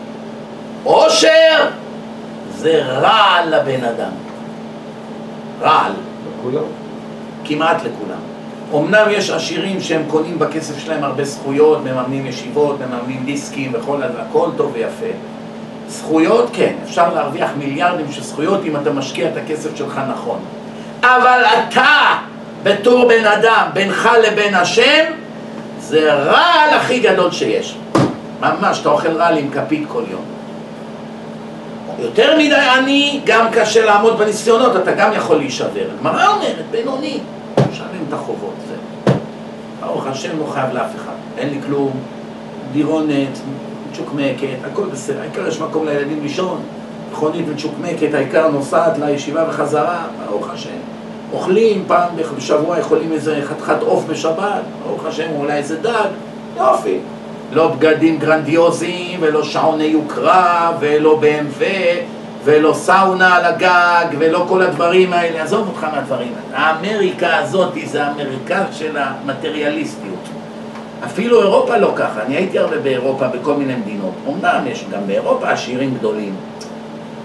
עושר 0.84 1.68
זה 2.60 2.84
רעל 2.86 3.56
לבן 3.56 3.84
אדם. 3.84 4.12
רעל. 5.62 5.92
לכולם? 6.28 6.64
כמעט 7.46 7.78
לכולם. 7.78 8.20
אמנם 8.76 9.06
יש 9.12 9.30
עשירים 9.30 9.82
שהם 9.82 10.02
קונים 10.08 10.40
בכסף 10.40 10.80
שלהם 10.80 11.04
הרבה 11.04 11.24
זכויות, 11.26 11.80
מממנים 11.84 12.26
ישיבות, 12.26 12.78
מממנים 12.80 13.26
דיסקים 13.26 13.72
וכל 13.74 14.02
הכל 14.04 14.50
טוב 14.58 14.72
ויפה. 14.74 15.16
זכויות, 15.88 16.50
כן, 16.54 16.74
אפשר 16.84 17.14
להרוויח 17.14 17.50
מיליארדים 17.58 18.12
של 18.12 18.24
זכויות 18.24 18.62
אם 18.66 18.76
אתה 18.76 18.92
משקיע 18.92 19.30
את 19.30 19.38
הכסף 19.38 19.76
שלך 19.76 20.02
נכון. 20.12 20.40
אבל 21.02 21.42
אתה, 21.46 22.18
בתור 22.64 23.08
בן 23.08 23.26
אדם, 23.26 23.68
בינך 23.74 24.10
לבין 24.24 24.56
השם, 24.56 25.06
זה 25.80 26.14
רעל 26.14 26.70
הכי 26.70 27.00
גדול 27.00 27.32
שיש. 27.32 27.78
ממש, 28.42 28.80
אתה 28.82 28.90
אוכל 28.90 29.12
רעל 29.12 29.38
עם 29.38 29.50
כפית 29.52 29.84
כל 29.88 30.04
יום. 30.12 30.39
יותר 32.02 32.38
מדי 32.38 32.56
עני, 32.56 33.22
גם 33.26 33.46
קשה 33.52 33.86
לעמוד 33.86 34.18
בניסיונות, 34.18 34.76
אתה 34.76 34.92
גם 34.92 35.14
יכול 35.14 35.38
להישבר. 35.38 35.88
הגמרא 35.98 36.28
אומרת, 36.28 36.66
בינוני, 36.72 37.20
משלם 37.72 38.04
את 38.08 38.14
החובות, 38.14 38.54
זהו. 38.68 39.16
ברוך 39.80 40.08
השם 40.08 40.40
לא 40.40 40.46
חייב 40.46 40.74
לאף 40.74 40.96
אחד, 40.96 41.14
אין 41.38 41.50
לי 41.50 41.62
כלום, 41.66 41.92
דירונת, 42.72 43.40
מצ'וקמקת, 43.92 44.48
הכל 44.72 44.84
בסדר, 44.92 45.22
העיקר 45.22 45.48
יש 45.48 45.60
מקום 45.62 45.86
לילדים 45.86 46.20
לישון, 46.24 46.62
מכונית 47.12 47.46
מצ'וקמקת, 47.48 48.14
העיקר 48.14 48.48
נוסעת 48.48 48.98
לישיבה 48.98 49.46
וחזרה, 49.50 50.04
ברוך 50.26 50.50
השם. 50.50 50.70
אוכלים 51.34 51.84
פעם 51.88 52.10
בשבוע, 52.38 52.80
יכולים 52.80 53.12
איזה 53.12 53.42
חתיכת 53.46 53.82
עוף 53.82 54.04
בשבת, 54.10 54.62
ברוך 54.88 55.06
השם, 55.06 55.28
אולי 55.36 55.54
איזה 55.54 55.82
דג, 55.82 56.08
יופי. 56.58 57.00
לא 57.52 57.68
בגדים 57.68 58.18
גרנדיוזיים, 58.18 59.20
ולא 59.22 59.44
שעוני 59.44 59.84
יוקרה, 59.84 60.72
ולא 60.80 61.22
BMW, 61.22 61.64
ולא 62.44 62.74
סאונה 62.74 63.36
על 63.36 63.46
הגג, 63.46 64.16
ולא 64.20 64.46
כל 64.48 64.62
הדברים 64.62 65.14
האלה. 65.14 65.44
עזוב 65.44 65.68
אותך 65.68 65.84
מהדברים 65.84 66.34
האלה. 66.36 66.66
האמריקה 66.66 67.38
הזאת 67.38 67.74
זה 67.86 68.04
המרכז 68.04 68.64
של 68.72 68.98
המטריאליסטיות. 68.98 70.30
אפילו 71.06 71.42
אירופה 71.42 71.78
לא 71.78 71.92
ככה. 71.96 72.22
אני 72.26 72.36
הייתי 72.36 72.60
הרבה 72.60 72.80
באירופה, 72.80 73.28
בכל 73.28 73.54
מיני 73.54 73.76
מדינות. 73.76 74.14
אמנם 74.28 74.68
יש 74.68 74.86
גם 74.92 75.08
באירופה 75.08 75.50
עשירים 75.50 75.94
גדולים, 76.00 76.36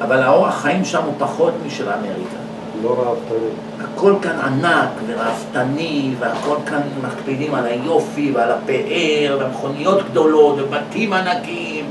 אבל 0.01 0.22
האורח 0.22 0.62
חיים 0.62 0.85
שם 0.85 1.03
הוא 1.05 1.14
פחות 1.18 1.53
משל 1.66 1.89
אמריקה. 1.89 2.43
לא 2.85 2.91
ראוותני. 2.91 3.49
הכל 3.80 4.14
כאן 4.22 4.39
ענק 4.41 4.89
וראוותני, 5.07 6.14
והכל 6.18 6.57
כאן 6.66 6.80
מקפידים 7.03 7.55
על 7.55 7.66
היופי 7.66 8.32
ועל 8.35 8.51
הפאר, 8.51 9.39
ומכוניות 9.41 10.11
גדולות, 10.11 10.57
ובתים 10.59 11.12
ענקיים. 11.12 11.85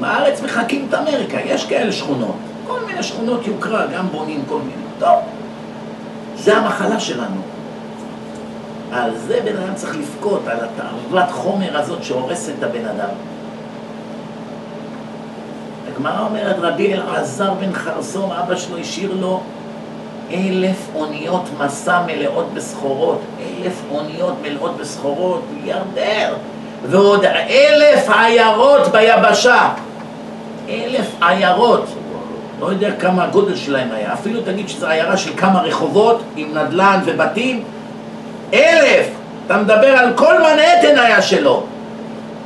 בארץ 0.00 0.42
מחקים 0.42 0.86
את 0.88 0.94
אמריקה, 0.94 1.40
יש 1.40 1.66
כאלה 1.66 1.92
שכונות. 1.92 2.36
כל 2.66 2.78
מיני 2.86 3.02
שכונות 3.02 3.46
יוקרה, 3.46 3.86
גם 3.86 4.06
בונים 4.08 4.42
כל 4.48 4.58
מיני. 4.58 4.82
טוב, 4.98 5.18
זה 6.36 6.56
המחלה 6.56 7.00
שלנו. 7.00 7.40
על 8.92 9.18
זה 9.18 9.40
בן 9.44 9.56
אדם 9.56 9.74
צריך 9.74 9.96
לבכות, 9.96 10.42
על 10.46 10.58
התערובת 10.60 11.30
חומר 11.30 11.78
הזאת 11.78 12.04
שהורסת 12.04 12.52
את 12.58 12.62
הבן 12.62 12.84
אדם. 12.84 13.08
הגמרא 16.00 16.26
אומרת, 16.26 16.56
רבי 16.60 16.94
אלעזר 16.94 17.52
בן 17.60 17.72
חרסום, 17.72 18.32
אבא 18.32 18.56
שלו 18.56 18.78
השאיר 18.78 19.14
לו 19.20 19.40
אלף 20.32 20.88
אוניות 20.94 21.42
מסע 21.58 22.00
מלאות 22.06 22.54
בסחורות, 22.54 23.20
אלף 23.40 23.82
אוניות 23.90 24.34
מלאות 24.42 24.76
בסחורות, 24.76 25.42
מיליארדר, 25.54 26.34
ועוד 26.86 27.24
אלף 27.24 28.10
עיירות 28.10 28.82
ביבשה, 28.92 29.68
אלף 30.68 31.06
עיירות, 31.20 31.84
לא 32.60 32.66
יודע 32.66 32.92
כמה 32.92 33.24
הגודל 33.24 33.56
שלהם 33.56 33.88
היה, 33.92 34.12
אפילו 34.12 34.40
תגיד 34.40 34.68
שזו 34.68 34.86
עיירה 34.86 35.16
של 35.16 35.36
כמה 35.36 35.62
רחובות 35.62 36.22
עם 36.36 36.58
נדל"ן 36.58 37.00
ובתים, 37.04 37.64
אלף, 38.54 39.06
אתה 39.46 39.58
מדבר 39.58 39.98
על 39.98 40.12
כל 40.16 40.34
מנהטן 40.38 40.98
היה 40.98 41.22
שלו, 41.22 41.62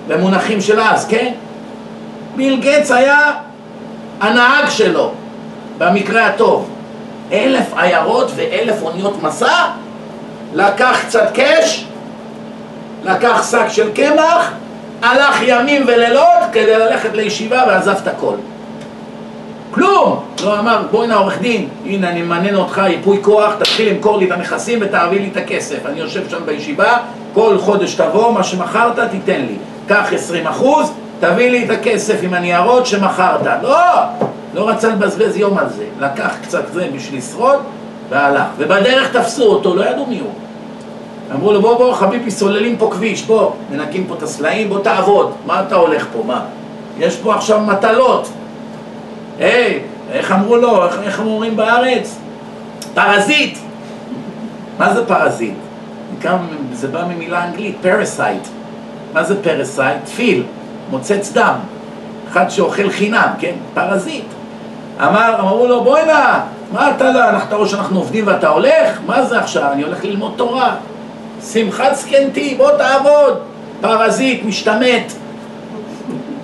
במונחים 0.08 0.60
של 0.60 0.80
אז, 0.80 1.06
כן? 1.06 1.32
ביל 2.36 2.60
גץ 2.60 2.90
היה 2.90 3.30
הנהג 4.20 4.68
שלו, 4.68 5.10
במקרה 5.78 6.26
הטוב. 6.26 6.70
אלף 7.32 7.66
עיירות 7.76 8.30
ואלף 8.36 8.82
אוניות 8.82 9.22
מסע, 9.22 9.66
לקח 10.54 10.98
קצת 11.06 11.30
קש, 11.34 11.86
לקח 13.04 13.50
שק 13.50 13.68
של 13.68 13.92
קמח, 13.92 14.50
הלך 15.02 15.42
ימים 15.42 15.84
ולילות 15.86 16.42
כדי 16.52 16.78
ללכת 16.78 17.14
לישיבה 17.14 17.62
ועזב 17.66 17.96
את 18.02 18.08
הכל. 18.08 18.34
כלום! 19.70 20.24
לא 20.44 20.58
אמר, 20.58 20.82
בוא 20.90 21.04
הנה 21.04 21.14
עורך 21.14 21.38
דין, 21.38 21.68
הנה 21.86 22.08
אני 22.08 22.22
ממנן 22.22 22.54
אותך 22.54 22.82
ייפוי 22.86 23.18
כוח, 23.22 23.52
תתחיל 23.58 23.88
למכור 23.88 24.18
לי 24.18 24.26
את 24.26 24.30
הנכסים 24.30 24.78
ותעביר 24.82 25.20
לי 25.20 25.28
את 25.32 25.36
הכסף. 25.36 25.86
אני 25.86 26.00
יושב 26.00 26.28
שם 26.28 26.46
בישיבה, 26.46 26.98
כל 27.32 27.58
חודש 27.58 27.94
תבוא, 27.94 28.32
מה 28.32 28.44
שמכרת 28.44 28.98
תיתן 29.10 29.40
לי. 29.40 29.56
קח 29.88 30.12
20 30.12 30.46
אחוז, 30.46 30.92
תביא 31.20 31.50
לי 31.50 31.64
את 31.64 31.70
הכסף 31.70 32.18
עם 32.22 32.34
הניירות 32.34 32.86
שמכרת. 32.86 33.62
לא! 33.62 33.78
לא 34.54 34.68
רצה 34.68 34.88
לבזבז 34.88 35.36
יום 35.36 35.58
על 35.58 35.68
זה. 35.68 35.84
לקח 36.00 36.32
קצת 36.42 36.64
זה 36.72 36.88
בשביל 36.94 37.18
לשרוד, 37.18 37.58
והלך. 38.08 38.46
ובדרך 38.58 39.16
תפסו 39.16 39.44
אותו, 39.44 39.74
לא 39.74 39.84
ידעו 39.84 40.06
מי 40.06 40.20
הוא. 40.20 40.30
אמרו 41.34 41.52
לו, 41.52 41.62
בוא, 41.62 41.78
בוא, 41.78 41.94
חביבי, 41.94 42.30
סוללים 42.30 42.76
פה 42.76 42.90
כביש, 42.92 43.22
בוא, 43.22 43.50
מנקים 43.70 44.06
פה 44.06 44.14
את 44.14 44.22
הסלעים, 44.22 44.68
בוא 44.68 44.80
תעבוד. 44.80 45.32
מה 45.46 45.62
אתה 45.66 45.74
הולך 45.74 46.06
פה, 46.12 46.22
מה? 46.26 46.40
יש 46.98 47.16
פה 47.16 47.34
עכשיו 47.34 47.60
מטלות. 47.60 48.28
היי, 49.38 49.80
איך 50.12 50.32
אמרו 50.32 50.56
לו, 50.56 50.86
איך, 50.86 50.98
איך 51.02 51.20
אומרים 51.20 51.56
בארץ? 51.56 52.18
פרזיט. 52.94 53.58
מה 54.78 54.94
זה 54.94 55.06
פרזיט? 55.06 55.54
גם, 56.22 56.38
זה 56.72 56.88
בא 56.88 57.04
ממילה 57.14 57.44
אנגלית, 57.44 57.76
parasite. 57.82 58.42
מה 59.12 59.24
זה 59.24 59.42
parasite? 59.42 60.08
פיל, 60.16 60.42
מוצץ 60.90 61.32
דם. 61.32 61.54
אחד 62.32 62.48
שאוכל 62.48 62.90
חינם, 62.90 63.28
כן? 63.38 63.54
פרזיט. 63.74 64.24
אמר, 65.00 65.36
אמרו 65.40 65.66
לו, 65.66 65.84
בוא 65.84 66.06
הנה, 66.06 66.40
מה 66.72 66.90
אתה 66.96 67.10
לא, 67.12 67.20
אתה 67.48 67.56
רואה 67.56 67.68
שאנחנו 67.68 67.98
עובדים 67.98 68.26
ואתה 68.26 68.48
הולך? 68.48 69.00
מה 69.06 69.24
זה 69.24 69.38
עכשיו? 69.38 69.72
אני 69.72 69.82
הולך 69.82 70.04
ללמוד 70.04 70.32
תורה. 70.36 70.76
שמחת 71.52 71.94
זקנתי, 71.94 72.54
בוא 72.54 72.70
תעבוד. 72.70 73.38
פרזיט, 73.80 74.44
משתמט. 74.44 75.12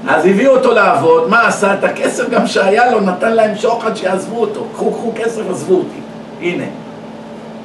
אז 0.08 0.26
הביאו 0.26 0.56
אותו 0.56 0.72
לעבוד, 0.72 1.28
מה 1.28 1.46
עשה? 1.46 1.74
את 1.74 1.84
הכסף 1.84 2.28
גם 2.28 2.46
שהיה 2.46 2.90
לו, 2.90 3.00
נתן 3.00 3.32
להם 3.32 3.56
שוחד 3.56 3.96
שיעזבו 3.96 4.40
אותו. 4.40 4.64
קחו, 4.74 4.92
קחו 4.92 5.12
כסף, 5.16 5.42
עזבו 5.50 5.74
אותי. 5.74 6.00
הנה. 6.40 6.64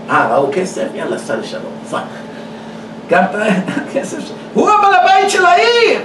אה, 0.10 0.28
ראו 0.32 0.50
כסף? 0.54 0.88
יאללה, 0.96 1.18
סע 1.18 1.36
לשלום. 1.36 2.02
גם 3.10 3.24
את 3.24 3.36
הכסף 3.90 4.20
שלו. 4.20 4.36
הוא 4.54 4.70
הבעל 4.70 4.94
הבית 4.94 5.30
של 5.30 5.46
העיר! 5.46 6.00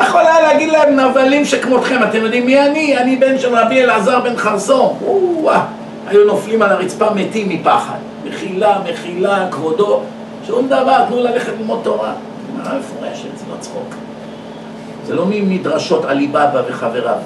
יכול 0.00 0.20
היה 0.20 0.40
להגיד 0.40 0.72
להם 0.72 1.00
נבלים 1.00 1.44
שכמותכם, 1.44 2.02
אתם 2.02 2.18
יודעים 2.18 2.46
מי 2.46 2.60
אני? 2.60 2.98
אני 2.98 3.16
בן 3.16 3.38
של 3.38 3.56
רבי 3.56 3.82
אלעזר 3.82 4.20
בן 4.20 4.36
חרסום. 4.36 4.98
או-אה, 5.06 5.64
היו 6.06 6.24
נופלים 6.24 6.62
על 6.62 6.70
הרצפה 6.70 7.10
מתים 7.14 7.48
מפחד. 7.48 7.98
מחילה, 8.24 8.78
מחילה, 8.92 9.48
כבודו, 9.50 10.02
שום 10.46 10.66
דבר, 10.66 11.04
תנו 11.08 11.20
ללכת 11.20 11.52
ללמוד 11.58 11.80
תורה. 11.82 12.12
גמרא 12.52 12.78
מפורשת, 12.78 13.36
זה 13.36 13.44
לא 13.50 13.56
צחוק. 13.60 13.94
זה 15.06 15.14
לא 15.14 15.24
ממדרשות 15.30 16.04
עליבאבא 16.04 16.62
וחבריו. 16.68 17.18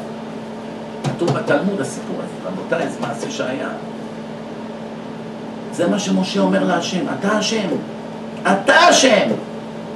כתוב 1.05 1.33
בתלמוד 1.33 1.81
הסיפור 1.81 2.17
הזה, 2.19 2.49
רבותיי, 2.49 2.89
זה 2.89 2.99
מעשה 3.01 3.31
שהיה. 3.31 3.69
זה 5.73 5.89
מה 5.89 5.99
שמשה 5.99 6.41
אומר 6.41 6.65
להשם, 6.65 7.05
אתה 7.21 7.29
השם, 7.29 7.69
אתה 8.43 8.75
השם. 8.75 9.29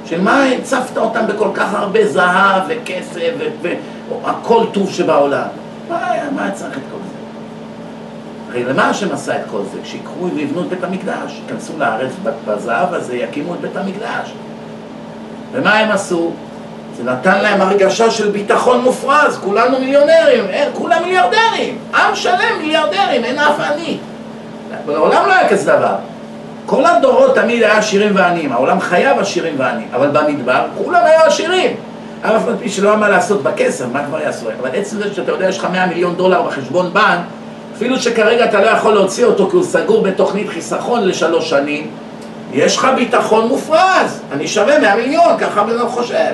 של 0.05 0.21
מה 0.21 0.43
הצפת 0.45 0.97
אותם 0.97 1.27
בכל 1.27 1.49
כך 1.53 1.73
הרבה 1.73 2.07
זהב 2.07 2.61
וכסף 2.67 3.31
והכל 4.23 4.65
טוב 4.73 4.91
שבעולם? 4.91 5.47
מה 5.89 6.13
מה 6.35 6.51
צריך 6.51 6.77
את 6.77 6.83
כל 6.91 6.97
זה? 6.97 7.21
הרי 8.49 8.63
למה 8.63 8.89
השם 8.89 9.11
עשה 9.11 9.35
את 9.35 9.41
כל 9.51 9.61
זה? 9.73 9.77
שיקחו 9.83 10.29
ויבנו 10.35 10.61
את 10.61 10.67
בית 10.67 10.83
המקדש, 10.83 11.41
ייכנסו 11.43 11.73
לארץ 11.77 12.11
בזהב 12.47 12.93
הזה, 12.93 13.15
יקימו 13.15 13.53
את 13.53 13.61
בית 13.61 13.77
המקדש. 13.77 14.33
ומה 15.51 15.73
הם 15.73 15.91
עשו? 15.91 16.31
זה 16.97 17.03
נתן 17.03 17.41
להם 17.41 17.61
הרגשה 17.61 18.11
של 18.11 18.31
ביטחון 18.31 18.81
מופרז, 18.81 19.37
כולנו 19.43 19.79
מיליונרים, 19.79 20.45
אין, 20.49 20.69
כולם 20.73 21.03
מיליארדרים, 21.03 21.77
עם 21.93 22.15
שלם 22.15 22.57
מיליארדרים, 22.61 23.23
אין 23.23 23.39
אף 23.39 23.59
עני. 23.59 23.97
בעולם 24.85 25.25
לא 25.27 25.33
היה 25.33 25.49
כזה 25.49 25.71
דבר. 25.71 25.95
כל 26.65 26.85
הדורות 26.85 27.35
תמיד 27.35 27.63
היה 27.63 27.77
עשירים 27.77 28.15
ועניים, 28.15 28.51
העולם 28.51 28.79
חייב 28.79 29.19
עשירים 29.19 29.53
ועניים, 29.57 29.87
אבל 29.93 30.07
במדבר 30.07 30.65
כולם 30.77 31.01
היו 31.03 31.19
עשירים. 31.25 31.75
אף 32.21 32.47
על 32.47 32.55
פי 32.59 32.69
שלא 32.69 32.89
היה 32.89 32.97
מה 32.97 33.09
לעשות 33.09 33.43
בכסף, 33.43 33.85
מה 33.93 34.05
כבר 34.05 34.21
יעשו? 34.21 34.45
אבל 34.59 34.69
עצם 34.73 34.97
זה 34.97 35.13
שאתה 35.13 35.31
יודע, 35.31 35.49
יש 35.49 35.57
לך 35.57 35.67
100 35.71 35.85
מיליון 35.85 36.15
דולר 36.15 36.41
בחשבון 36.41 36.93
בנק, 36.93 37.19
אפילו 37.75 37.99
שכרגע 37.99 38.45
אתה 38.45 38.61
לא 38.61 38.65
יכול 38.65 38.93
להוציא 38.93 39.25
אותו 39.25 39.49
כי 39.49 39.55
הוא 39.55 39.63
סגור 39.63 40.01
בתוכנית 40.01 40.49
חיסכון 40.49 41.07
לשלוש 41.07 41.49
שנים, 41.49 41.87
יש 42.53 42.77
לך 42.77 42.87
ביטחון 42.95 43.47
מופרז, 43.47 44.21
אני 44.31 44.47
שווה 44.47 44.79
100 44.79 44.95
מיליון, 44.95 45.37
ככה 45.39 45.63
בן 45.63 45.79
אדם 45.79 45.89
חושב. 45.89 46.31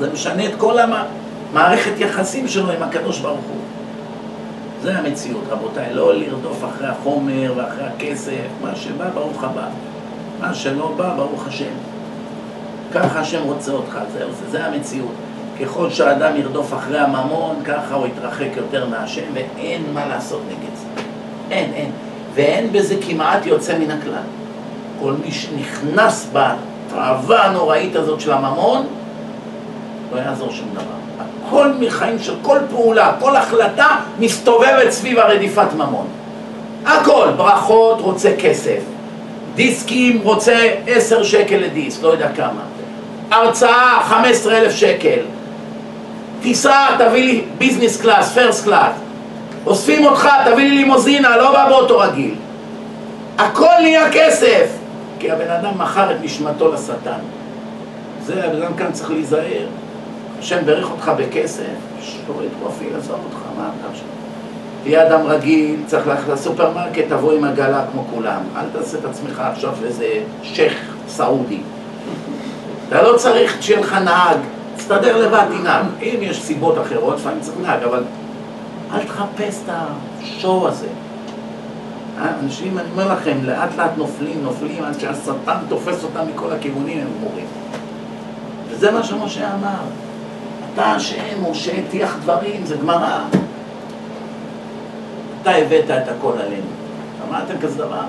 זה 0.00 0.10
משנה 0.12 0.46
את 0.46 0.52
כל 0.58 0.76
המערכת 0.78 1.92
יחסים 1.98 2.48
שלו 2.48 2.72
עם 2.72 2.82
הקדוש 2.82 3.18
ברוך 3.18 3.40
הוא. 3.48 3.65
זה 4.82 4.98
המציאות, 4.98 5.44
רבותיי, 5.48 5.94
לא 5.94 6.14
לרדוף 6.14 6.64
אחרי 6.64 6.86
החומר 6.86 7.52
ואחרי 7.56 7.84
הכסף, 7.84 8.46
מה 8.62 8.76
שבא, 8.76 9.10
ברוך 9.14 9.44
הבא. 9.44 9.68
מה 10.40 10.54
שלא 10.54 10.92
בא, 10.96 11.14
ברוך 11.16 11.46
השם. 11.46 11.74
ככה 12.94 13.20
השם 13.20 13.42
רוצה 13.42 13.72
אותך, 13.72 13.98
זהו, 14.12 14.28
זה, 14.32 14.50
זה 14.50 14.64
המציאות. 14.66 15.12
ככל 15.60 15.90
שהאדם 15.90 16.36
ירדוף 16.36 16.74
אחרי 16.74 16.98
הממון, 16.98 17.56
ככה 17.64 17.94
הוא 17.94 18.06
יתרחק 18.06 18.48
יותר 18.56 18.88
מהשם, 18.88 19.22
ואין 19.34 19.82
מה 19.94 20.06
לעשות 20.06 20.40
נגד 20.46 20.76
זה. 20.76 21.02
אין, 21.50 21.72
אין. 21.72 21.90
ואין 22.34 22.72
בזה 22.72 22.94
כמעט 23.08 23.46
יוצא 23.46 23.78
מן 23.78 23.90
הכלל. 23.90 24.22
כל 25.00 25.14
מי 25.24 25.32
שנכנס 25.32 26.30
בתאווה 26.32 27.44
הנוראית 27.44 27.96
הזאת 27.96 28.20
של 28.20 28.32
הממון, 28.32 28.86
לא 30.12 30.18
יעזור 30.18 30.50
שום 30.50 30.68
דבר. 30.72 31.05
הכל 31.46 31.68
מחיים 31.80 32.18
של 32.18 32.34
כל 32.42 32.58
פעולה, 32.70 33.12
כל 33.20 33.36
החלטה 33.36 33.96
מסתובבת 34.18 34.90
סביב 34.90 35.18
הרדיפת 35.18 35.72
ממון. 35.74 36.06
הכל, 36.86 37.28
ברכות 37.36 38.00
רוצה 38.00 38.32
כסף, 38.38 38.80
דיסקים 39.54 40.20
רוצה 40.22 40.68
עשר 40.86 41.22
שקל 41.22 41.56
לדיסק, 41.56 42.02
לא 42.02 42.08
יודע 42.08 42.28
כמה, 42.36 42.60
הרצאה 43.30 44.00
חמש 44.04 44.30
עשרה 44.30 44.58
אלף 44.58 44.72
שקל, 44.72 45.20
טיסה 46.42 46.86
תביא 46.98 47.24
לי 47.24 47.44
business 47.58 48.00
class, 48.00 48.32
first 48.32 48.64
class, 48.64 48.92
אוספים 49.66 50.06
אותך 50.06 50.28
תביא 50.44 50.70
לי 50.70 50.76
לימוזינה, 50.76 51.36
לא 51.36 51.52
בא 51.52 51.68
באוטו 51.68 51.98
רגיל. 51.98 52.34
הכל 53.38 53.80
נהיה 53.80 54.12
כסף, 54.12 54.66
כי 55.18 55.30
הבן 55.30 55.50
אדם 55.50 55.78
מכר 55.78 56.10
את 56.10 56.16
נשמתו 56.22 56.72
לשטן. 56.72 57.18
זה, 58.24 58.44
הבן 58.44 58.62
אדם 58.62 58.74
כאן 58.74 58.92
צריך 58.92 59.10
להיזהר. 59.10 59.66
השם 60.38 60.66
ברך 60.66 60.90
אותך 60.90 61.12
בכסף, 61.18 61.64
שתוריד 62.00 62.50
פרופיל, 62.60 62.96
עזוב 62.96 63.20
אותך, 63.24 63.46
מה 63.56 63.70
אתה 63.80 63.90
עכשיו? 63.90 64.06
תהיה 64.82 65.06
אדם 65.06 65.26
רגיל, 65.26 65.80
צריך 65.86 66.06
ללכת 66.06 66.28
לסופרמרקט, 66.28 67.04
תבוא 67.08 67.32
עם 67.32 67.44
עגלה 67.44 67.84
כמו 67.92 68.04
כולם. 68.14 68.40
אל 68.56 68.64
תעשה 68.72 68.98
את 68.98 69.04
עצמך 69.04 69.42
עכשיו 69.52 69.72
איזה 69.84 70.22
שייח' 70.42 70.74
סעודי. 71.08 71.60
אתה 72.88 73.02
לא 73.02 73.16
צריך 73.16 73.56
שיהיה 73.60 73.80
לך 73.80 73.92
נהג, 73.92 74.36
תסתדר 74.76 75.26
לבד, 75.26 75.46
תנהג. 75.60 75.86
אם 76.02 76.18
יש 76.20 76.42
סיבות 76.42 76.78
אחרות, 76.78 77.14
לפעמים 77.14 77.40
צריך 77.40 77.56
נהג, 77.62 77.82
אבל 77.82 78.04
אל 78.92 79.04
תחפש 79.04 79.58
את 79.64 79.70
השואו 79.72 80.68
הזה. 80.68 80.88
אה, 82.18 82.32
אנשים, 82.42 82.78
אני 82.78 82.88
אומר 82.92 83.12
לכם, 83.12 83.38
לאט 83.42 83.76
לאט 83.76 83.90
נופלים, 83.96 84.40
נופלים, 84.42 84.84
עד 84.84 85.00
שהשטן 85.00 85.56
תופס 85.68 86.04
אותם 86.04 86.20
מכל 86.34 86.52
הכיוונים, 86.52 86.98
הם 86.98 87.06
גמורים. 87.18 87.46
וזה 88.70 88.90
מה 88.90 89.02
שמשה 89.02 89.54
אמר. 89.54 90.05
אתה 90.76 90.84
השם, 90.84 91.50
משה 91.50 91.72
הטיח 91.72 92.16
דברים, 92.22 92.66
זה 92.66 92.76
גמרא. 92.76 93.18
אתה 95.42 95.50
הבאת 95.50 95.90
את 95.90 96.08
הכל 96.08 96.32
עלינו. 96.46 96.66
אמרתם 97.28 97.58
כזה 97.62 97.78
דבר? 97.78 98.00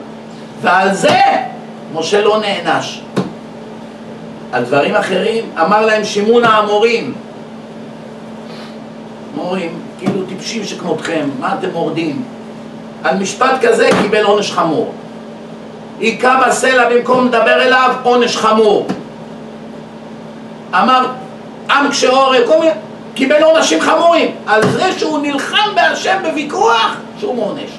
ועל 0.62 0.94
זה 0.94 1.20
משה 1.94 2.22
לא 2.22 2.40
נענש. 2.40 3.02
על 4.52 4.64
דברים 4.64 4.96
אחרים 4.96 5.46
אמר 5.62 5.86
להם 5.86 6.04
שימון 6.04 6.44
האמורים. 6.44 7.14
מורים, 9.36 9.80
כאילו 10.00 10.26
טיפשים 10.26 10.64
שכמותכם, 10.64 11.30
מה 11.40 11.56
אתם 11.60 11.70
מורדים? 11.74 12.24
על 13.04 13.18
משפט 13.18 13.62
כזה 13.62 13.90
קיבל 14.02 14.24
עונש 14.24 14.52
חמור. 14.52 14.94
היכה 16.00 16.42
בסלע 16.48 16.90
במקום 16.90 17.28
לדבר 17.28 17.62
אליו, 17.62 17.96
עונש 18.04 18.38
חמור. 18.38 18.88
אמר 20.74 21.06
עם 21.70 21.90
קשה 21.90 22.10
עורף, 22.10 22.48
כל 22.48 22.60
מיני, 22.60 22.72
קיבל 23.14 23.44
עונשים 23.44 23.82
חמורים 23.82 24.36
על 24.46 24.62
זה 24.72 25.00
שהוא 25.00 25.20
נלחם 25.20 25.76
בהשם 25.76 26.18
בוויכוח, 26.24 26.98
שהוא 27.20 27.36
מעונש. 27.36 27.72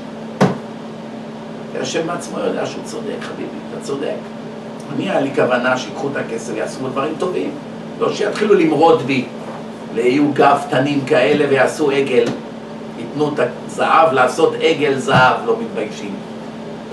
כי 1.72 1.78
השם 1.78 2.07
בעצמו 2.07 2.39
יודע 2.39 2.66
שהוא 2.66 2.84
צודק, 2.84 3.16
חביבי, 3.22 3.59
אתה 3.70 3.84
צודק. 3.84 4.16
אני 4.97 5.11
היה 5.11 5.20
לי 5.20 5.30
כוונה 5.34 5.78
שיקחו 5.78 6.09
את 6.09 6.16
הכסף 6.16 6.53
ויעשו 6.55 6.89
דברים 6.89 7.14
טובים, 7.18 7.51
לא 8.01 8.12
שיתחילו 8.14 8.55
למרוד 8.55 9.03
בי, 9.03 9.24
ויהיו 9.95 10.32
גאוותנים 10.32 11.01
כאלה 11.07 11.45
ויעשו 11.49 11.91
עגל, 11.91 12.24
ייתנו 12.99 13.28
את 13.28 13.41
הזהב 13.66 14.12
לעשות 14.12 14.55
עגל 14.62 14.99
זהב, 14.99 15.47
לא 15.47 15.57
מתביישים. 15.61 16.14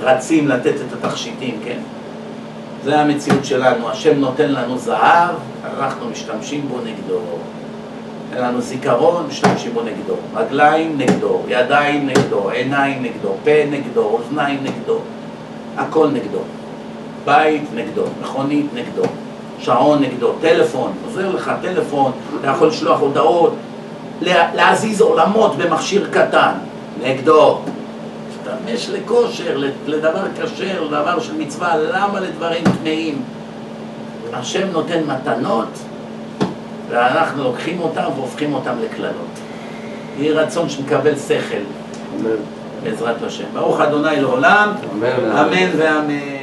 רצים 0.01 0.47
לתת 0.47 0.73
את 0.75 1.03
התכשיטים, 1.03 1.59
כן? 1.65 1.79
זה 2.85 2.99
המציאות 2.99 3.45
שלנו, 3.45 3.89
השם 3.89 4.19
נותן 4.19 4.51
לנו 4.51 4.77
זהב, 4.77 5.35
אנחנו 5.77 6.09
משתמשים 6.09 6.67
בו 6.67 6.77
נגדו. 6.77 7.19
אין 8.33 8.43
לנו 8.43 8.61
זיכרון, 8.61 9.25
משתמשים 9.27 9.73
בו 9.73 9.81
נגדו. 9.81 10.15
רגליים 10.35 10.97
נגדו, 10.97 11.41
ידיים 11.47 12.07
נגדו, 12.07 12.49
עיניים 12.49 13.03
נגדו, 13.03 13.29
פה 13.43 13.65
נגדו, 13.71 14.01
אוזניים 14.01 14.59
נגדו, 14.63 14.99
הכל 15.77 16.07
נגדו. 16.07 16.39
בית 17.25 17.63
נגדו, 17.75 18.03
מכונית 18.21 18.65
נגדו, 18.73 19.03
שעון 19.59 20.01
נגדו, 20.01 20.33
טלפון, 20.41 20.91
עוזר 21.05 21.35
לך 21.35 21.51
טלפון, 21.61 22.11
אתה 22.39 22.47
יכול 22.47 22.67
לשלוח 22.67 22.99
הודעות, 22.99 23.53
להזיז 24.21 25.01
עולמות 25.01 25.55
במכשיר 25.57 26.09
קטן, 26.11 26.51
נגדו. 27.03 27.59
להשתמש 28.45 28.89
לכושר, 28.89 29.57
לדבר 29.87 30.23
כשר, 30.35 30.83
לדבר 30.83 31.19
של 31.19 31.33
מצווה, 31.37 31.77
למה 31.77 32.19
לדברים 32.19 32.63
טמאים? 32.79 33.21
השם 34.33 34.67
נותן 34.71 35.03
מתנות 35.03 35.67
ואנחנו 36.89 37.43
לוקחים 37.43 37.79
אותם 37.79 38.03
והופכים 38.15 38.53
אותם 38.53 38.73
לקללות. 38.83 39.39
יהי 40.17 40.31
רצון 40.31 40.69
שנקבל 40.69 41.15
שכל 41.15 41.57
בעזרת 42.83 43.23
השם. 43.23 43.43
ברוך 43.53 43.81
אדוני 43.81 44.21
לעולם, 44.21 44.71
אמן 45.41 45.69
ואמן. 45.77 46.34